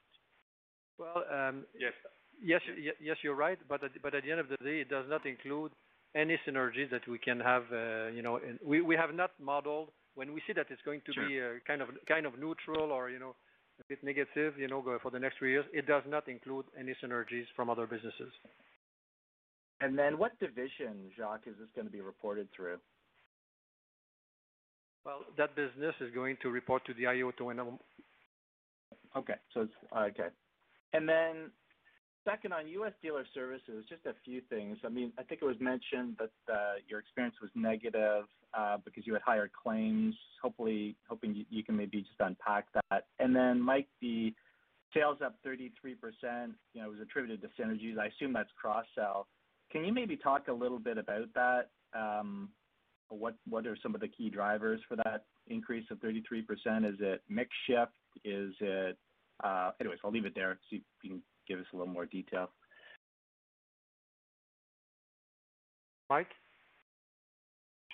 Well, 0.98 1.24
um, 1.30 1.64
Yes. 1.76 1.92
yes, 2.40 2.60
y- 2.68 2.92
yes, 3.00 3.16
you're 3.22 3.34
right. 3.34 3.58
But 3.68 3.82
at, 3.82 3.90
but 4.02 4.14
at 4.14 4.24
the 4.24 4.30
end 4.30 4.40
of 4.40 4.48
the 4.48 4.56
day, 4.58 4.80
it 4.80 4.88
does 4.88 5.08
not 5.08 5.26
include 5.26 5.72
any 6.14 6.38
synergies 6.46 6.90
that 6.90 7.06
we 7.08 7.18
can 7.18 7.40
have. 7.40 7.64
Uh, 7.72 8.06
you 8.08 8.22
know, 8.22 8.40
we 8.64 8.80
we 8.80 8.96
have 8.96 9.14
not 9.14 9.32
modeled 9.40 9.90
when 10.14 10.32
we 10.32 10.40
see 10.46 10.52
that 10.52 10.66
it's 10.70 10.82
going 10.82 11.02
to 11.06 11.12
be 11.26 11.40
uh, 11.40 11.58
kind 11.66 11.82
of 11.82 11.88
kind 12.06 12.26
of 12.26 12.38
neutral 12.38 12.92
or 12.92 13.10
you 13.10 13.18
know 13.18 13.34
a 13.80 13.84
bit 13.88 14.02
negative. 14.02 14.54
You 14.58 14.68
know, 14.68 14.82
for 15.02 15.10
the 15.10 15.18
next 15.18 15.38
three 15.38 15.52
years. 15.52 15.64
It 15.72 15.86
does 15.86 16.02
not 16.08 16.28
include 16.28 16.66
any 16.78 16.94
synergies 17.02 17.46
from 17.56 17.70
other 17.70 17.86
businesses. 17.86 18.32
And 19.80 19.98
then 19.98 20.18
what 20.18 20.38
division, 20.38 21.10
Jacques, 21.16 21.46
is 21.46 21.54
this 21.58 21.68
gonna 21.76 21.90
be 21.90 22.00
reported 22.00 22.48
through? 22.54 22.78
Well, 25.04 25.20
that 25.36 25.54
business 25.54 25.94
is 26.00 26.14
going 26.14 26.38
to 26.40 26.48
report 26.48 26.86
to 26.86 26.94
the 26.94 27.06
Okay. 29.16 29.34
So 29.52 29.62
it's 29.62 29.72
okay. 29.94 30.28
Second, 32.24 32.54
on 32.54 32.66
U.S. 32.68 32.92
dealer 33.02 33.26
services, 33.34 33.84
just 33.86 34.06
a 34.06 34.14
few 34.24 34.40
things. 34.48 34.78
I 34.82 34.88
mean, 34.88 35.12
I 35.18 35.22
think 35.22 35.42
it 35.42 35.44
was 35.44 35.56
mentioned 35.60 36.16
that 36.18 36.52
uh, 36.52 36.72
your 36.88 36.98
experience 36.98 37.36
was 37.42 37.50
negative 37.54 38.24
uh, 38.56 38.78
because 38.82 39.06
you 39.06 39.12
had 39.12 39.20
higher 39.20 39.50
claims. 39.62 40.14
Hopefully, 40.40 40.96
hoping 41.06 41.44
you, 41.50 41.62
can 41.62 41.76
maybe 41.76 42.00
just 42.00 42.18
unpack 42.20 42.66
that. 42.72 43.08
And 43.18 43.36
then, 43.36 43.60
Mike, 43.60 43.88
the 44.00 44.32
sales 44.94 45.18
up 45.22 45.36
33%, 45.46 45.74
you 46.72 46.80
know, 46.82 46.88
was 46.88 46.98
attributed 47.02 47.42
to 47.42 47.62
synergies. 47.62 47.98
I 47.98 48.06
assume 48.06 48.32
that's 48.32 48.48
cross-sell. 48.58 49.26
Can 49.70 49.84
you 49.84 49.92
maybe 49.92 50.16
talk 50.16 50.48
a 50.48 50.52
little 50.52 50.78
bit 50.78 50.96
about 50.96 51.28
that? 51.34 51.70
Um, 51.94 52.48
what 53.10 53.34
what 53.48 53.66
are 53.66 53.76
some 53.82 53.94
of 53.94 54.00
the 54.00 54.08
key 54.08 54.30
drivers 54.30 54.80
for 54.88 54.96
that 54.96 55.26
increase 55.48 55.84
of 55.90 55.98
33%? 55.98 56.40
Is 56.88 56.96
it 57.00 57.22
mix 57.28 57.50
shift? 57.66 57.92
Is 58.24 58.54
it... 58.60 58.96
uh, 59.42 59.72
Anyways, 59.78 59.98
I'll 60.02 60.10
leave 60.10 60.24
it 60.24 60.34
there, 60.34 60.58
see 60.70 60.76
if 60.76 60.82
you 61.02 61.10
can 61.10 61.22
give 61.46 61.58
us 61.58 61.66
a 61.72 61.76
little 61.76 61.92
more 61.92 62.06
detail. 62.06 62.50
Mike. 66.10 66.28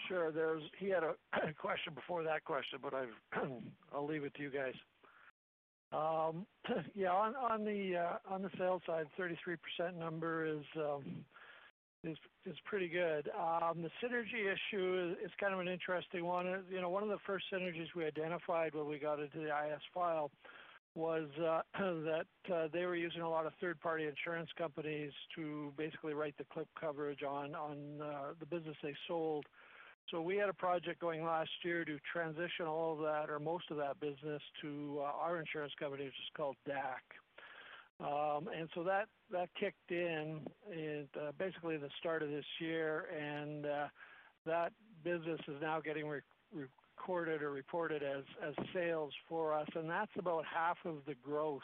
Sure. 0.08 0.32
There's 0.32 0.62
he 0.78 0.88
had 0.88 1.04
a 1.04 1.14
question 1.58 1.94
before 1.94 2.24
that 2.24 2.44
question, 2.44 2.80
but 2.82 2.94
I've 2.94 3.14
I'll 3.94 4.06
leave 4.06 4.24
it 4.24 4.34
to 4.34 4.42
you 4.42 4.50
guys. 4.50 4.74
Um, 5.92 6.46
yeah, 6.94 7.10
on 7.10 7.34
on 7.36 7.64
the 7.64 7.96
uh, 7.96 8.32
on 8.32 8.42
the 8.42 8.50
sales 8.58 8.82
side, 8.86 9.06
33% 9.18 9.96
number 9.98 10.46
is 10.46 10.64
um, 10.76 11.24
is 12.04 12.16
is 12.46 12.56
pretty 12.64 12.88
good. 12.88 13.28
Um, 13.38 13.82
the 13.82 13.90
synergy 14.02 14.52
issue 14.52 15.12
is, 15.12 15.26
is 15.26 15.32
kind 15.38 15.52
of 15.52 15.60
an 15.60 15.68
interesting 15.68 16.24
one. 16.24 16.46
You 16.70 16.80
know, 16.80 16.88
one 16.88 17.02
of 17.02 17.08
the 17.08 17.18
first 17.26 17.44
synergies 17.52 17.88
we 17.94 18.04
identified 18.04 18.74
when 18.74 18.86
we 18.86 18.98
got 18.98 19.20
into 19.20 19.38
the 19.38 19.50
IAS 19.50 19.80
file 19.94 20.30
was 20.30 20.30
uh, 20.96 21.62
that 21.78 22.26
uh, 22.52 22.68
they 22.72 22.84
were 22.84 22.96
using 22.96 23.20
a 23.22 23.28
lot 23.28 23.46
of 23.46 23.52
third-party 23.60 24.06
insurance 24.06 24.50
companies 24.56 25.12
to 25.36 25.72
basically 25.76 26.14
write 26.14 26.36
the 26.38 26.44
clip 26.52 26.68
coverage 26.78 27.22
on 27.22 27.54
uh, 27.54 28.34
the 28.38 28.46
business 28.46 28.76
they 28.82 28.94
sold. 29.06 29.46
So 30.10 30.20
we 30.20 30.36
had 30.36 30.48
a 30.48 30.54
project 30.54 31.00
going 31.00 31.24
last 31.24 31.50
year 31.62 31.84
to 31.84 31.98
transition 32.12 32.66
all 32.66 32.94
of 32.94 32.98
that 33.00 33.30
or 33.30 33.38
most 33.38 33.70
of 33.70 33.76
that 33.76 34.00
business 34.00 34.42
to 34.62 35.00
our 35.00 35.38
insurance 35.38 35.72
company, 35.78 36.04
which 36.04 36.14
is 36.14 36.30
called 36.36 36.56
DAC. 36.66 37.00
Um, 38.00 38.48
and 38.48 38.68
so 38.74 38.82
that 38.84 39.08
kicked 39.54 39.90
in 39.90 40.46
at 40.66 41.38
basically 41.38 41.76
the 41.76 41.90
start 42.00 42.22
of 42.22 42.30
this 42.30 42.46
year, 42.58 43.06
and 43.06 43.64
that 44.46 44.72
business 45.04 45.40
is 45.46 45.60
now 45.60 45.80
getting 45.80 46.08
recorded 47.00 47.42
or 47.42 47.50
reported 47.50 48.02
as 48.02 48.24
as 48.46 48.54
sales 48.74 49.12
for 49.28 49.54
us, 49.54 49.68
and 49.74 49.88
that's 49.88 50.10
about 50.18 50.44
half 50.44 50.76
of 50.84 50.96
the 51.06 51.14
growth 51.22 51.62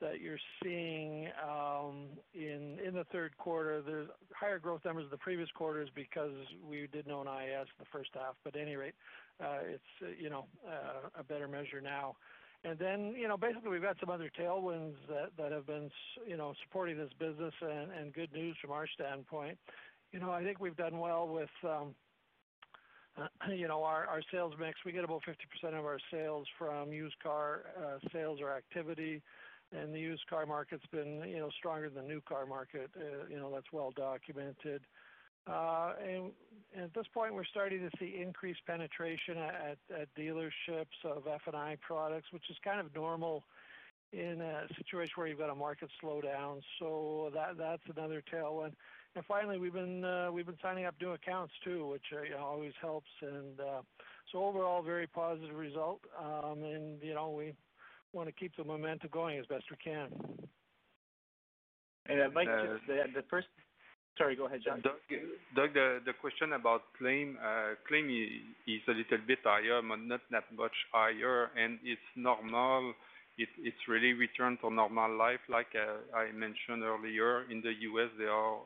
that 0.00 0.20
you're 0.20 0.38
seeing 0.62 1.28
um, 1.48 2.06
in 2.34 2.78
in 2.84 2.94
the 2.94 3.04
third 3.12 3.36
quarter. 3.38 3.82
There's 3.82 4.08
higher 4.32 4.58
growth 4.58 4.84
numbers 4.84 5.04
in 5.04 5.10
the 5.10 5.18
previous 5.18 5.50
quarters 5.50 5.88
because 5.94 6.32
we 6.68 6.86
didn't 6.92 7.12
own 7.12 7.26
IAS 7.26 7.66
the 7.78 7.86
first 7.92 8.10
half, 8.14 8.34
but 8.44 8.54
at 8.54 8.62
any 8.62 8.76
rate, 8.76 8.94
uh, 9.42 9.58
it's 9.62 9.82
uh, 10.02 10.06
you 10.18 10.30
know 10.30 10.46
uh, 10.66 11.08
a 11.18 11.24
better 11.24 11.48
measure 11.48 11.80
now. 11.80 12.16
And 12.64 12.78
then, 12.78 13.14
you 13.16 13.28
know, 13.28 13.36
basically 13.36 13.68
we've 13.70 13.82
got 13.82 13.96
some 14.00 14.10
other 14.10 14.28
tailwinds 14.36 14.94
that, 15.38 15.52
have 15.52 15.66
been, 15.68 15.88
you 16.26 16.36
know, 16.36 16.52
supporting 16.64 16.96
this 16.96 17.10
business 17.16 17.52
and, 17.60 18.12
good 18.12 18.32
news 18.32 18.56
from 18.60 18.72
our 18.72 18.88
standpoint. 18.88 19.56
You 20.10 20.18
know, 20.18 20.32
I 20.32 20.42
think 20.42 20.58
we've 20.58 20.76
done 20.76 20.98
well 20.98 21.28
with, 21.28 21.50
um, 21.62 21.94
you 23.54 23.68
know, 23.68 23.82
our, 23.82 24.22
sales 24.32 24.54
mix. 24.58 24.78
We 24.84 24.92
get 24.92 25.04
about 25.04 25.22
50% 25.22 25.78
of 25.78 25.84
our 25.84 25.98
sales 26.10 26.46
from 26.58 26.92
used 26.92 27.18
car 27.22 27.66
uh, 27.78 27.98
sales 28.12 28.40
or 28.40 28.50
activity. 28.50 29.22
And 29.72 29.92
the 29.92 29.98
used 29.98 30.26
car 30.28 30.46
market's 30.46 30.86
been, 30.92 31.24
you 31.26 31.38
know, 31.38 31.50
stronger 31.58 31.90
than 31.90 32.04
the 32.04 32.08
new 32.08 32.20
car 32.20 32.46
market. 32.46 32.90
Uh, 32.96 33.26
you 33.28 33.36
know, 33.36 33.50
that's 33.52 33.72
well 33.72 33.92
documented. 33.96 34.82
Uh, 35.46 35.92
at 36.76 36.92
this 36.94 37.06
point, 37.12 37.34
we're 37.34 37.44
starting 37.44 37.80
to 37.80 37.90
see 37.98 38.20
increased 38.20 38.60
penetration 38.66 39.38
at, 39.38 39.78
dealerships 40.18 41.04
of 41.04 41.26
F&I 41.26 41.76
products, 41.80 42.32
which 42.32 42.44
is 42.50 42.56
kind 42.64 42.80
of 42.80 42.94
normal 42.94 43.44
in 44.12 44.40
a 44.40 44.66
situation 44.76 45.12
where 45.16 45.26
you've 45.26 45.38
got 45.38 45.50
a 45.50 45.54
market 45.54 45.88
slowdown. 46.02 46.60
That's 47.32 47.82
another 47.96 48.22
tailwind. 48.32 48.72
And 49.16 49.24
finally, 49.24 49.56
we've 49.56 49.72
been 49.72 50.04
uh, 50.04 50.30
we've 50.30 50.44
been 50.44 50.58
signing 50.60 50.84
up 50.84 50.94
new 51.00 51.12
accounts 51.12 51.54
too, 51.64 51.88
which 51.88 52.04
uh, 52.12 52.20
you 52.22 52.30
know, 52.32 52.44
always 52.44 52.74
helps. 52.82 53.08
And 53.22 53.58
uh, 53.58 53.80
so 54.30 54.44
overall, 54.44 54.82
very 54.82 55.06
positive 55.06 55.56
result. 55.56 56.00
Um, 56.22 56.62
and 56.62 57.02
you 57.02 57.14
know, 57.14 57.30
we 57.30 57.54
want 58.12 58.28
to 58.28 58.32
keep 58.32 58.54
the 58.56 58.64
momentum 58.64 59.08
going 59.10 59.38
as 59.38 59.46
best 59.46 59.64
we 59.70 59.78
can. 59.82 60.08
And 62.08 62.20
uh, 62.20 62.28
Mike, 62.34 62.48
Uh, 62.48 62.76
just 62.76 62.86
the, 62.86 62.96
the 63.14 63.24
first. 63.30 63.48
Sorry, 64.18 64.36
go 64.36 64.46
ahead, 64.46 64.60
John. 64.64 64.80
Doug, 64.82 65.00
Doug, 65.54 65.72
the 65.74 66.00
the 66.04 66.12
question 66.20 66.52
about 66.52 66.82
claim 66.98 67.38
uh, 67.42 67.72
claim 67.88 68.08
i- 68.08 68.70
is 68.70 68.82
a 68.88 68.92
little 68.92 69.18
bit 69.26 69.40
higher, 69.44 69.80
but 69.80 69.96
not 70.00 70.20
that 70.30 70.44
much 70.52 70.76
higher, 70.92 71.50
and 71.56 71.78
it's 71.84 72.08
normal. 72.16 72.92
It 73.38 73.48
It's 73.58 73.88
really 73.88 74.12
return 74.12 74.58
to 74.62 74.70
normal 74.70 75.16
life. 75.16 75.40
Like 75.48 75.72
uh, 75.74 76.16
I 76.16 76.32
mentioned 76.32 76.82
earlier, 76.82 77.50
in 77.50 77.60
the 77.60 77.72
U.S., 77.90 78.10
they 78.18 78.24
are 78.24 78.56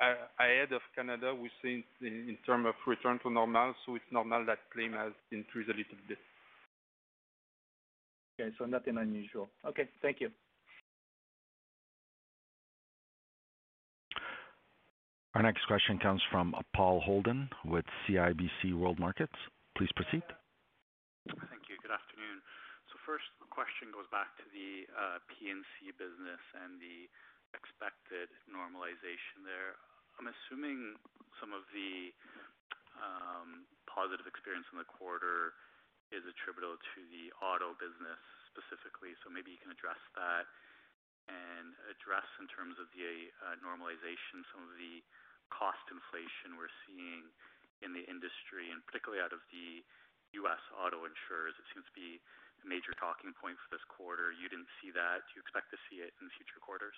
uh, 0.00 0.14
ahead 0.38 0.72
of 0.72 0.82
Canada, 0.94 1.34
we 1.34 1.50
see 1.62 1.84
in 2.00 2.28
in 2.28 2.36
terms 2.46 2.66
of 2.66 2.74
return 2.86 3.18
to 3.22 3.30
normal, 3.30 3.74
so 3.84 3.94
it's 3.94 4.10
normal 4.10 4.44
that 4.46 4.58
claim 4.72 4.92
has 4.92 5.12
increased 5.30 5.70
a 5.70 5.76
little 5.76 5.98
bit. 6.08 6.18
Okay, 8.34 8.50
so 8.58 8.64
nothing 8.66 8.98
unusual. 8.98 9.48
Okay, 9.64 9.88
thank 10.02 10.20
you. 10.20 10.30
Our 15.34 15.42
next 15.42 15.66
question 15.66 15.98
comes 15.98 16.22
from 16.30 16.54
Paul 16.74 17.00
Holden 17.00 17.48
with 17.64 17.84
CIBC 18.06 18.74
World 18.74 19.00
Markets. 19.00 19.34
Please 19.76 19.90
proceed. 19.96 20.22
Thank 21.26 21.66
you. 21.66 21.74
Good 21.82 21.90
afternoon. 21.90 22.38
So 22.86 23.02
first 23.02 23.26
question 23.54 23.94
goes 23.94 24.10
back 24.10 24.34
to 24.42 24.46
the 24.50 24.82
uh, 24.90 25.22
P&C 25.30 25.94
business 25.94 26.42
and 26.58 26.82
the 26.82 27.06
expected 27.54 28.26
normalization 28.50 29.46
there. 29.46 29.78
I'm 30.18 30.26
assuming 30.26 30.98
some 31.38 31.54
of 31.54 31.62
the 31.70 32.10
um, 32.98 33.62
positive 33.86 34.26
experience 34.26 34.66
in 34.74 34.82
the 34.82 34.90
quarter 34.90 35.54
is 36.10 36.26
attributable 36.26 36.82
to 36.98 37.00
the 37.14 37.30
auto 37.38 37.78
business 37.78 38.18
specifically. 38.50 39.14
So 39.22 39.30
maybe 39.30 39.54
you 39.54 39.60
can 39.62 39.70
address 39.70 40.02
that 40.18 40.50
and 41.30 41.78
address 41.88 42.26
in 42.42 42.50
terms 42.50 42.76
of 42.82 42.90
the 42.92 43.30
uh, 43.38 43.54
normalization 43.62 44.44
some 44.50 44.66
of 44.66 44.74
the 44.76 45.00
cost 45.48 45.80
inflation 45.88 46.58
we're 46.58 46.74
seeing 46.84 47.30
in 47.86 47.94
the 47.94 48.04
industry, 48.10 48.70
and 48.74 48.82
particularly 48.86 49.22
out 49.22 49.32
of 49.34 49.42
the 49.54 49.82
U.S. 50.42 50.62
auto 50.74 51.06
insurers. 51.06 51.54
It 51.54 51.66
seems 51.70 51.86
to 51.86 51.96
be 51.96 52.18
a 52.64 52.68
major 52.68 52.96
talking 52.96 53.30
point 53.36 53.60
for 53.60 53.68
this 53.70 53.84
quarter. 53.86 54.32
You 54.32 54.48
didn't 54.48 54.68
see 54.80 54.88
that. 54.96 55.22
Do 55.28 55.30
you 55.38 55.42
expect 55.44 55.68
to 55.76 55.78
see 55.86 56.00
it 56.00 56.16
in 56.18 56.26
future 56.40 56.60
quarters? 56.64 56.96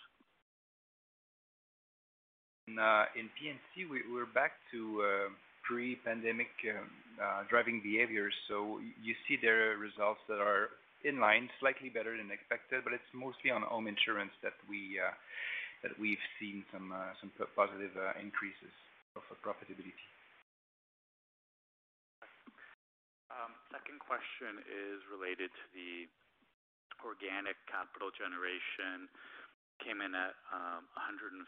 In, 2.70 2.78
uh, 2.78 3.06
P&C, 3.14 3.86
we, 3.86 4.02
we're 4.10 4.30
back 4.30 4.58
to 4.74 4.80
uh, 5.02 5.28
pre-pandemic 5.66 6.50
um, 6.70 6.86
uh, 7.18 7.42
driving 7.50 7.82
behaviors. 7.82 8.34
So 8.50 8.78
you 9.02 9.14
see 9.26 9.38
there 9.38 9.78
results 9.78 10.22
that 10.30 10.38
are 10.42 10.74
in 11.06 11.22
line, 11.22 11.50
slightly 11.62 11.90
better 11.90 12.16
than 12.16 12.30
expected, 12.34 12.82
but 12.82 12.94
it's 12.94 13.10
mostly 13.14 13.50
on 13.54 13.62
home 13.62 13.86
insurance 13.86 14.34
that 14.42 14.58
we 14.66 14.98
uh, 14.98 15.14
that 15.84 15.92
we've 16.00 16.22
seen 16.40 16.64
some 16.72 16.90
uh, 16.90 17.14
positive 17.54 17.92
uh, 17.94 18.16
increases 18.18 18.72
of 19.14 19.22
uh, 19.30 19.36
profitability. 19.44 19.94
Second 23.68 24.00
question 24.00 24.64
is 24.64 25.04
related 25.12 25.52
to 25.52 25.64
the 25.76 26.08
organic 27.04 27.58
capital 27.68 28.08
generation. 28.14 29.08
Came 29.84 30.00
in 30.00 30.16
at 30.16 30.32
um, 30.48 30.88
150 30.96 31.44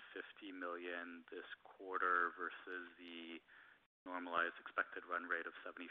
million 0.52 1.24
this 1.32 1.48
quarter 1.64 2.36
versus 2.36 2.84
the 3.00 3.40
normalized 4.04 4.56
expected 4.60 5.00
run 5.08 5.24
rate 5.24 5.48
of 5.48 5.56
75. 5.64 5.88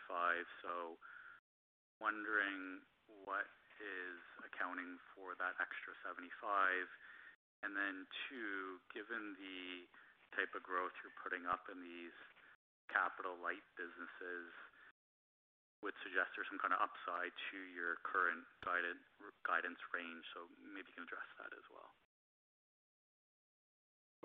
Wondering 1.97 2.85
what 3.25 3.49
is 3.81 4.21
accounting 4.45 5.01
for 5.17 5.33
that 5.41 5.57
extra 5.57 5.97
75. 6.05 6.29
Then 7.77 8.09
two, 8.25 8.81
given 8.89 9.37
the 9.37 9.85
type 10.33 10.49
of 10.57 10.65
growth 10.65 10.97
you're 11.05 11.13
putting 11.21 11.45
up 11.45 11.69
in 11.69 11.77
these 11.77 12.15
capital 12.89 13.37
light 13.37 13.61
businesses 13.77 14.49
would 15.85 15.93
suggest 16.01 16.33
there's 16.33 16.49
some 16.49 16.57
kind 16.57 16.73
of 16.73 16.81
upside 16.81 17.33
to 17.53 17.57
your 17.73 18.01
current 18.01 18.41
guidance 18.65 19.81
range. 19.93 20.23
So 20.33 20.49
maybe 20.73 20.89
you 20.89 20.95
can 20.97 21.05
address 21.05 21.29
that 21.37 21.53
as 21.53 21.65
well. 21.69 21.91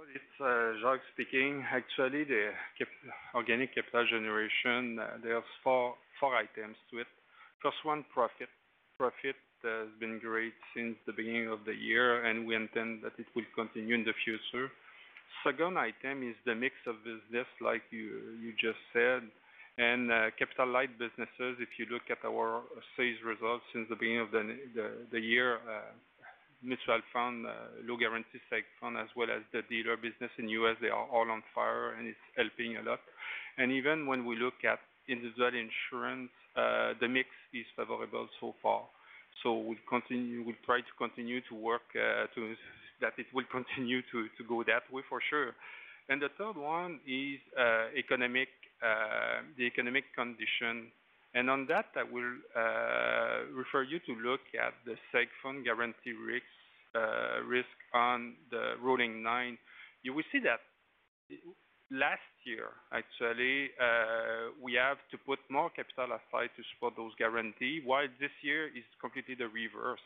It's 0.09 0.37
uh, 0.41 0.81
Jacques 0.81 1.05
speaking. 1.13 1.63
Actually, 1.69 2.25
the 2.25 2.57
organic 3.37 3.75
capital 3.77 4.09
generation, 4.09 4.99
uh, 4.99 5.21
there's 5.23 5.45
four 5.63 5.95
items 6.23 6.77
to 6.91 6.99
it. 7.05 7.11
First 7.63 7.85
one, 7.85 8.05
profit. 8.13 8.49
Profit 8.97 9.37
has 9.63 9.93
been 10.01 10.19
great 10.19 10.57
since 10.75 10.97
the 11.07 11.13
beginning 11.13 11.49
of 11.49 11.65
the 11.69 11.75
year, 11.75 12.25
and 12.25 12.47
we 12.47 12.57
intend 12.57 13.05
that 13.05 13.13
it 13.19 13.27
will 13.37 13.47
continue 13.55 13.95
in 13.95 14.03
the 14.03 14.17
future. 14.25 14.73
Second 15.45 15.79
item 15.79 16.23
is 16.29 16.37
the 16.47 16.55
mix 16.55 16.75
of 16.87 16.97
business, 17.05 17.47
like 17.61 17.83
you 17.91 18.53
just 18.59 18.81
said. 18.93 19.23
And 19.79 20.13
uh, 20.13 20.29
capital 20.39 20.69
light 20.69 20.99
businesses, 20.99 21.57
if 21.57 21.81
you 21.81 21.87
look 21.91 22.03
at 22.11 22.21
our 22.27 22.63
sales 22.97 23.17
results 23.25 23.65
since 23.73 23.89
the 23.89 23.97
beginning 23.97 24.21
of 24.21 24.31
the 24.31 25.21
year, 25.21 25.57
uh, 25.65 25.89
mutual 26.63 27.01
fund, 27.13 27.47
uh, 27.47 27.53
low 27.89 27.97
guarantee 27.97 28.39
seg 28.53 28.69
fund, 28.81 28.99
as 28.99 29.09
well 29.17 29.29
as 29.33 29.41
the 29.53 29.63
dealer 29.71 29.97
business 29.97 30.31
in 30.39 30.49
U.S., 30.61 30.77
they 30.81 30.89
are 30.89 31.09
all 31.09 31.31
on 31.31 31.43
fire, 31.55 31.95
and 31.97 32.07
it's 32.07 32.27
helping 32.37 32.77
a 32.77 32.83
lot. 32.83 33.01
And 33.57 33.73
even 33.73 34.07
when 34.07 34.27
we 34.27 34.37
look 34.37 34.61
at 34.63 34.79
individual 35.09 35.51
insurance, 35.57 36.31
the 36.55 37.09
mix 37.09 37.29
is 37.55 37.65
favorable 37.75 38.29
so 38.41 38.55
far. 38.63 38.83
So 39.43 39.57
we'll 39.57 40.61
try 40.67 40.81
to 40.81 40.93
continue 40.99 41.41
to 41.49 41.55
work 41.55 41.83
to 41.95 42.55
that 43.01 43.13
it 43.19 43.27
will 43.35 43.49
continue 43.51 44.01
to 44.13 44.29
go 44.49 44.63
that 44.65 44.85
way 44.93 45.03
for 45.09 45.21
sure. 45.29 45.53
And 46.09 46.21
the 46.21 46.29
third 46.37 46.57
one 46.57 47.01
is 47.07 47.39
uh, 47.59 47.89
economic, 47.97 48.49
uh, 48.83 49.43
the 49.57 49.65
economic 49.65 50.05
condition. 50.15 50.91
And 51.35 51.49
on 51.49 51.67
that, 51.69 51.87
I 51.97 52.03
will 52.03 52.35
uh, 52.55 53.53
refer 53.55 53.83
you 53.83 53.99
to 54.01 54.13
look 54.21 54.41
at 54.53 54.75
the 54.85 54.97
seg 55.15 55.29
fund 55.43 55.65
guarantee 55.65 56.13
risk 57.49 57.77
on 57.95 58.35
the 58.51 58.75
rolling 58.83 59.23
nine. 59.23 59.57
You 60.03 60.13
will 60.13 60.25
see 60.31 60.41
that 60.41 60.61
last 61.91 62.21
year, 62.45 62.69
actually, 62.93 63.71
we 64.61 64.75
have 64.75 64.99
to 65.11 65.17
put 65.17 65.39
more 65.49 65.71
capital 65.71 66.13
aside 66.13 66.51
to 66.57 66.63
support 66.75 66.95
those 66.97 67.13
guarantee, 67.17 67.81
while 67.85 68.09
this 68.21 68.35
year 68.43 68.67
is 68.67 68.85
completely 69.01 69.35
the 69.35 69.49
reverse. 69.49 70.05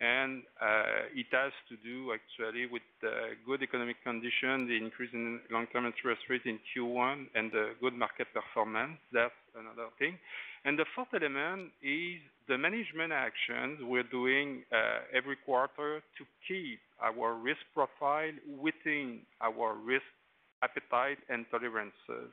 And 0.00 0.42
uh, 0.56 1.12
it 1.12 1.26
has 1.32 1.52
to 1.68 1.76
do 1.84 2.16
actually 2.16 2.64
with 2.64 2.82
the 3.02 3.36
good 3.44 3.62
economic 3.62 4.02
condition, 4.02 4.66
the 4.66 4.76
increase 4.76 5.10
in 5.12 5.40
long-term 5.50 5.84
interest 5.84 6.22
rate 6.30 6.40
in 6.46 6.58
Q1 6.72 7.26
and 7.34 7.52
the 7.52 7.74
good 7.82 7.92
market 7.92 8.28
performance. 8.32 8.96
That's 9.12 9.36
another 9.54 9.90
thing. 9.98 10.16
And 10.64 10.78
the 10.78 10.86
fourth 10.94 11.08
element 11.12 11.72
is 11.82 12.20
the 12.48 12.56
management 12.56 13.12
actions 13.12 13.80
we're 13.82 14.08
doing 14.10 14.64
uh, 14.72 15.04
every 15.12 15.36
quarter 15.44 16.00
to 16.00 16.24
keep 16.48 16.80
our 17.02 17.34
risk 17.34 17.60
profile 17.74 18.32
within 18.58 19.20
our 19.42 19.74
risk 19.74 20.08
appetite 20.62 21.18
and 21.28 21.44
tolerances. 21.50 22.32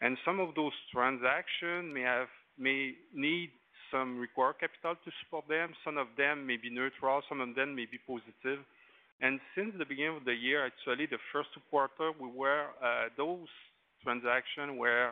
And 0.00 0.16
some 0.24 0.40
of 0.40 0.54
those 0.54 0.74
transactions 0.92 1.94
may 1.94 2.02
have 2.02 2.28
may 2.58 2.94
need 3.14 3.50
some 3.90 4.18
required 4.18 4.56
capital 4.60 4.94
to 5.04 5.10
support 5.22 5.48
them. 5.48 5.74
Some 5.84 5.96
of 5.98 6.08
them 6.16 6.46
may 6.46 6.56
be 6.56 6.70
neutral, 6.70 7.22
some 7.28 7.40
of 7.40 7.54
them 7.54 7.74
may 7.74 7.86
be 7.86 7.98
positive. 8.06 8.64
And 9.20 9.40
Since 9.54 9.74
the 9.78 9.84
beginning 9.84 10.16
of 10.16 10.24
the 10.24 10.34
year, 10.34 10.64
actually, 10.64 11.06
the 11.06 11.18
first 11.32 11.50
quarter, 11.70 12.12
we 12.20 12.28
were 12.30 12.66
uh, 12.82 13.08
those 13.16 13.48
transactions 14.04 14.78
were 14.78 15.10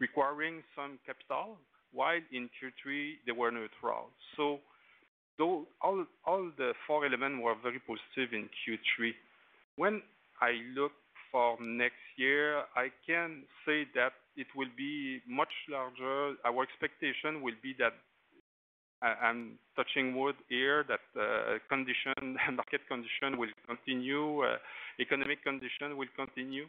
requiring 0.00 0.62
some 0.74 0.98
capital, 1.06 1.58
while 1.92 2.20
in 2.32 2.48
Q3 2.56 3.12
they 3.26 3.32
were 3.32 3.50
neutral. 3.50 4.08
So, 4.36 4.60
all 5.38 6.50
the 6.56 6.72
four 6.86 7.04
elements 7.04 7.42
were 7.42 7.54
very 7.62 7.80
positive 7.80 8.32
in 8.32 8.48
Q3. 8.64 9.12
When 9.76 10.02
I 10.40 10.52
look 10.74 10.92
for 11.30 11.60
next 11.60 12.04
year, 12.16 12.62
I 12.76 12.88
can 13.06 13.42
say 13.66 13.86
that 13.94 14.12
it 14.36 14.46
will 14.56 14.70
be 14.76 15.20
much 15.28 15.52
larger. 15.68 16.34
Our 16.44 16.62
expectation 16.62 17.42
will 17.42 17.58
be 17.62 17.74
that, 17.78 17.94
I'm 19.02 19.58
touching 19.76 20.16
wood 20.16 20.36
here, 20.48 20.84
that 20.88 21.04
uh 21.12 21.58
condition 21.68 22.14
market 22.56 22.80
condition 22.88 23.36
will 23.36 23.52
continue, 23.66 24.42
economic 24.98 25.42
condition 25.44 25.96
will 25.96 26.12
continue. 26.16 26.66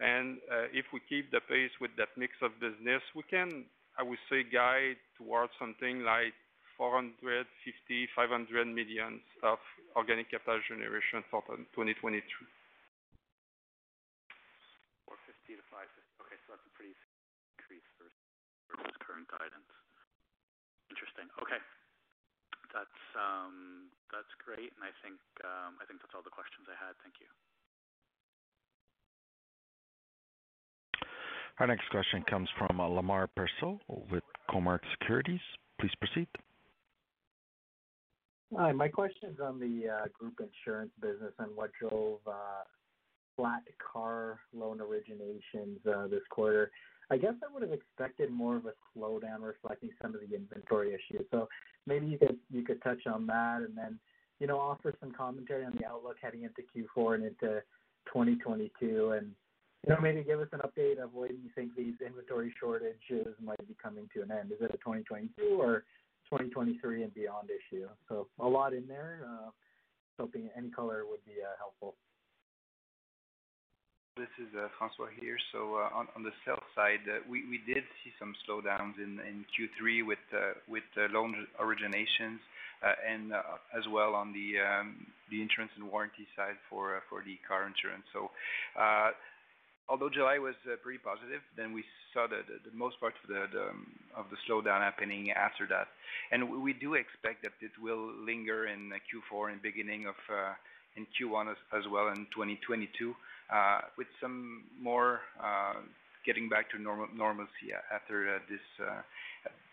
And 0.00 0.38
if 0.72 0.86
we 0.92 1.00
keep 1.08 1.30
the 1.30 1.40
pace 1.40 1.72
with 1.80 1.92
that 1.96 2.08
mix 2.16 2.32
of 2.40 2.52
business, 2.60 3.02
we 3.14 3.22
can, 3.28 3.64
I 3.98 4.02
would 4.02 4.18
say, 4.30 4.44
guide 4.44 4.96
towards 5.16 5.52
something 5.60 6.04
like 6.04 6.32
450 6.80 7.12
million-500 7.92 8.64
million 8.72 9.20
of 9.44 9.60
organic 9.92 10.32
capital 10.32 10.56
generation 10.64 11.20
for 11.28 11.44
2023. 11.76 12.24
450-550. 15.04 16.24
Okay. 16.24 16.40
That's 16.48 16.64
a 16.64 16.72
pretty 16.72 16.96
increase 17.60 17.84
versus 18.80 18.96
current 19.04 19.28
guidance. 19.28 19.68
Interesting. 20.88 21.28
Okay. 21.44 21.60
That's 22.72 23.02
um, 23.18 23.90
great. 24.44 24.72
And 24.78 24.82
um, 25.44 25.78
I 25.82 25.84
think 25.86 26.00
that's 26.00 26.14
all 26.14 26.24
the 26.24 26.32
questions 26.32 26.66
I 26.70 26.76
had. 26.78 26.96
Thank 27.02 27.20
you. 27.20 27.28
Our 31.58 31.66
next 31.66 31.90
question 31.90 32.24
comes 32.24 32.48
from 32.56 32.80
uh, 32.80 32.88
Lemar 32.88 33.28
Persaud 33.36 33.80
with 34.10 34.24
Cormark 34.48 34.80
Securities. 34.98 35.40
Please 35.78 35.92
proceed. 36.00 36.28
Hi. 38.56 38.72
My 38.72 38.88
question's 38.88 39.38
on 39.40 39.60
the 39.60 39.88
uh, 39.88 40.08
group 40.12 40.40
insurance 40.40 40.92
business 41.00 41.32
and 41.38 41.54
what 41.54 41.70
drove 41.78 42.18
uh, 42.26 42.64
flat 43.36 43.62
car 43.78 44.40
loan 44.54 44.78
originations 44.78 45.82
this 46.10 46.22
quarter. 46.30 46.70
I 47.10 47.16
guess 47.16 47.34
I 47.42 47.52
would 47.52 47.62
have 47.62 47.72
expected 47.72 48.30
more 48.30 48.56
of 48.56 48.66
a 48.66 48.72
slowdown 48.96 49.42
reflecting 49.42 49.90
some 50.00 50.14
of 50.14 50.20
the 50.20 50.34
inventory 50.34 50.88
issues. 50.88 51.26
So 51.30 51.48
maybe 51.86 52.06
you 52.06 52.18
could 52.18 52.38
you 52.50 52.62
could 52.62 52.82
touch 52.82 53.06
on 53.06 53.26
that 53.26 53.62
and 53.62 53.76
then, 53.76 53.98
you 54.38 54.46
know, 54.46 54.58
offer 54.58 54.94
some 55.00 55.12
commentary 55.12 55.64
on 55.64 55.76
the 55.78 55.86
outlook 55.86 56.16
heading 56.22 56.44
into 56.44 56.62
Q4 56.62 57.16
and 57.16 57.24
into 57.24 57.62
2022. 58.06 59.12
and 59.12 59.32
You 59.86 59.94
know, 59.94 60.00
maybe 60.00 60.22
give 60.22 60.40
us 60.40 60.48
an 60.52 60.60
update 60.60 61.02
of 61.02 61.12
when 61.12 61.30
you 61.30 61.50
think 61.54 61.74
these 61.76 61.94
inventory 62.04 62.54
shortages 62.60 63.34
might 63.42 63.66
be 63.66 63.76
coming 63.82 64.08
to 64.14 64.22
an 64.22 64.30
end. 64.30 64.52
Is 64.52 64.58
it 64.60 64.70
a 64.72 64.78
2022 64.78 65.60
or 65.60 65.84
2023 66.30 67.02
and 67.02 67.14
beyond 67.14 67.48
issue? 67.50 67.88
So 68.08 68.28
a 68.38 68.46
lot 68.46 68.72
in 68.72 68.86
there. 68.86 69.20
Uh, 69.26 69.50
Hoping 70.18 70.50
any 70.54 70.68
color 70.68 71.04
would 71.08 71.24
be 71.24 71.40
uh, 71.42 71.56
helpful. 71.56 71.94
This 74.16 74.30
is 74.42 74.50
uh, 74.58 74.66
François 74.74 75.06
here. 75.20 75.38
So 75.52 75.78
uh 75.78 76.02
on 76.16 76.22
the 76.22 76.32
sales 76.44 76.66
side, 76.74 77.06
uh, 77.06 77.22
we 77.30 77.62
did 77.66 77.84
see 78.02 78.10
some 78.18 78.34
slowdowns 78.42 78.98
in 78.98 79.44
Q3 79.54 80.04
with 80.04 80.18
uh, 80.34 81.06
loan 81.12 81.46
originations 81.62 82.42
and 82.82 83.32
as 83.76 83.86
well 83.88 84.14
on 84.14 84.34
um, 84.34 85.06
the 85.30 85.40
insurance 85.40 85.70
and 85.76 85.86
warranty 85.86 86.26
side 86.34 86.58
for 86.68 87.02
the 87.24 87.38
car 87.46 87.66
insurance. 87.66 88.04
So, 88.12 88.30
although 89.88 90.10
July 90.10 90.38
was 90.38 90.56
pretty 90.82 90.98
positive, 90.98 91.42
then 91.56 91.72
we 91.72 91.84
saw 92.12 92.26
the 92.26 92.42
most 92.74 92.98
part 92.98 93.14
um, 93.30 93.86
of 94.16 94.26
the 94.30 94.36
slowdown 94.48 94.80
happening 94.80 95.30
after 95.30 95.68
that. 95.68 95.86
And 96.32 96.50
we 96.62 96.72
do 96.72 96.94
expect 96.94 97.42
that 97.42 97.52
it 97.60 97.72
will 97.80 98.10
linger 98.26 98.66
in 98.66 98.90
Q4 99.06 99.52
and 99.52 99.62
beginning 99.62 100.06
of 100.06 100.16
in 100.96 101.06
Q1 101.14 101.54
as 101.72 101.84
well 101.86 102.08
in 102.08 102.26
2022 102.34 103.14
Uh, 103.52 103.80
with 103.98 104.06
some 104.20 104.62
more 104.80 105.20
uh, 105.42 105.74
getting 106.24 106.48
back 106.48 106.70
to 106.70 106.78
normal 106.78 107.08
normalcy 107.16 107.74
after 107.92 108.36
uh, 108.36 108.38
uh 108.84 109.00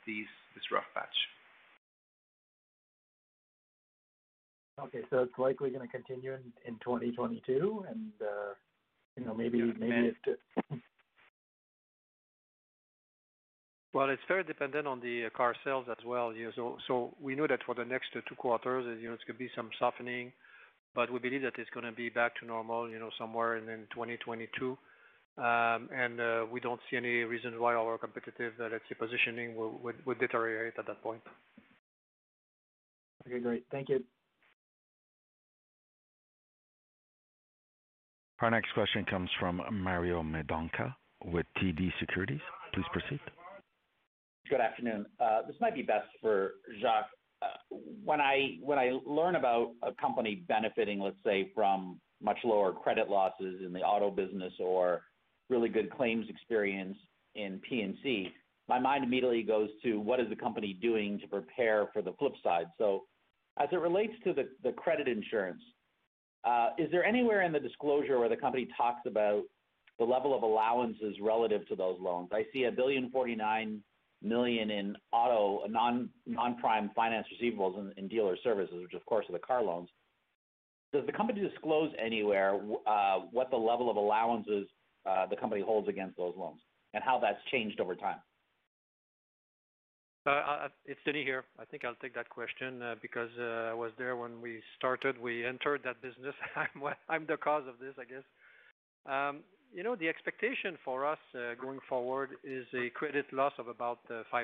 this 0.07 0.63
rough 0.71 0.87
patch. 0.95 1.05
Okay. 4.79 5.01
So 5.11 5.19
it's 5.19 5.37
likely 5.37 5.69
gonna 5.69 5.87
continue 5.87 6.33
in 6.65 6.73
2022 6.83 7.85
and, 7.89 7.99
you 9.15 9.25
know, 9.25 9.35
maybe 9.35 9.59
it. 9.59 10.15
Well, 13.93 14.11
it's 14.11 14.21
very 14.27 14.43
dependent 14.43 14.85
on 14.85 14.99
the 14.99 15.27
car 15.35 15.55
sales 15.63 15.87
as 15.89 16.05
well. 16.05 16.31
Yeah 16.33 16.49
so 16.55 16.77
so 16.87 17.15
we 17.19 17.35
know 17.35 17.47
that 17.47 17.59
for 17.65 17.73
the 17.73 17.85
next 17.85 18.07
two 18.13 18.35
quarters, 18.35 18.85
you 19.01 19.07
know, 19.07 19.13
it's 19.13 19.23
gonna 19.23 19.39
be 19.39 19.49
some 19.55 19.69
softening, 19.79 20.31
but 20.97 21.13
we 21.13 21.19
believe 21.19 21.43
that 21.43 21.53
it's 21.59 21.69
gonna 21.69 21.91
be 21.91 22.09
back 22.09 22.35
to 22.39 22.45
normal, 22.47 22.89
you 22.89 22.97
know, 22.97 23.11
somewhere 23.19 23.57
in 23.57 23.65
2022. 23.91 24.75
Um, 25.37 25.89
and 25.93 26.19
uh, 26.19 26.45
We 26.51 26.59
don't 26.59 26.81
see 26.89 26.97
any 26.97 27.23
reason 27.33 27.59
why 27.61 27.75
our 27.75 27.99
competitive, 27.99 28.53
uh, 28.59 28.69
let's 28.71 28.83
say, 28.89 28.95
positioning 28.95 29.55
would 29.55 30.19
deteriorate 30.19 30.73
at 30.79 30.87
that 30.87 30.99
point. 31.03 31.21
Okay, 33.27 33.39
great. 33.39 33.63
Thank 33.69 33.89
you. 33.89 34.03
Our 38.41 38.49
next 38.49 38.73
question 38.73 39.05
comes 39.05 39.29
from 39.39 39.61
Mario 39.71 40.23
Mendonca 40.23 40.95
with 41.25 41.45
TD 41.57 41.91
Securities. 41.99 42.41
Please 42.73 42.85
proceed. 42.91 43.19
Good 44.49 44.61
afternoon. 44.61 45.05
Uh, 45.19 45.41
this 45.45 45.57
might 45.61 45.75
be 45.75 45.83
best 45.83 46.07
for 46.21 46.53
Jacques. 46.81 47.16
When 48.03 48.21
I 48.21 48.57
when 48.61 48.79
I 48.79 48.93
learn 49.05 49.35
about 49.35 49.73
a 49.83 49.91
company 49.93 50.43
benefiting, 50.47 50.99
let's 50.99 51.17
say, 51.23 51.51
from 51.53 51.99
much 52.21 52.37
lower 52.43 52.71
credit 52.71 53.09
losses 53.09 53.61
in 53.65 53.73
the 53.73 53.81
auto 53.81 54.09
business 54.09 54.53
or 54.59 55.03
really 55.49 55.69
good 55.69 55.91
claims 55.91 56.25
experience 56.29 56.97
in 57.35 57.61
P&C, 57.69 58.31
my 58.67 58.79
mind 58.79 59.03
immediately 59.03 59.43
goes 59.43 59.69
to 59.83 59.99
what 59.99 60.19
is 60.19 60.27
the 60.29 60.35
company 60.35 60.77
doing 60.81 61.19
to 61.19 61.27
prepare 61.27 61.87
for 61.93 62.01
the 62.01 62.13
flip 62.13 62.33
side. 62.43 62.65
So, 62.77 63.03
as 63.59 63.69
it 63.71 63.79
relates 63.79 64.13
to 64.23 64.33
the 64.33 64.49
the 64.63 64.71
credit 64.71 65.07
insurance, 65.07 65.61
uh, 66.43 66.69
is 66.77 66.89
there 66.91 67.05
anywhere 67.05 67.41
in 67.41 67.51
the 67.51 67.59
disclosure 67.59 68.19
where 68.19 68.29
the 68.29 68.37
company 68.37 68.67
talks 68.75 69.01
about 69.05 69.43
the 69.99 70.05
level 70.05 70.35
of 70.35 70.43
allowances 70.43 71.15
relative 71.21 71.67
to 71.67 71.75
those 71.75 71.97
loans? 71.99 72.29
I 72.31 72.45
see 72.53 72.61
1.049 72.61 72.75
billion 72.75 73.83
in 74.21 74.95
auto 75.11 75.67
non-prime 75.67 76.91
finance 76.95 77.27
receivables 77.41 77.91
in 77.97 78.07
dealer 78.07 78.37
services, 78.43 78.75
which 78.81 78.93
of 78.93 79.05
course 79.05 79.25
are 79.29 79.33
the 79.33 79.39
car 79.39 79.63
loans. 79.63 79.89
Does 80.93 81.05
the 81.05 81.11
company 81.11 81.41
disclose 81.41 81.91
anywhere 82.03 82.59
uh, 82.87 83.19
what 83.31 83.49
the 83.51 83.57
level 83.57 83.89
of 83.89 83.97
allowances 83.97 84.67
uh, 85.05 85.25
the 85.25 85.35
company 85.35 85.61
holds 85.61 85.87
against 85.87 86.17
those 86.17 86.33
loans 86.37 86.59
and 86.93 87.03
how 87.03 87.19
that's 87.19 87.39
changed 87.51 87.79
over 87.79 87.95
time? 87.95 88.17
Uh, 90.25 90.67
it's 90.85 90.99
Denis 91.05 91.23
here. 91.23 91.45
I 91.57 91.63
think 91.63 91.85
I'll 91.85 91.95
take 92.01 92.13
that 92.15 92.29
question 92.29 92.81
because 93.01 93.29
I 93.39 93.73
was 93.73 93.91
there 93.97 94.17
when 94.17 94.41
we 94.41 94.59
started. 94.77 95.17
We 95.21 95.45
entered 95.45 95.81
that 95.85 96.01
business. 96.01 96.35
I'm 97.09 97.25
the 97.25 97.37
cause 97.37 97.63
of 97.67 97.75
this, 97.79 97.93
I 97.97 98.03
guess. 98.03 98.23
Um, 99.05 99.43
You 99.73 99.83
know, 99.83 99.95
the 99.95 100.07
expectation 100.07 100.77
for 100.83 101.05
us 101.05 101.19
uh, 101.35 101.53
going 101.61 101.79
forward 101.87 102.31
is 102.43 102.65
a 102.73 102.89
credit 102.91 103.25
loss 103.31 103.53
of 103.59 103.67
about 103.67 103.99
uh, 104.09 104.23
5%. 104.33 104.43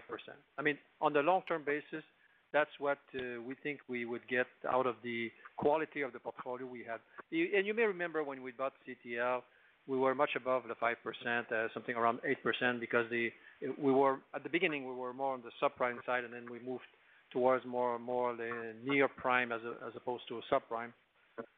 I 0.57 0.61
mean, 0.61 0.77
on 1.01 1.13
the 1.13 1.21
long-term 1.21 1.63
basis, 1.65 2.03
that's 2.51 2.69
what 2.77 2.99
uh, 3.15 3.41
we 3.41 3.55
think 3.63 3.79
we 3.87 4.05
would 4.05 4.27
get 4.27 4.45
out 4.71 4.85
of 4.85 4.95
the 5.03 5.31
quality 5.57 6.01
of 6.01 6.13
the 6.13 6.19
portfolio 6.19 6.67
we. 6.67 6.85
And 7.31 7.65
you 7.65 7.73
may 7.73 7.83
remember 7.83 8.23
when 8.23 8.43
we 8.43 8.51
bought 8.51 8.73
CTL, 8.87 9.41
we 9.87 9.97
were 9.97 10.13
much 10.13 10.29
above 10.35 10.63
the 10.67 10.75
5%, 10.75 11.73
something 11.73 11.95
around 11.95 12.19
8% 12.61 12.79
because 12.79 13.05
we 13.09 13.91
were 13.91 14.19
at 14.35 14.43
the 14.43 14.49
beginning, 14.49 14.87
we 14.87 14.95
were 14.95 15.13
more 15.13 15.33
on 15.33 15.41
the 15.41 15.51
subprime 15.61 15.97
side, 16.05 16.23
and 16.23 16.33
then 16.33 16.45
we 16.49 16.59
moved 16.59 16.85
towards 17.31 17.65
more 17.65 17.97
more 17.97 18.35
the 18.35 18.73
near 18.85 19.07
prime 19.07 19.51
as 19.51 19.61
opposed 19.95 20.23
to 20.29 20.37
a 20.37 20.41
subprime. 20.53 20.93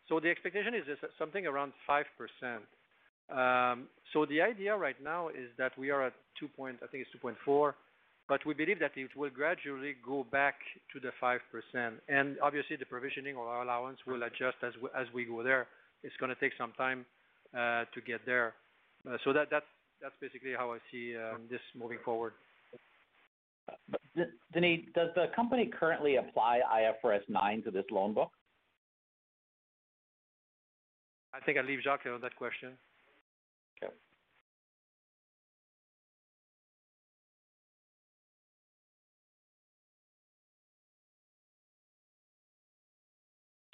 So 0.07 0.19
the 0.19 0.29
expectation 0.29 0.73
is 0.73 0.83
something 1.19 1.45
around 1.45 1.73
5%. 1.89 2.03
Um, 3.29 3.87
the 4.29 4.41
idea 4.41 4.75
right 4.75 4.95
now 5.03 5.27
is 5.27 5.49
that 5.57 5.77
we 5.77 5.89
are 5.89 6.05
at 6.07 6.13
2.4, 6.41 7.73
but 8.29 8.45
we 8.45 8.53
believe 8.53 8.79
that 8.79 8.91
it 8.95 9.09
will 9.15 9.29
gradually 9.29 9.95
go 10.05 10.25
back 10.31 10.55
to 10.93 10.99
the 10.99 11.11
5%. 11.21 11.39
And 12.07 12.37
obviously, 12.41 12.77
the 12.77 12.85
provisioning 12.85 13.35
or 13.35 13.61
allowance 13.61 13.99
will 14.07 14.23
adjust 14.23 14.57
as 14.63 15.07
we 15.13 15.25
go 15.25 15.43
there. 15.43 15.67
It's 16.03 16.15
gonna 16.19 16.35
take 16.39 16.53
some 16.57 16.71
time 16.77 17.05
uh, 17.53 17.85
to 17.93 18.01
get 18.05 18.21
there. 18.25 18.53
Uh, 19.09 19.17
so 19.23 19.33
that's 19.33 19.51
that's 20.01 20.15
basically 20.21 20.53
how 20.57 20.73
I 20.73 20.77
see 20.91 21.15
um, 21.15 21.41
this 21.49 21.61
moving 21.77 21.99
forward. 22.03 22.33
Denis, 24.53 24.81
does 24.93 25.09
the 25.15 25.25
company 25.35 25.65
currently 25.67 26.17
apply 26.17 26.61
IFRS 27.03 27.21
9 27.27 27.63
to 27.63 27.71
this 27.71 27.85
loan 27.91 28.13
book? 28.13 28.29
I 31.33 31.39
think 31.41 31.57
I'll 31.57 31.65
leave 31.65 31.79
Jacques 31.83 32.05
on 32.05 32.21
that 32.21 32.35
question. 32.35 32.77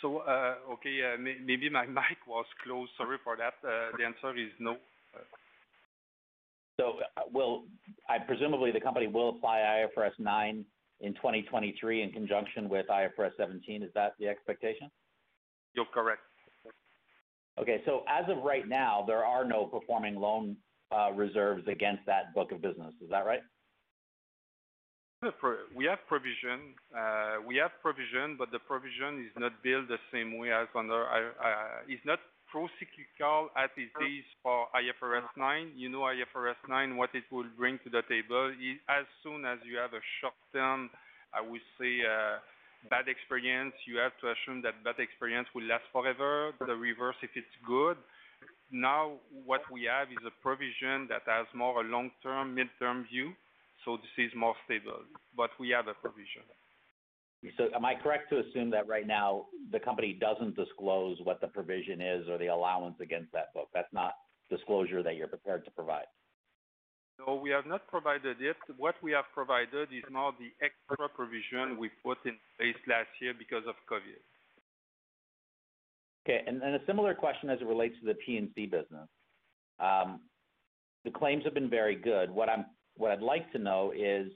So, 0.02 0.20
uh, 0.20 0.56
okay, 0.74 1.16
maybe 1.20 1.70
my 1.70 1.86
mic 2.00 2.18
was 2.28 2.46
closed. 2.64 2.92
Sorry 2.98 3.18
for 3.24 3.38
that. 3.38 3.54
Uh, 3.64 3.96
the 3.98 4.06
answer 4.06 4.38
is 4.38 4.52
no. 4.60 4.78
So, 6.80 6.94
uh, 7.18 7.22
well, 7.32 7.64
presumably 8.26 8.72
the 8.72 8.80
company 8.80 9.08
will 9.08 9.30
apply 9.30 9.86
IFRS 9.98 10.18
9 10.18 10.66
in 11.02 11.14
2023 11.14 12.02
in 12.02 12.12
conjunction 12.12 12.70
with 12.70 12.88
IFRS 12.88 13.32
17. 13.38 13.84
Is 13.84 13.90
that 13.94 14.14
the 14.20 14.28
expectation? 14.28 14.90
You're 15.76 15.86
correct. 15.94 16.22
Okay. 17.60 17.82
So 17.86 18.04
as 18.10 18.26
of 18.30 18.44
right 18.44 18.68
now, 18.68 19.04
there 19.06 19.24
are 19.24 19.46
no 19.46 19.66
performing 19.66 20.16
loan 20.16 20.58
reserves 21.16 21.68
against 21.68 22.06
that 22.08 22.34
book 22.34 22.52
of 22.52 22.62
business. 22.62 22.94
Is 23.02 23.10
that 23.10 23.26
right? 23.26 23.42
We 25.22 25.86
have 25.86 26.02
provision, 26.10 26.74
uh, 26.98 27.46
We 27.46 27.58
have 27.58 27.70
provision, 27.82 28.38
but 28.42 28.50
the 28.50 28.58
provision 28.58 29.22
is 29.22 29.30
not 29.38 29.54
built 29.62 29.88
the 29.88 30.02
same 30.12 30.38
way 30.38 30.52
as 30.52 30.68
under. 30.74 31.06
It's 31.88 32.02
not 32.06 32.18
procyclical 32.50 33.54
as 33.56 33.70
it 33.78 33.94
is 34.02 34.26
for 34.42 34.66
IFRS 34.74 35.30
9. 35.38 35.74
You 35.76 35.90
know 35.90 36.10
IFRS 36.10 36.58
9, 36.68 36.98
what 36.98 37.14
it 37.14 37.24
will 37.32 37.46
bring 37.56 37.78
to 37.84 37.90
the 37.92 38.02
table 38.10 38.50
is 38.50 38.82
as 38.90 39.06
soon 39.22 39.46
as 39.46 39.60
you 39.64 39.78
have 39.78 39.94
a 39.94 40.02
short-term, 40.20 40.90
I 41.34 41.42
would 41.42 41.62
say, 41.78 42.02
uh, 42.02 42.42
bad 42.90 43.08
experience, 43.08 43.76
you 43.86 43.98
have 43.98 44.18
to 44.22 44.34
assume 44.34 44.64
that 44.64 44.74
that 44.84 45.00
experience 45.00 45.48
will 45.54 45.66
last 45.70 45.86
forever. 45.94 46.52
The 46.66 46.74
reverse 46.76 47.16
if 47.22 47.30
it's 47.36 47.56
good. 47.66 47.98
Now, 48.72 49.22
what 49.46 49.62
we 49.72 49.84
have 49.86 50.10
is 50.10 50.26
a 50.26 50.34
provision 50.42 51.06
that 51.14 51.22
has 51.28 51.46
more 51.54 51.82
a 51.82 51.86
long-term, 51.86 52.58
midterm 52.58 53.08
view, 53.08 53.34
so 53.86 53.98
this 53.98 54.26
is 54.26 54.32
more 54.36 54.56
stable. 54.66 55.04
But 55.36 55.52
we 55.60 55.70
have 55.70 55.88
a 55.88 55.94
provision. 55.94 56.44
So 57.58 57.70
am 57.76 57.86
I 57.86 57.96
correct 57.96 58.30
to 58.30 58.40
assume 58.40 58.70
that 58.72 58.88
right 58.88 59.08
now 59.08 59.48
the 59.72 59.80
company 59.80 60.14
doesn't 60.14 60.56
disclose 60.56 61.18
what 61.24 61.42
the 61.42 61.48
provision 61.48 62.00
is 62.00 62.28
or 62.30 62.38
the 62.38 62.48
allowance 62.48 62.96
against 63.02 63.32
that 63.34 63.54
book? 63.54 63.70
That's 63.74 63.92
not 63.92 64.14
disclosure 64.50 65.02
that 65.02 65.16
you're 65.16 65.28
prepared 65.28 65.66
to 65.66 65.72
provide. 65.72 66.06
No, 67.26 67.36
we 67.36 67.50
have 67.50 67.66
not 67.66 67.88
provided 67.88 68.38
it. 68.42 68.58
What 68.78 68.96
we 69.02 69.12
have 69.12 69.26
provided 69.34 69.90
is 69.92 70.04
now 70.12 70.34
the 70.40 70.52
extra 70.64 71.10
provision 71.10 71.78
we 71.80 71.90
put 72.04 72.18
in 72.26 72.38
place 72.58 72.76
last 72.88 73.10
year 73.20 73.34
because 73.38 73.64
of 73.68 73.76
COVID. 73.90 74.22
Okay. 76.26 76.44
And 76.46 76.62
then 76.62 76.76
a 76.76 76.86
similar 76.86 77.14
question 77.16 77.50
as 77.50 77.60
it 77.62 77.66
relates 77.68 77.96
to 78.02 78.06
the 78.06 78.14
P&C 78.14 78.66
business. 78.68 79.10
Um, 79.80 80.22
the 81.04 81.12
claims 81.12 81.44
have 81.46 81.56
been 81.56 81.70
very 81.70 81.96
good. 81.96 82.30
What 82.30 82.50
I'd 83.00 83.22
like 83.22 83.52
to 83.54 83.60
know 83.60 83.94
is, 83.96 84.32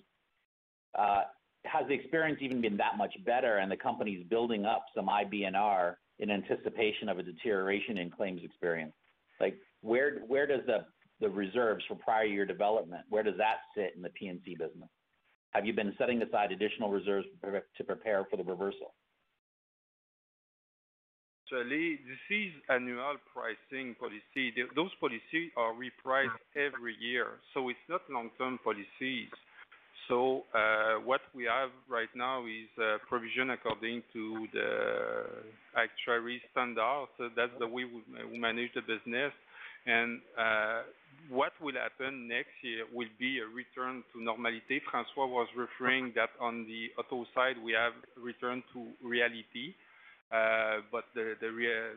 uh, 0.97 1.23
has 1.65 1.87
the 1.87 1.93
experience 1.93 2.39
even 2.41 2.61
been 2.61 2.77
that 2.77 2.97
much 2.97 3.13
better 3.25 3.57
and 3.57 3.71
the 3.71 3.77
company's 3.77 4.25
building 4.27 4.65
up 4.65 4.85
some 4.95 5.07
IBNR 5.07 5.95
in 6.19 6.31
anticipation 6.31 7.09
of 7.09 7.19
a 7.19 7.23
deterioration 7.23 7.97
in 7.97 8.09
claims 8.09 8.41
experience? 8.43 8.93
Like, 9.39 9.57
where 9.81 10.19
where 10.27 10.47
does 10.47 10.61
the 10.65 10.85
the 11.19 11.29
reserves 11.29 11.83
for 11.87 11.95
prior 11.95 12.25
year 12.25 12.45
development, 12.45 13.03
where 13.09 13.23
does 13.23 13.37
that 13.37 13.57
sit 13.75 13.93
in 13.95 14.01
the 14.01 14.09
P&C 14.09 14.55
business? 14.55 14.89
Have 15.51 15.65
you 15.65 15.73
been 15.73 15.93
setting 15.97 16.21
aside 16.21 16.51
additional 16.51 16.89
reserves 16.89 17.25
to 17.77 17.83
prepare 17.83 18.25
for 18.29 18.35
the 18.35 18.43
reversal? 18.43 18.93
Lee, 21.51 21.99
this 22.07 22.37
is 22.37 22.53
annual 22.69 23.17
pricing 23.31 23.95
policy. 23.99 24.53
Those 24.75 24.89
policies 24.99 25.51
are 25.55 25.73
repriced 25.73 26.41
every 26.55 26.95
year, 26.99 27.37
so 27.53 27.69
it's 27.69 27.85
not 27.87 28.01
long-term 28.09 28.59
policies. 28.63 29.29
So 30.07 30.43
uh, 30.53 31.01
What 31.05 31.21
we 31.35 31.45
have 31.45 31.69
right 31.89 32.09
now 32.15 32.45
is 32.45 32.69
provision 33.07 33.51
according 33.51 34.03
to 34.13 34.47
the 34.53 35.25
actuary 35.77 36.41
standard. 36.51 37.07
That's 37.35 37.53
the 37.59 37.67
way 37.67 37.85
we 37.85 38.37
manage 38.39 38.73
the 38.73 38.81
business. 38.81 39.31
And 39.85 40.21
uh, 40.37 40.81
What 41.29 41.53
will 41.61 41.75
happen 41.75 42.27
next 42.27 42.53
year 42.61 42.85
will 42.93 43.09
be 43.19 43.39
a 43.39 43.45
return 43.45 44.03
to 44.13 44.21
normality. 44.21 44.81
François 44.91 45.29
was 45.29 45.47
referring 45.55 46.13
that 46.15 46.29
on 46.39 46.65
the 46.65 46.89
auto 46.97 47.25
side, 47.33 47.57
we 47.63 47.73
have 47.73 47.93
returned 48.17 48.63
to 48.73 48.87
reality. 49.01 49.73
Uh, 50.31 50.81
but 50.91 51.05
we 51.15 51.27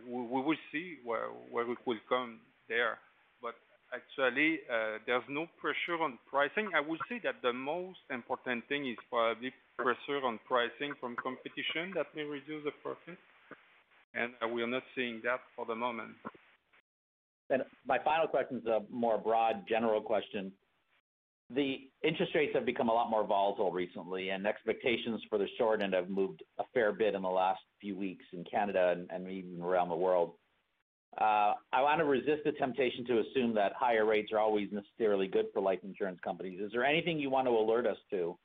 will 0.06 0.56
see 0.70 0.96
where 1.04 1.28
it 1.62 1.78
will 1.86 2.02
come 2.08 2.40
there. 2.68 2.98
But 3.40 3.54
actually, 3.94 4.60
uh, 4.70 4.98
there's 5.06 5.24
no 5.28 5.46
pressure 5.60 6.02
on 6.02 6.18
pricing. 6.28 6.70
I 6.76 6.80
would 6.80 7.00
say 7.08 7.20
that 7.24 7.36
the 7.42 7.52
most 7.52 7.98
important 8.10 8.68
thing 8.68 8.86
is 8.86 8.96
probably 9.10 9.52
pressure 9.78 10.24
on 10.24 10.38
pricing 10.46 10.92
from 11.00 11.16
competition 11.16 11.92
that 11.94 12.06
may 12.14 12.22
reduce 12.22 12.64
the 12.64 12.72
profit. 12.82 13.18
And 14.14 14.32
uh, 14.42 14.48
we 14.48 14.62
are 14.62 14.66
not 14.66 14.82
seeing 14.94 15.20
that 15.24 15.40
for 15.56 15.64
the 15.66 15.74
moment. 15.74 16.12
And 17.50 17.62
my 17.86 17.98
final 18.04 18.28
question 18.28 18.58
is 18.58 18.66
a 18.66 18.82
more 18.90 19.18
broad, 19.18 19.64
general 19.68 20.00
question. 20.00 20.52
The 21.50 21.88
interest 22.02 22.34
rates 22.34 22.52
have 22.54 22.66
become 22.66 22.90
a 22.90 22.92
lot 22.92 23.08
more 23.08 23.26
volatile 23.26 23.72
recently, 23.72 24.30
and 24.30 24.46
expectations 24.46 25.22
for 25.30 25.38
the 25.38 25.46
short 25.56 25.80
end 25.80 25.94
have 25.94 26.10
moved 26.10 26.42
a 26.58 26.64
fair 26.74 26.92
bit 26.92 27.14
in 27.14 27.22
the 27.22 27.28
last 27.28 27.60
few 27.80 27.96
weeks 27.96 28.24
in 28.32 28.44
Canada 28.44 29.06
and 29.08 29.30
even 29.30 29.60
around 29.62 29.88
the 29.88 29.96
world. 29.96 30.34
Uh, 31.16 31.54
I 31.72 31.80
want 31.82 32.00
to 32.00 32.04
resist 32.04 32.42
the 32.44 32.52
temptation 32.52 33.04
to 33.06 33.20
assume 33.20 33.54
that 33.54 33.72
higher 33.78 34.04
rates 34.04 34.30
are 34.30 34.38
always 34.38 34.68
necessarily 34.70 35.26
good 35.26 35.46
for 35.54 35.60
life 35.60 35.80
insurance 35.82 36.20
companies. 36.22 36.60
Is 36.60 36.70
there 36.72 36.84
anything 36.84 37.18
you 37.18 37.30
want 37.30 37.46
to 37.46 37.50
alert 37.50 37.86
us 37.86 37.96
to 38.10 38.38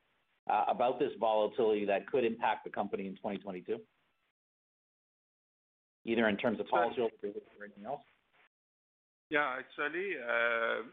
uh, 0.49 0.65
about 0.69 0.97
this 0.97 1.11
volatility 1.19 1.85
that 1.85 2.07
could 2.07 2.23
impact 2.23 2.63
the 2.63 2.69
company 2.69 3.05
in 3.05 3.15
2022, 3.15 3.77
either 6.05 6.27
in 6.29 6.37
terms 6.37 6.59
of 6.59 6.67
policy 6.67 7.01
or 7.01 7.09
anything 7.63 7.85
else? 7.85 8.01
Yeah. 9.29 9.57
Actually, 9.59 10.13
uh, 10.17 10.83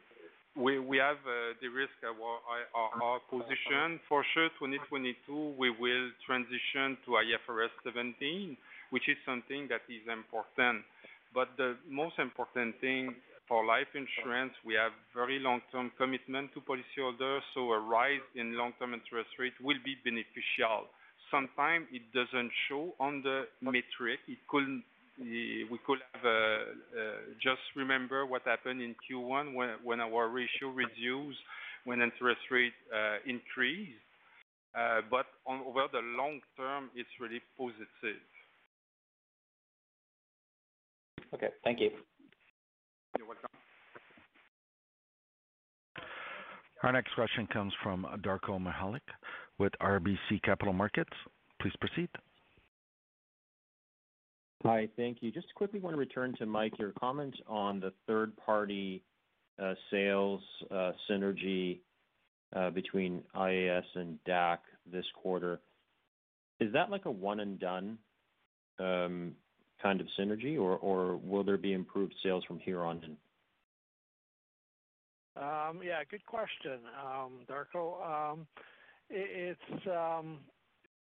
we 0.57 0.99
have 0.99 1.23
uh, 1.23 1.55
de-risked 1.61 2.03
our 2.03 2.39
our 2.75 3.21
position. 3.31 4.01
For 4.09 4.25
sure, 4.35 4.49
2022, 4.59 5.55
we 5.59 5.71
will 5.71 6.11
transition 6.27 6.99
to 7.07 7.19
IFRS 7.23 7.71
17, 7.85 8.57
which 8.91 9.09
is 9.09 9.17
something 9.25 9.69
that 9.69 9.83
is 9.89 10.03
important. 10.11 10.83
But 11.33 11.55
the 11.57 11.77
most 11.89 12.19
important 12.19 12.81
thing 12.81 13.15
for 13.47 13.65
life 13.67 13.91
insurance, 13.95 14.53
we 14.65 14.75
have 14.75 14.93
very 15.15 15.39
long-term 15.39 15.93
commitment 15.99 16.51
to 16.55 16.61
policyholders, 16.61 17.43
so 17.55 17.71
a 17.71 17.79
rise 17.79 18.23
in 18.35 18.57
long-term 18.57 18.95
interest 18.95 19.31
rate 19.39 19.55
will 19.63 19.79
be 19.85 19.95
beneficial. 20.05 20.87
Sometimes 21.31 21.87
it 21.93 22.03
doesn't 22.15 22.51
show 22.69 22.95
on 22.99 23.23
the 23.23 23.47
metric. 23.63 24.19
We 25.21 25.79
could 25.87 25.99
have 26.15 26.25
uh, 26.25 26.29
uh, 26.29 26.63
just 27.43 27.61
remember 27.77 28.25
what 28.25 28.43
happened 28.45 28.81
in 28.81 28.95
Q1 29.05 29.55
when 29.85 30.01
our 30.01 30.29
ratio 30.29 30.71
reduced 30.75 31.39
when 31.85 32.01
interest 32.01 32.41
rate 32.51 32.73
uh, 32.95 33.17
increased. 33.27 33.93
But 35.11 35.27
over 35.47 35.87
the 35.93 36.01
long 36.17 36.41
term, 36.57 36.91
it's 36.95 37.09
really 37.21 37.41
positive. 37.59 38.23
Okay. 41.35 41.49
Thank 41.65 41.81
you. 41.81 41.91
You're 43.19 43.27
welcome. 43.27 43.51
Our 46.83 46.93
next 46.93 47.15
question 47.15 47.47
comes 47.53 47.73
from 47.83 48.07
Darko 48.23 48.59
Mihelic 48.59 49.03
with 49.59 49.73
RBC 49.83 50.43
Capital 50.43 50.73
Markets. 50.73 51.13
Please 51.61 51.75
proceed. 51.79 52.09
Hi. 54.65 54.89
Thank 54.97 55.19
you. 55.23 55.33
Just 55.33 55.55
quickly 55.55 55.81
want 55.81 55.95
to 55.95 55.99
return 55.99 56.35
to 56.39 56.47
Mike, 56.47 56.79
your 56.79 56.93
comment 56.93 57.35
on 57.47 57.81
the 57.81 57.93
third-party 58.07 59.03
uh, 59.61 59.75
sales 59.91 60.43
uh, 60.71 60.93
synergy 61.09 61.81
uh, 62.55 62.71
between 62.71 63.23
IAS 63.35 63.85
and 63.95 64.19
DAC 64.29 64.59
this 64.91 65.07
quarter. 65.15 65.61
Is 66.61 66.73
that 66.75 66.91
like 66.91 67.07
a 67.07 67.11
one 67.11 67.41
and 67.41 67.59
done 67.59 67.99
um, 68.79 69.33
kind 69.83 70.01
of 70.01 70.07
synergy, 70.19 70.59
or 70.59 71.17
will 71.17 71.43
there 71.43 71.57
be 71.57 71.73
improved 71.73 72.15
sales 72.23 72.45
from 72.45 72.59
here 72.59 72.83
on 72.83 73.01
in? 73.03 73.17
Um, 75.43 75.81
yeah, 75.83 76.03
good 76.11 76.27
question, 76.27 76.81
um, 77.03 77.47
Darko. 77.49 78.37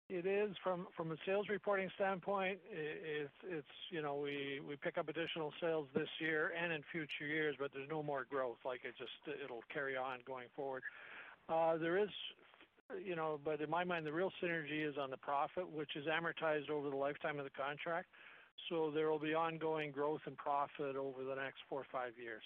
It 0.08 0.24
is 0.24 0.54
from 0.62 0.86
from 0.96 1.10
a 1.10 1.16
sales 1.26 1.48
reporting 1.48 1.90
standpoint, 1.96 2.60
it's 2.70 3.66
you 3.90 4.02
know, 4.02 4.14
we 4.14 4.60
we 4.66 4.76
pick 4.76 4.98
up 4.98 5.08
additional 5.08 5.52
sales 5.60 5.88
this 5.94 6.08
year 6.20 6.52
and 6.54 6.72
in 6.72 6.82
future 6.92 7.26
years, 7.26 7.56
but 7.58 7.72
there's 7.74 7.88
no 7.90 8.04
more 8.04 8.24
growth. 8.30 8.58
Like, 8.64 8.82
it 8.84 8.94
just 8.96 9.10
it'll 9.42 9.64
carry 9.72 9.96
on 9.96 10.20
going 10.24 10.46
forward. 10.54 10.84
Uh, 11.48 11.76
there 11.76 11.98
is, 11.98 12.08
you 13.04 13.16
know, 13.16 13.40
but 13.44 13.60
in 13.60 13.68
my 13.68 13.82
mind, 13.82 14.06
the 14.06 14.12
real 14.12 14.30
synergy 14.42 14.88
is 14.88 14.94
on 14.96 15.10
the 15.10 15.16
profit, 15.16 15.68
which 15.68 15.96
is 15.96 16.06
amortized 16.06 16.70
over 16.70 16.88
the 16.88 16.96
lifetime 16.96 17.38
of 17.38 17.44
the 17.44 17.50
contract. 17.50 18.06
So 18.70 18.92
there 18.94 19.10
will 19.10 19.18
be 19.18 19.34
ongoing 19.34 19.90
growth 19.90 20.22
and 20.26 20.36
profit 20.36 20.94
over 20.94 21.24
the 21.24 21.34
next 21.34 21.58
four 21.68 21.80
or 21.80 21.86
five 21.90 22.12
years, 22.16 22.42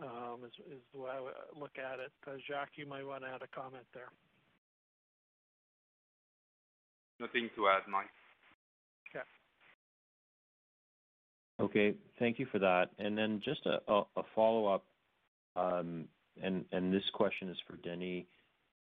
um, 0.00 0.44
is 0.44 0.52
the 0.92 1.00
way 1.00 1.10
I 1.10 1.20
would 1.20 1.32
look 1.58 1.78
at 1.78 2.00
it. 2.00 2.12
Uh, 2.26 2.36
Jacques, 2.46 2.76
you 2.76 2.86
might 2.86 3.06
want 3.06 3.22
to 3.22 3.28
add 3.28 3.40
a 3.40 3.48
comment 3.48 3.86
there. 3.94 4.12
Nothing 7.20 7.48
to 7.56 7.68
add, 7.68 7.82
Mike. 7.90 8.06
Okay. 9.10 9.24
Okay. 11.60 11.96
Thank 12.18 12.38
you 12.38 12.46
for 12.52 12.58
that. 12.58 12.90
And 12.98 13.16
then 13.16 13.40
just 13.44 13.66
a 13.66 14.22
follow-up, 14.34 14.84
um, 15.56 16.04
and 16.42 16.64
and 16.72 16.92
this 16.92 17.04
question 17.14 17.48
is 17.48 17.56
for 17.66 17.76
Denis. 17.76 18.24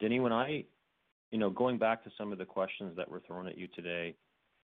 Denis, 0.00 0.20
when 0.20 0.32
I 0.32 0.64
you 1.34 1.40
know, 1.40 1.50
going 1.50 1.78
back 1.78 2.04
to 2.04 2.10
some 2.16 2.30
of 2.30 2.38
the 2.38 2.44
questions 2.44 2.96
that 2.96 3.10
were 3.10 3.20
thrown 3.26 3.48
at 3.48 3.58
you 3.58 3.66
today, 3.74 4.14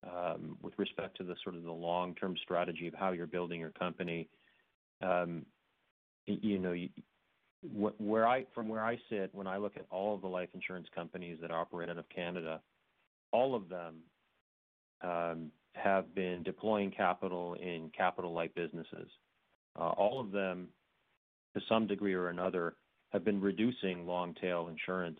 um, 0.09 0.57
with 0.61 0.73
respect 0.77 1.17
to 1.17 1.23
the 1.25 1.35
sort 1.43 1.57
of 1.57 1.63
the 1.63 1.71
long-term 1.71 2.37
strategy 2.41 2.87
of 2.87 2.93
how 2.93 3.11
you're 3.11 3.27
building 3.27 3.59
your 3.59 3.71
company, 3.71 4.29
um, 5.01 5.45
you 6.25 6.59
know, 6.59 6.71
you, 6.71 6.87
where 7.73 8.25
I, 8.25 8.45
from 8.55 8.69
where 8.69 8.85
I 8.85 8.97
sit, 9.09 9.35
when 9.35 9.47
I 9.47 9.57
look 9.57 9.73
at 9.75 9.85
all 9.91 10.15
of 10.15 10.21
the 10.21 10.29
life 10.29 10.47
insurance 10.53 10.87
companies 10.95 11.39
that 11.41 11.51
operate 11.51 11.89
out 11.89 11.97
of 11.97 12.07
Canada, 12.07 12.61
all 13.31 13.55
of 13.55 13.69
them 13.69 13.95
um, 15.01 15.51
have 15.73 16.13
been 16.13 16.43
deploying 16.43 16.91
capital 16.91 17.55
in 17.55 17.89
capital-light 17.95 18.53
businesses. 18.55 19.09
Uh, 19.79 19.89
all 19.89 20.19
of 20.19 20.31
them, 20.31 20.67
to 21.55 21.61
some 21.67 21.87
degree 21.87 22.13
or 22.13 22.29
another, 22.29 22.75
have 23.11 23.23
been 23.23 23.41
reducing 23.41 24.05
long-tail 24.05 24.67
insurance. 24.69 25.19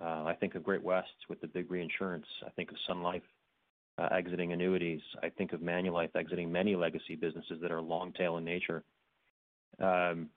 Uh, 0.00 0.24
I 0.24 0.36
think 0.38 0.54
of 0.54 0.62
Great-West 0.62 1.08
with 1.28 1.40
the 1.40 1.46
big 1.46 1.70
reinsurance. 1.70 2.26
I 2.46 2.50
think 2.50 2.70
of 2.70 2.76
Sun 2.86 3.02
Life 3.02 3.22
uh, 3.98 4.08
exiting 4.10 4.52
annuities. 4.52 5.00
I 5.22 5.28
think 5.28 5.52
of 5.52 5.60
Manulife 5.60 6.14
exiting 6.16 6.50
many 6.50 6.74
legacy 6.74 7.14
businesses 7.14 7.60
that 7.62 7.70
are 7.70 7.80
long 7.80 8.12
tail 8.12 8.36
in 8.38 8.44
nature, 8.44 8.82
um, 9.80 10.28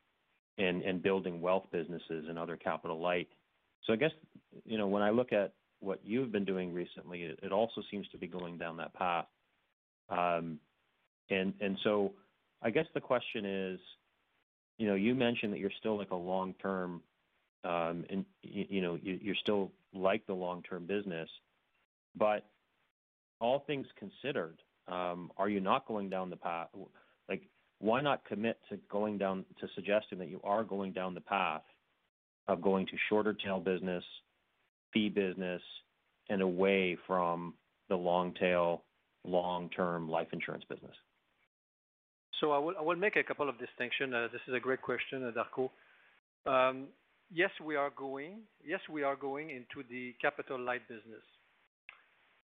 and 0.60 1.04
building 1.04 1.40
wealth 1.40 1.66
businesses 1.72 2.26
and 2.28 2.40
other 2.40 2.58
capital 2.58 3.00
light. 3.00 3.28
So 3.84 3.94
I 3.94 3.96
guess, 3.96 4.12
you 4.66 4.78
know, 4.80 4.88
when 4.88 5.04
I 5.04 5.12
look 5.12 5.32
at 5.32 5.54
what 5.80 6.00
you've 6.04 6.32
been 6.32 6.46
doing 6.46 6.74
recently, 6.74 7.24
it 7.24 7.52
also 7.52 7.82
seems 7.92 8.08
to 8.10 8.18
be 8.18 8.28
going 8.28 8.58
down 8.58 8.78
that 8.78 8.94
path. 8.94 9.26
Um, 10.10 10.60
and 11.30 11.54
and 11.60 11.78
so 11.84 12.14
I 12.62 12.70
guess 12.70 12.86
the 12.94 13.02
question 13.02 13.46
is, 13.46 13.80
you 14.78 14.88
know, 14.88 14.96
you 14.96 15.14
mentioned 15.14 15.54
that 15.54 15.60
you're 15.60 15.72
still 15.80 15.98
like 15.98 16.12
a 16.12 16.16
long-term, 16.16 17.02
and 17.64 18.26
you 18.42 18.82
know, 18.82 18.98
you're 19.02 19.36
still 19.36 19.72
like 19.94 20.26
the 20.28 20.34
long-term 20.34 20.86
business. 20.86 21.30
But 22.16 22.46
all 23.40 23.60
things 23.68 23.86
considered, 23.98 24.58
are 24.88 25.50
you 25.50 25.60
not 25.60 25.88
going 25.88 26.10
down 26.10 26.30
the 26.30 26.38
path? 26.38 26.70
Like, 27.30 27.44
why 27.80 28.02
not 28.02 28.26
commit 28.26 28.58
to 28.70 28.78
going 28.90 29.18
down 29.18 29.46
to 29.60 29.68
suggesting 29.76 30.18
that 30.20 30.30
you 30.30 30.42
are 30.44 30.64
going 30.64 30.94
down 30.94 31.14
the 31.14 31.22
path 31.22 31.62
of 32.48 32.62
going 32.62 32.88
to 32.88 32.94
shorter 33.10 33.34
tail 33.34 33.60
business, 33.60 34.04
fee 34.98 35.10
business, 35.10 35.62
and 36.30 36.42
away 36.42 36.98
from 37.06 37.54
the 37.90 37.96
long 37.96 38.34
tail, 38.34 38.84
long-term 39.24 40.10
life 40.10 40.28
insurance 40.34 40.64
business? 40.70 40.96
So 42.40 42.52
I 42.52 42.82
will 42.82 42.96
make 42.96 43.16
a 43.16 43.24
couple 43.24 43.50
of 43.50 43.58
distinctions. 43.58 44.14
Uh, 44.14 44.28
this 44.32 44.42
is 44.48 44.54
a 44.54 44.60
great 44.60 44.82
question, 44.82 45.24
uh, 45.24 45.32
Darko. 45.40 45.70
Um, 46.46 46.88
yes, 47.34 47.50
we 47.64 47.76
are 47.76 47.90
going 47.90 48.42
Yes, 48.66 48.82
we 48.90 49.04
are 49.04 49.16
going 49.16 49.50
into 49.50 49.88
the 49.90 50.14
capital 50.22 50.60
light 50.60 50.88
business. 50.88 51.24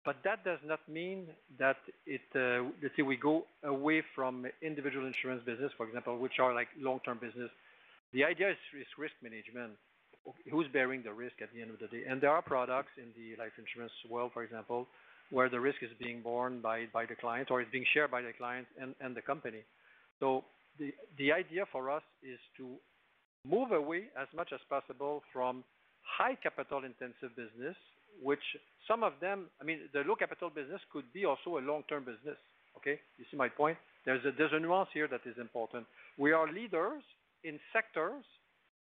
But 0.06 0.18
that 0.24 0.43
does 0.43 0.60
not 0.66 0.82
mean 0.89 1.28
that 1.60 1.78
it, 2.06 2.22
uh, 2.36 2.70
let's 2.82 2.95
say 2.97 3.04
we 3.04 3.16
go 3.16 3.45
away 3.64 4.04
from 4.16 4.45
individual 4.62 5.06
insurance 5.06 5.43
business, 5.45 5.72
for 5.78 5.88
example, 5.88 6.18
which 6.18 6.39
are 6.39 6.54
like 6.54 6.68
long-term 6.80 7.20
business. 7.22 7.49
The 8.14 8.24
idea 8.26 8.51
is 8.51 8.58
risk 8.97 9.14
management. 9.22 9.74
Who's 10.50 10.68
bearing 10.72 11.04
the 11.04 11.12
risk 11.12 11.42
at 11.42 11.50
the 11.54 11.62
end 11.62 11.72
of 11.72 11.80
the 11.80 11.88
day? 11.88 12.04
And 12.08 12.22
there 12.22 12.32
are 12.32 12.42
products 12.42 12.92
in 12.98 13.10
the 13.18 13.36
life 13.42 13.52
insurance 13.58 13.92
world, 14.10 14.32
for 14.34 14.44
example, 14.44 14.88
where 15.32 15.50
the 15.50 15.60
risk 15.60 15.84
is 15.84 15.90
being 16.00 16.22
borne 16.22 16.62
by 16.62 16.86
by 16.94 17.06
the 17.06 17.16
client 17.16 17.52
or 17.52 17.62
is 17.62 17.68
being 17.72 17.86
shared 17.94 18.12
by 18.12 18.22
the 18.22 18.32
client 18.34 18.68
and 18.80 18.96
and 19.02 19.16
the 19.16 19.22
company. 19.22 19.64
So 20.20 20.46
the 20.80 20.94
the 21.18 21.32
idea 21.32 21.66
for 21.72 21.90
us 21.90 22.04
is 22.22 22.40
to 22.58 22.78
move 23.46 23.72
away 23.72 24.04
as 24.20 24.28
much 24.36 24.52
as 24.54 24.60
possible 24.70 25.24
from 25.34 25.64
high 26.04 26.36
capital 26.36 26.84
intensive 26.84 27.36
business, 27.36 27.76
which 28.22 28.44
some 28.88 29.04
of 29.04 29.14
them, 29.20 29.48
I 29.62 29.64
mean, 29.64 29.80
the 29.94 30.02
low 30.02 30.16
capital 30.16 30.50
business 30.50 30.82
could 30.92 31.12
be 31.14 31.26
also 31.26 31.58
a 31.58 31.62
long-term 31.62 32.04
business. 32.04 32.38
Okay? 32.78 33.00
You 33.18 33.26
see 33.30 33.38
my 33.38 33.50
point? 33.50 33.78
There's 34.06 34.24
a, 34.26 34.32
There's 34.32 34.52
a 34.54 34.60
nuance 34.60 34.90
here 34.94 35.08
that 35.08 35.22
is 35.26 35.38
important. 35.40 35.86
We 36.18 36.32
are 36.32 36.52
leaders 36.52 37.04
in 37.44 37.60
sectors 37.72 38.24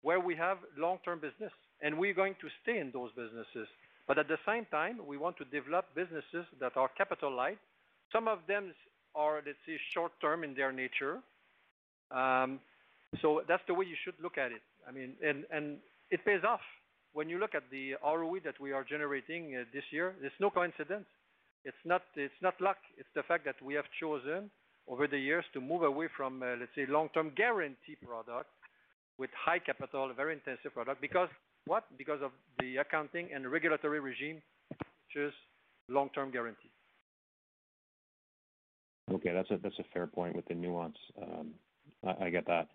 where 0.04 0.20
we 0.20 0.36
have 0.36 0.58
long-term 0.78 1.20
business, 1.20 1.52
and 1.82 1.98
we're 1.98 2.14
going 2.14 2.36
to 2.42 2.48
stay 2.62 2.78
in 2.80 2.92
those 2.92 3.12
businesses. 3.16 3.68
But 4.08 4.20
at 4.20 4.28
the 4.28 4.38
same 4.46 4.66
time, 4.66 5.00
we 5.08 5.18
want 5.18 5.38
to 5.38 5.46
develop 5.46 5.86
businesses 5.96 6.46
that 6.60 6.78
are 6.78 6.90
capital 6.90 7.32
light. 7.36 7.58
Some 8.12 8.28
of 8.28 8.40
them 8.48 8.74
are, 9.16 9.42
let's 9.46 9.58
say, 9.66 9.80
short 9.94 10.12
term 10.22 10.44
in 10.44 10.54
their 10.54 10.72
nature, 10.72 11.16
Um 12.12 12.60
so 13.22 13.44
That's 13.48 13.64
the 13.68 13.76
way 13.76 13.86
you 13.86 13.96
should 14.04 14.18
look 14.26 14.38
at 14.38 14.52
it. 14.52 14.64
I 14.88 14.92
mean, 14.92 15.16
it 16.16 16.26
pays 16.26 16.44
off. 16.44 16.66
When 17.14 17.30
you 17.30 17.38
look 17.44 17.54
at 17.54 17.66
the 17.70 17.96
ROE 18.04 18.40
that 18.48 18.60
we 18.60 18.72
are 18.72 18.84
generating 18.84 19.44
this 19.76 19.86
year, 19.92 20.16
it's 20.26 20.40
no 20.40 20.50
coincidence. 20.50 21.06
It's 21.64 21.84
not 21.86 22.04
it's 22.16 22.42
not 22.42 22.56
luck. 22.68 22.80
It's 23.00 23.14
the 23.20 23.24
fact 23.30 23.46
that 23.46 23.60
we 23.68 23.74
have 23.80 23.86
chosen 24.02 24.50
over 24.88 25.06
the 25.08 25.20
years 25.30 25.46
to 25.54 25.62
move 25.62 25.84
away 25.84 26.08
from, 26.18 26.42
let's 26.42 26.76
say, 26.76 26.86
long-term 26.98 27.28
guarantee 27.36 27.96
product 28.10 28.50
with 29.18 29.30
high 29.38 29.60
capital, 29.60 30.10
a 30.10 30.14
very 30.14 30.34
intensive 30.34 30.74
product. 30.74 31.02
Because 31.02 31.30
what? 31.66 31.86
Because 31.98 32.22
of 32.22 32.32
the 32.60 32.78
accounting 32.78 33.30
and 33.34 33.50
regulatory 33.52 34.00
regime, 34.00 34.42
which 34.70 35.16
is 35.16 35.34
long-term 35.90 36.32
guarantee. 36.32 36.72
Okay. 39.12 39.34
That's 39.34 39.50
a 39.52 39.84
fair 39.94 40.08
point 40.08 40.36
with 40.36 40.46
the 40.48 40.56
nuance. 40.56 40.98
Um, 41.22 41.52
I 42.20 42.30
get 42.30 42.46
that. 42.48 42.68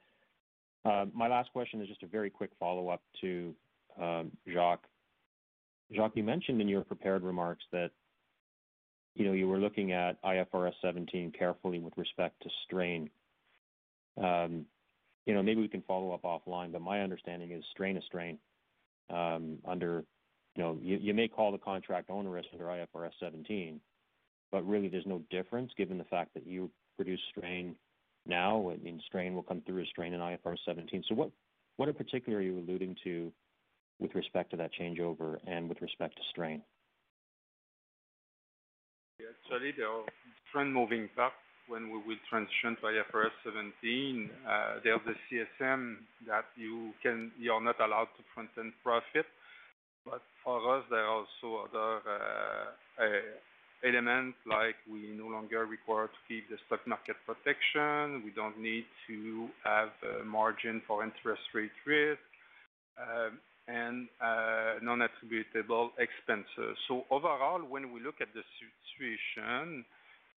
Uh, 0.85 1.07
my 1.13 1.29
last 1.29 1.53
question 1.53 1.83
is 1.83 1.89
just 1.89 2.03
a 2.03 2.07
very 2.07 2.31
quick 2.31 2.51
follow-up 2.59 3.03
to 3.21 3.55
um, 4.01 4.31
Jacques. 4.53 4.87
Jacques, 5.95 6.17
you 6.17 6.23
mentioned 6.23 6.61
in 6.61 6.69
your 6.69 6.83
prepared 6.83 7.23
remarks 7.23 7.65
that, 7.73 7.91
you 9.15 9.27
know, 9.27 9.33
you 9.33 9.49
were 9.49 9.59
looking 9.59 9.93
at 9.93 10.23
IFRS 10.23 10.73
17 10.83 11.33
carefully 11.37 11.79
with 11.79 11.93
respect 11.97 12.41
to 12.43 12.49
strain. 12.65 13.11
Um, 14.17 14.67
You 15.29 15.35
know, 15.35 15.43
maybe 15.43 15.61
we 15.61 15.69
can 15.69 15.83
follow 15.83 16.13
up 16.13 16.23
offline, 16.23 16.73
but 16.73 16.81
my 16.81 17.03
understanding 17.03 17.53
is 17.53 17.63
strain 17.71 17.99
is 17.99 18.05
strain 18.07 18.39
um, 19.11 19.59
under, 19.67 20.03
you 20.57 20.63
know, 20.63 20.79
you 20.81 21.13
may 21.13 21.29
call 21.29 21.53
the 21.53 21.59
contract 21.59 22.09
onerous 22.09 22.47
under 22.51 22.65
IFRS 22.65 23.11
17, 23.21 23.79
but 24.51 24.67
really 24.67 24.89
there's 24.89 25.05
no 25.05 25.21
difference 25.29 25.71
given 25.77 25.99
the 25.99 26.05
fact 26.05 26.33
that 26.33 26.47
you 26.47 26.71
produce 26.97 27.21
strain 27.29 27.77
now. 28.27 28.71
I 28.71 28.83
mean, 28.83 29.03
strain 29.05 29.35
will 29.35 29.43
come 29.43 29.61
through 29.67 29.83
as 29.83 29.89
strain 29.89 30.15
in 30.15 30.21
IFRS 30.21 30.61
17. 30.65 31.05
So, 31.07 31.31
What 31.77 31.89
in 31.91 31.95
particular 31.95 32.39
are 32.39 32.43
you 32.43 32.61
alluding 32.61 32.97
to 33.05 33.31
with 34.01 34.15
respect 34.15 34.53
to 34.53 34.57
that 34.57 34.71
changeover 34.81 35.37
and 35.47 35.69
with 35.69 35.83
respect 35.83 36.17
to 36.17 36.23
strain? 36.31 36.63
Actually, 39.21 39.73
there 39.77 39.89
are 39.89 40.01
uh, 40.01 40.07
different 40.47 40.73
moving 40.73 41.11
parts 41.15 41.35
when 41.69 41.91
we 41.93 41.99
will 41.99 42.21
transition 42.29 42.77
to 42.81 42.89
IFRS 42.89 43.33
17. 43.45 44.31
Uh, 44.47 44.81
there's 44.83 45.01
the 45.07 45.15
CSM 45.29 45.97
that 46.27 46.45
you're 46.57 47.63
not 47.63 47.81
allowed 47.81 48.09
to 48.17 48.23
front-end 48.35 48.73
profit. 48.83 49.27
But 50.05 50.23
for 50.43 50.79
us, 50.79 50.85
there 50.91 51.05
are 51.05 51.25
also 51.25 51.69
other 51.69 52.01
uh, 52.99 53.07
elements 53.85 54.39
like 54.47 54.77
we 54.91 55.13
no 55.17 55.27
longer 55.27 55.67
require 55.67 56.07
to 56.07 56.21
keep 56.27 56.49
the 56.49 56.57
stock 56.67 56.81
market 56.87 57.17
protection. 57.27 58.23
We 58.25 58.33
don't 58.35 58.59
need 58.59 58.87
to 59.07 59.49
have 59.65 59.91
a 60.21 60.25
margin 60.25 60.83
for 60.87 61.05
interest 61.05 61.43
rate 61.55 61.77
risk, 61.87 62.21
um, 62.99 63.39
and 63.69 64.09
uh, 64.21 64.81
non-attributable 64.83 65.93
expenses. 65.99 66.77
So 66.89 67.05
overall, 67.11 67.61
when 67.61 67.93
we 67.93 68.01
look 68.01 68.17
at 68.21 68.29
the 68.35 68.43
situation, 68.97 69.85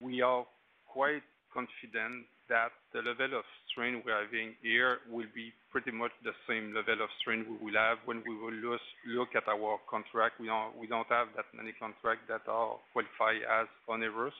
we 0.02 0.22
are 0.22 0.46
quite 0.92 1.24
confident 1.54 2.28
that 2.52 2.72
the 2.92 3.00
level 3.00 3.40
of 3.40 3.46
strain 3.72 4.04
we're 4.04 4.12
having 4.12 4.56
here 4.60 5.00
will 5.08 5.28
be 5.32 5.56
pretty 5.72 5.92
much 5.92 6.12
the 6.24 6.36
same 6.48 6.76
level 6.76 7.00
of 7.00 7.10
strain 7.24 7.48
we 7.48 7.56
will 7.64 7.80
have 7.80 7.98
when 8.04 8.20
we 8.28 8.36
will 8.36 8.52
look 8.52 9.32
at 9.36 9.48
our 9.48 9.80
contract. 9.88 10.36
We 10.40 10.48
don't 10.48 11.08
have 11.08 11.32
that 11.40 11.48
many 11.56 11.72
contracts 11.80 12.28
that 12.28 12.44
are 12.52 12.76
qualified 12.92 13.48
as 13.48 13.68
onerous. 13.88 14.36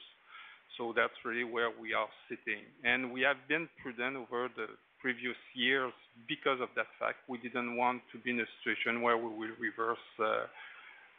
So 0.78 0.92
that's 0.96 1.16
really 1.24 1.44
where 1.44 1.72
we 1.72 1.94
are 1.94 2.08
sitting. 2.28 2.64
And 2.84 3.12
we 3.12 3.22
have 3.24 3.40
been 3.48 3.68
prudent 3.80 4.16
over 4.16 4.52
the 4.56 4.68
previous 5.00 5.40
years 5.56 5.92
because 6.28 6.60
of 6.60 6.70
that 6.76 6.88
fact. 7.00 7.24
We 7.28 7.40
didn't 7.40 7.76
want 7.76 8.04
to 8.12 8.20
be 8.20 8.32
in 8.32 8.40
a 8.40 8.50
situation 8.60 9.02
where 9.02 9.18
we 9.18 9.32
will 9.32 9.56
reverse 9.60 10.08
uh, 10.20 10.48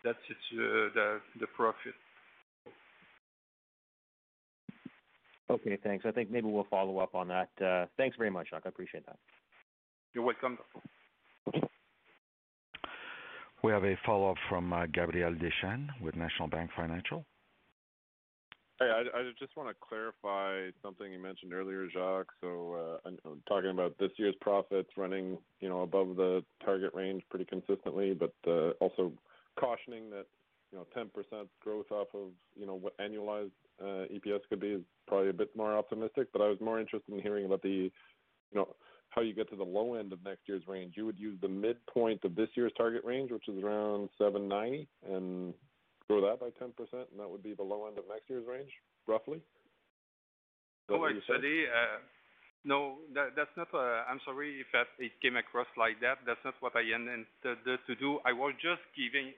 the 0.05 1.49
profit. 1.57 1.97
Okay, 5.53 5.76
thanks. 5.84 6.07
I 6.07 6.12
think 6.12 6.30
maybe 6.30 6.46
we'll 6.46 6.66
follow 6.70 6.98
up 6.98 7.14
on 7.14 7.28
that. 7.28 7.50
Uh, 7.62 7.84
thanks 7.98 8.16
very 8.16 8.30
much, 8.30 8.48
Jacques. 8.48 8.62
I 8.64 8.70
appreciate 8.70 9.05
that. 9.05 9.18
You're 10.14 10.24
welcome. 10.24 10.57
We 13.62 13.70
have 13.70 13.84
a 13.84 13.96
follow-up 14.07 14.38
from 14.48 14.72
uh, 14.72 14.86
Gabriel 14.86 15.34
Dechaine 15.34 15.88
with 16.00 16.16
National 16.16 16.48
Bank 16.48 16.70
Financial. 16.74 17.26
Hey, 18.80 18.90
I 18.90 19.22
just 19.38 19.55
wanna 19.57 19.74
clarify 19.80 20.70
something 20.82 21.12
you 21.12 21.20
mentioned 21.20 21.53
earlier, 21.53 21.86
Jacques. 21.88 22.32
So, 22.40 22.98
uh, 23.05 23.11
talking 23.46 23.70
about 23.70 23.96
this 23.98 24.11
year's 24.16 24.34
profits 24.40 24.88
running, 24.96 25.38
you 25.61 25.68
know, 25.68 25.82
above 25.82 26.16
the 26.16 26.42
target 26.64 26.92
range 26.94 27.22
pretty 27.30 27.44
consistently, 27.44 28.14
but 28.14 28.32
also 28.80 29.12
cautioning 29.61 30.11
that, 30.11 30.26
you 30.73 30.79
know, 30.79 30.87
10% 30.97 31.47
growth 31.61 31.91
off 31.91 32.09
of, 32.14 32.29
you 32.59 32.66
know, 32.66 32.75
what 32.75 32.97
annualized 32.99 33.51
uh, 33.81 34.07
EPS 34.12 34.41
could 34.49 34.61
be 34.61 34.68
is 34.68 34.83
probably 35.07 35.29
a 35.29 35.35
bit 35.35 35.55
more 35.55 35.77
optimistic. 35.77 36.29
But 36.33 36.43
I 36.43 36.49
was 36.49 36.59
more 36.61 36.81
interested 36.81 37.12
in 37.12 37.20
hearing 37.20 37.45
about 37.45 37.62
the, 37.62 37.68
you 37.68 37.91
know, 38.55 38.68
how 39.11 39.20
you 39.20 39.35
get 39.35 39.51
to 39.51 39.57
the 39.57 39.64
low 39.64 39.95
end 39.95 40.12
of 40.12 40.25
next 40.25 40.41
year's 40.47 40.62
range. 40.66 40.95
You 40.97 41.05
would 41.05 41.18
use 41.18 41.39
the 41.43 41.49
midpoint 41.49 42.25
of 42.25 42.35
this 42.35 42.49
year's 42.55 42.73
target 42.77 43.05
range, 43.05 43.31
which 43.31 43.49
is 43.49 43.62
around 43.62 44.09
7.90, 44.18 44.87
and 45.07 45.53
grow 46.09 46.23
that 46.23 46.41
by 46.41 46.47
10%, 46.47 46.73
and 46.93 47.20
that 47.20 47.29
would 47.29 47.43
be 47.43 47.55
the 47.55 47.62
low 47.62 47.87
end 47.87 47.99
of 47.99 48.05
next 48.09 48.31
year's 48.31 48.47
range, 48.49 48.70
roughly? 49.07 49.37
Is 49.37 49.43
that 50.89 50.99
what 50.99 51.12
no, 52.65 53.03
that's 53.15 53.51
not. 53.57 53.69
Uh, 53.75 54.07
I'm 54.07 54.21
sorry 54.25 54.63
if 54.63 54.71
it 54.99 55.13
came 55.21 55.37
across 55.37 55.67
like 55.77 56.01
that. 56.01 56.23
That's 56.27 56.43
not 56.45 56.55
what 56.61 56.77
I 56.77 56.83
intended 56.83 57.27
to 57.87 57.95
do. 57.97 58.21
I 58.25 58.33
was 58.33 58.55
just 58.63 58.83
giving. 58.95 59.35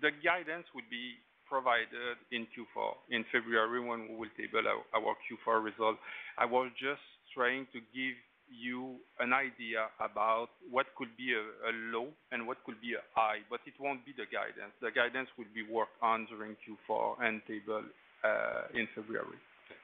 The 0.00 0.12
guidance 0.22 0.66
would 0.74 0.88
be 0.90 1.16
provided 1.48 2.20
in 2.30 2.44
Q4, 2.52 2.92
in 3.10 3.24
February, 3.32 3.80
when 3.80 4.12
we 4.12 4.28
will 4.28 4.34
table 4.36 4.62
our 4.68 5.14
Q4 5.24 5.64
results. 5.64 5.98
I 6.36 6.44
was 6.44 6.70
just 6.78 7.02
trying 7.34 7.66
to 7.72 7.80
give 7.96 8.14
you 8.52 8.96
an 9.20 9.32
idea 9.32 9.88
about 10.00 10.48
what 10.70 10.86
could 10.96 11.12
be 11.16 11.32
a 11.32 11.72
low 11.92 12.08
and 12.32 12.46
what 12.46 12.62
could 12.64 12.80
be 12.80 12.94
a 12.94 13.04
high, 13.14 13.40
but 13.50 13.60
it 13.66 13.74
won't 13.80 14.04
be 14.04 14.12
the 14.12 14.24
guidance. 14.28 14.72
The 14.80 14.92
guidance 14.92 15.28
will 15.36 15.50
be 15.54 15.64
worked 15.64 15.96
on 16.00 16.26
during 16.28 16.56
Q4 16.64 17.24
and 17.24 17.40
tabled 17.48 17.88
uh, 18.24 18.72
in 18.72 18.88
February. 18.94 19.36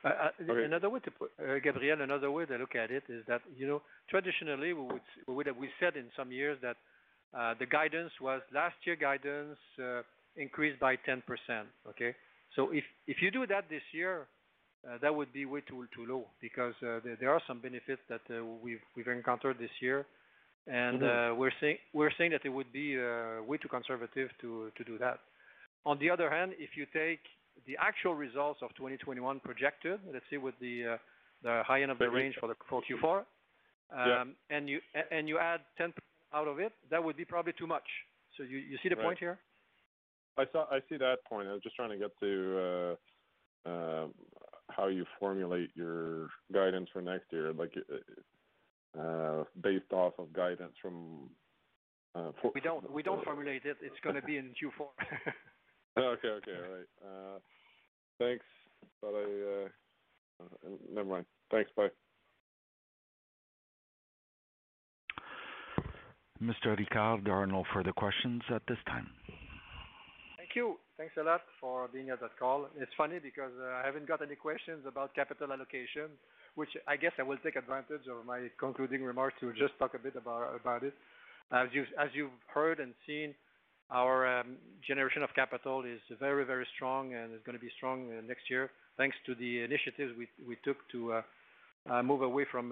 Uh, 0.04 0.08
uh, 0.08 0.52
uh, 0.52 0.54
another 0.56 0.90
way 0.90 1.00
to 1.00 1.10
put 1.10 1.30
Gabriel, 1.62 2.02
another 2.02 2.30
way 2.30 2.44
to 2.44 2.56
look 2.56 2.74
at 2.74 2.90
it 2.90 3.04
is 3.08 3.24
that, 3.26 3.40
you 3.56 3.66
know, 3.66 3.80
traditionally, 4.10 4.72
we 4.72 5.68
said 5.80 5.96
in 5.96 6.06
some 6.16 6.30
years 6.30 6.58
that 6.62 6.76
the 7.58 7.66
guidance 7.66 8.12
was 8.20 8.42
last 8.52 8.74
year 8.84 8.96
guidance 8.96 9.58
increased 10.36 10.78
by 10.78 10.96
10%, 10.96 11.22
okay? 11.88 12.14
So 12.54 12.70
if 12.70 12.84
if 13.06 13.16
you 13.20 13.30
do 13.30 13.46
that 13.46 13.68
this 13.68 13.82
year, 13.92 14.26
that 15.00 15.14
would 15.14 15.32
be 15.32 15.44
way 15.46 15.62
too 15.66 15.86
low 16.06 16.26
because 16.40 16.74
there 16.80 17.30
are 17.30 17.40
some 17.46 17.60
benefits 17.60 18.02
that 18.08 18.20
we've 18.62 19.08
encountered 19.08 19.58
this 19.58 19.70
year. 19.80 20.06
Mm-hmm. 20.68 21.38
We're 21.38 22.10
saying 22.18 22.32
that 22.32 22.44
it 22.44 22.50
would 22.50 22.72
be 22.72 22.98
way 22.98 23.56
too 23.56 23.68
conservative 23.68 24.28
to 24.42 24.70
do 24.86 24.98
that. 24.98 25.18
On 25.86 25.98
the 25.98 26.10
other 26.10 26.30
hand, 26.30 26.52
if 26.58 26.76
you 26.76 26.86
take 26.92 27.20
the 27.66 27.76
actual 27.80 28.14
results 28.14 28.60
of 28.62 28.70
2021 28.76 29.40
projected, 29.40 30.00
let's 30.12 30.24
say 30.30 30.36
with 30.36 30.54
uh, 30.54 30.96
the 31.42 31.62
high 31.66 31.82
end 31.82 31.90
of 31.90 31.98
the 31.98 32.08
range 32.08 32.34
for 32.40 32.82
Q4. 32.82 33.24
Yeah. 33.96 34.20
Um, 34.20 34.34
and, 34.50 34.68
you 34.68 34.80
add 35.38 35.60
10% 35.80 35.92
out 36.34 36.48
of 36.48 36.58
it, 36.58 36.72
that 36.90 37.02
would 37.02 37.16
be 37.16 37.24
probably 37.24 37.52
too 37.52 37.66
much. 37.66 37.84
So 38.36 38.42
You 38.42 38.58
you 38.58 38.76
see 38.82 38.88
the 38.88 38.96
point 38.96 39.18
here? 39.18 39.38
I 40.36 40.44
see 40.88 40.96
that 40.96 41.18
point. 41.28 41.48
I 41.48 41.52
was 41.52 41.62
just 41.62 41.76
trying 41.76 41.90
to 41.90 41.96
get 41.96 42.10
to 42.20 42.96
uh, 43.66 43.70
uh, 43.70 44.06
how 44.68 44.88
you 44.88 45.04
formulate 45.20 45.70
your 45.74 46.28
guidance 46.52 46.88
for 46.92 47.00
next 47.00 47.26
year, 47.30 47.52
like, 47.52 47.74
based 49.62 49.92
off 49.92 50.14
of 50.18 50.32
guidance 50.32 50.74
from 50.82 51.30
for- 52.40 52.50
We 52.52 52.60
don't 52.60 53.24
formulate 53.24 53.64
it. 53.64 53.76
It's 53.80 54.00
gonna 54.02 54.22
be 54.22 54.38
in 54.38 54.54
Q4. 54.60 54.88
Okay. 55.96 56.28
Okay, 56.28 56.52
all 56.52 56.76
right. 56.76 56.88
Uh, 57.04 57.38
thanks. 58.18 58.44
Uh, 59.02 59.68
uh, 60.42 60.68
never 60.92 61.08
mind. 61.08 61.26
Thanks. 61.50 61.70
Bye. 61.76 61.88
Mr. 66.42 66.76
Ricard, 66.76 67.24
there 67.24 67.34
are 67.34 67.46
no 67.46 67.64
further 67.72 67.92
questions 67.92 68.42
at 68.52 68.62
this 68.68 68.78
time. 68.86 69.08
Thank 70.36 70.50
you. 70.56 70.76
Thanks 70.98 71.14
a 71.18 71.22
lot 71.22 71.40
for 71.60 71.88
being 71.92 72.10
at 72.10 72.20
that 72.20 72.38
call. 72.38 72.66
It's 72.78 72.90
funny 72.96 73.18
because 73.18 73.52
I 73.60 73.82
haven't 73.84 74.06
got 74.06 74.20
any 74.20 74.34
questions 74.34 74.84
about 74.86 75.14
capital 75.14 75.52
allocation, 75.52 76.10
which 76.54 76.70
I 76.86 76.96
guess 76.96 77.12
I 77.18 77.22
will 77.22 77.38
take 77.38 77.56
advantage 77.56 78.06
of 78.10 78.26
my 78.26 78.48
concluding 78.58 79.02
remarks 79.02 79.36
to 79.40 79.52
just 79.52 79.78
talk 79.78 79.94
a 79.94 79.98
bit 79.98 80.16
about 80.16 80.54
about 80.54 80.82
it. 80.82 80.94
as 81.52 81.68
you 81.72 81.84
As 81.98 82.10
you've 82.14 82.38
heard 82.52 82.78
and 82.78 82.94
seen, 83.06 83.34
our 83.90 84.40
um, 84.40 84.56
generation 84.86 85.22
of 85.22 85.30
capital 85.34 85.84
is 85.84 86.00
very, 86.18 86.44
very 86.44 86.66
strong 86.74 87.14
and 87.14 87.32
is 87.34 87.40
gonna 87.44 87.58
be 87.58 87.70
strong 87.76 88.10
uh, 88.10 88.20
next 88.26 88.48
year, 88.50 88.70
thanks 88.96 89.16
to 89.26 89.34
the 89.34 89.62
initiatives 89.62 90.12
we 90.46 90.56
took 90.64 90.76
to 90.92 91.14
uh, 91.14 91.22
uh, 91.90 92.02
move 92.02 92.22
away 92.22 92.46
from, 92.50 92.70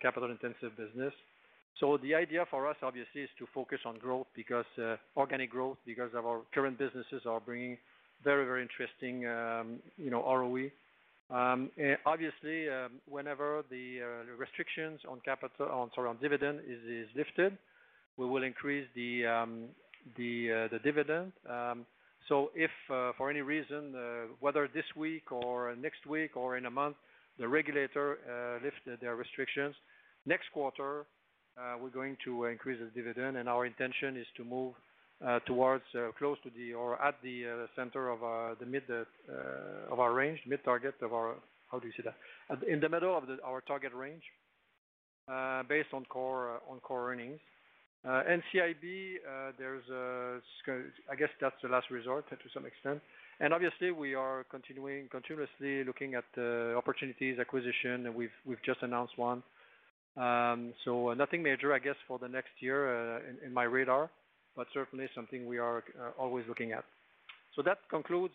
capital-intensive 0.00 0.76
business. 0.76 1.12
So 1.80 1.96
the 1.96 2.14
idea 2.14 2.44
for 2.50 2.68
us, 2.68 2.76
obviously, 2.82 3.22
is 3.22 3.30
to 3.38 3.46
focus 3.52 3.80
on 3.84 3.98
growth 3.98 4.26
because 4.36 4.66
organic 5.16 5.50
growth, 5.50 5.78
because 5.86 6.10
our 6.14 6.42
current 6.54 6.78
businesses 6.78 7.22
are 7.26 7.40
bringing 7.40 7.78
very, 8.22 8.44
very 8.44 8.62
interesting, 8.62 9.26
um, 9.26 9.80
know, 10.10 10.22
ROE. 10.22 10.70
Um, 11.34 11.70
obviously, 12.06 12.66
whenever 13.08 13.64
the 13.70 14.00
restrictions 14.38 15.00
on 15.08 15.20
dividend 16.20 16.60
is 16.68 17.08
lifted, 17.16 17.56
we 18.16 18.26
will 18.26 18.44
increase 18.44 18.86
the 18.94 19.26
Uh, 20.04 20.78
dividend. 20.82 21.32
Um 21.48 21.86
so 22.28 22.50
if 22.54 22.70
uh, 22.90 23.12
for 23.18 23.30
any 23.30 23.40
reason, 23.40 23.94
uh, 23.96 24.00
whether 24.40 24.68
this 24.72 24.84
week 24.96 25.32
or 25.32 25.74
next 25.76 26.06
week 26.06 26.36
or 26.36 26.56
in 26.56 26.66
a 26.66 26.70
month, 26.70 26.96
the 27.38 27.48
regulator 27.48 28.18
lifted 28.62 29.00
their 29.00 29.16
restrictions, 29.16 29.74
next 30.24 30.46
quarter, 30.52 31.04
we're 31.80 31.90
going 31.90 32.16
to 32.24 32.44
increase 32.44 32.78
the 32.78 32.90
dividend, 32.94 33.36
and 33.38 33.48
our 33.48 33.66
intention 33.66 34.16
is 34.16 34.26
to 34.36 34.44
move 34.44 34.74
towards 35.46 35.84
close 36.18 36.38
to 36.44 36.50
the 36.56 36.72
or 36.72 37.00
at 37.02 37.16
the 37.22 37.66
center 37.74 38.08
of 38.08 38.20
the 38.60 38.66
mid 38.66 38.84
of 39.90 39.98
our 39.98 40.12
range, 40.12 40.40
mid 40.46 40.62
target 40.64 40.94
of 41.02 41.12
our. 41.12 41.34
How 41.70 41.80
do 41.80 41.86
you 41.88 41.92
say 41.96 42.04
that? 42.04 42.68
In 42.68 42.78
the 42.78 42.88
middle 42.88 43.16
of 43.16 43.24
our 43.44 43.60
target 43.62 43.92
range, 43.94 44.22
based 45.68 45.92
on 45.92 46.04
core 46.04 46.56
uh 46.56 46.72
on 46.72 46.78
core 46.80 47.10
earnings. 47.10 47.40
Uh, 48.04 48.22
NCIB, 48.28 49.14
uh, 49.24 49.52
I 51.10 51.14
guess 51.16 51.28
that's 51.40 51.54
the 51.62 51.68
last 51.68 51.88
resort 51.90 52.28
to 52.30 52.36
some 52.52 52.66
extent. 52.66 53.00
And 53.38 53.54
obviously, 53.54 53.92
we 53.92 54.14
are 54.14 54.44
continuing 54.50 55.08
continuously 55.08 55.84
looking 55.84 56.14
at 56.14 56.24
uh, 56.36 56.76
opportunities, 56.76 57.38
acquisition, 57.38 58.06
and 58.06 58.14
we've 58.14 58.30
just 58.64 58.82
announced 58.82 59.16
one. 59.16 59.42
Um, 60.16 60.74
so, 60.84 61.14
nothing 61.14 61.42
major, 61.44 61.72
I 61.72 61.78
guess, 61.78 61.94
for 62.08 62.18
the 62.18 62.28
next 62.28 62.50
year 62.58 63.20
in 63.44 63.54
my 63.54 63.64
radar, 63.64 64.10
but 64.56 64.66
certainly 64.74 65.06
something 65.14 65.46
we 65.46 65.58
are 65.58 65.84
always 66.18 66.44
looking 66.48 66.72
at. 66.72 66.84
So 67.54 67.62
that 67.62 67.78
concludes 67.88 68.34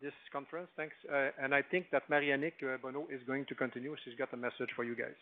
this 0.00 0.12
conference. 0.32 0.68
Thanks. 0.76 0.94
And 1.42 1.54
I 1.54 1.62
think 1.62 1.86
that 1.90 2.08
Marie-Annick 2.08 2.80
Bonneau 2.82 3.06
is 3.10 3.20
going 3.26 3.44
to 3.46 3.54
continue. 3.54 3.96
She's 4.04 4.14
got 4.16 4.32
a 4.32 4.36
message 4.36 4.70
for 4.76 4.84
you 4.84 4.94
guys. 4.94 5.18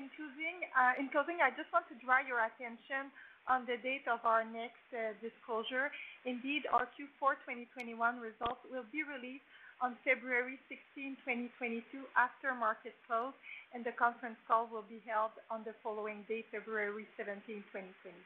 Uh, 0.00 0.96
in 0.96 1.12
closing, 1.12 1.44
I 1.44 1.52
just 1.52 1.68
want 1.76 1.84
to 1.92 1.96
draw 2.00 2.24
your 2.24 2.40
attention 2.40 3.12
on 3.44 3.68
the 3.68 3.76
date 3.84 4.08
of 4.08 4.24
our 4.24 4.48
next 4.48 4.80
uh, 4.96 5.12
disclosure. 5.20 5.92
Indeed, 6.24 6.64
our 6.72 6.88
Q4 6.96 7.36
2021 7.68 8.16
results 8.16 8.64
will 8.72 8.88
be 8.88 9.04
released 9.04 9.44
on 9.84 10.00
February 10.00 10.56
16, 10.72 11.20
2022 11.52 12.08
after 12.16 12.56
market 12.56 12.96
close, 13.04 13.36
and 13.76 13.84
the 13.84 13.92
conference 13.92 14.40
call 14.48 14.72
will 14.72 14.88
be 14.88 15.04
held 15.04 15.36
on 15.52 15.68
the 15.68 15.76
following 15.84 16.24
day, 16.24 16.48
February 16.48 17.04
17, 17.20 17.60
2022. 17.68 18.16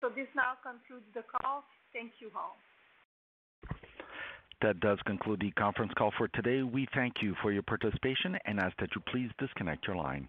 So 0.00 0.08
This 0.08 0.28
now 0.32 0.56
concludes 0.64 1.08
the 1.12 1.24
call. 1.28 1.68
Thank 1.92 2.16
you 2.16 2.32
all. 2.32 2.56
That 4.64 4.80
does 4.80 4.96
conclude 5.04 5.40
the 5.44 5.52
conference 5.52 5.92
call 6.00 6.16
for 6.16 6.28
today. 6.32 6.64
We 6.64 6.88
thank 6.96 7.20
you 7.20 7.36
for 7.44 7.52
your 7.52 7.64
participation 7.64 8.40
and 8.48 8.56
ask 8.56 8.72
that 8.80 8.96
you 8.96 9.04
please 9.12 9.28
disconnect 9.36 9.84
your 9.86 9.96
line. 9.96 10.28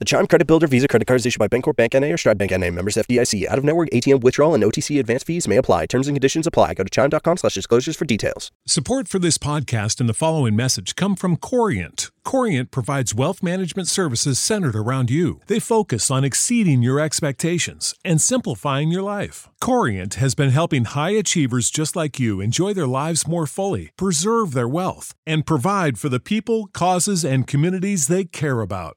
The 0.00 0.06
Chime 0.06 0.26
Credit 0.26 0.46
Builder 0.46 0.66
Visa 0.66 0.88
Credit 0.88 1.04
Card 1.04 1.20
is 1.20 1.26
issued 1.26 1.40
by 1.40 1.48
Bancorp 1.48 1.76
Bank 1.76 1.94
N.A. 1.94 2.10
or 2.10 2.16
Stride 2.16 2.38
Bank 2.38 2.52
N.A. 2.52 2.70
Members 2.70 2.96
FDIC. 2.96 3.46
Out-of-network 3.46 3.90
ATM 3.90 4.22
withdrawal 4.22 4.54
and 4.54 4.64
OTC 4.64 4.98
advance 4.98 5.22
fees 5.22 5.46
may 5.46 5.58
apply. 5.58 5.84
Terms 5.84 6.08
and 6.08 6.14
conditions 6.14 6.46
apply. 6.46 6.72
Go 6.72 6.84
to 6.84 6.88
chime.com/disclosures 6.88 7.96
for 7.98 8.06
details. 8.06 8.50
Support 8.66 9.08
for 9.08 9.18
this 9.18 9.36
podcast 9.36 10.00
and 10.00 10.08
the 10.08 10.14
following 10.14 10.56
message 10.56 10.96
come 10.96 11.16
from 11.16 11.36
Corient. 11.36 12.10
Corient 12.24 12.70
provides 12.70 13.14
wealth 13.14 13.42
management 13.42 13.88
services 13.88 14.38
centered 14.38 14.74
around 14.74 15.10
you. 15.10 15.42
They 15.48 15.58
focus 15.58 16.10
on 16.10 16.24
exceeding 16.24 16.80
your 16.80 16.98
expectations 16.98 17.94
and 18.02 18.22
simplifying 18.22 18.88
your 18.88 19.02
life. 19.02 19.50
Corient 19.60 20.14
has 20.14 20.34
been 20.34 20.48
helping 20.48 20.86
high 20.86 21.10
achievers 21.10 21.68
just 21.68 21.94
like 21.94 22.18
you 22.18 22.40
enjoy 22.40 22.72
their 22.72 22.86
lives 22.86 23.26
more 23.26 23.46
fully, 23.46 23.90
preserve 23.98 24.54
their 24.54 24.66
wealth, 24.66 25.14
and 25.26 25.44
provide 25.44 25.98
for 25.98 26.08
the 26.08 26.20
people, 26.20 26.68
causes, 26.68 27.22
and 27.22 27.46
communities 27.46 28.06
they 28.06 28.24
care 28.24 28.62
about. 28.62 28.96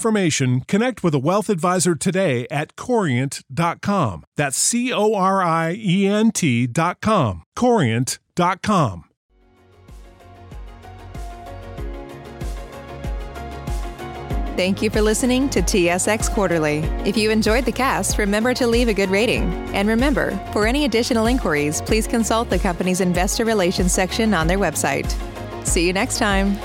information, 0.00 0.62
connect 0.62 1.04
with 1.04 1.14
a 1.14 1.18
wealth 1.18 1.50
advisor 1.50 1.94
today 1.94 2.46
at 2.50 2.74
corient.com. 2.74 4.24
That's 4.34 4.56
C 4.56 4.90
O 4.92 5.12
R 5.12 5.42
I 5.42 5.74
E 5.76 6.06
N 6.06 6.30
T.com. 6.30 7.42
Corient.com. 7.54 9.04
Thank 14.56 14.82
you 14.82 14.90
for 14.90 15.00
listening 15.00 15.48
to 15.50 15.60
TSX 15.60 16.30
Quarterly. 16.30 16.78
If 17.06 17.16
you 17.16 17.30
enjoyed 17.30 17.64
the 17.64 17.72
cast, 17.72 18.18
remember 18.18 18.52
to 18.54 18.66
leave 18.66 18.88
a 18.88 18.94
good 18.94 19.10
rating. 19.10 19.44
And 19.74 19.88
remember, 19.88 20.32
for 20.52 20.66
any 20.66 20.84
additional 20.86 21.26
inquiries, 21.26 21.80
please 21.82 22.06
consult 22.06 22.50
the 22.50 22.58
company's 22.58 23.00
investor 23.00 23.44
relations 23.44 23.92
section 23.92 24.34
on 24.34 24.46
their 24.46 24.58
website. 24.58 25.10
See 25.66 25.86
you 25.86 25.92
next 25.92 26.18
time. 26.18 26.58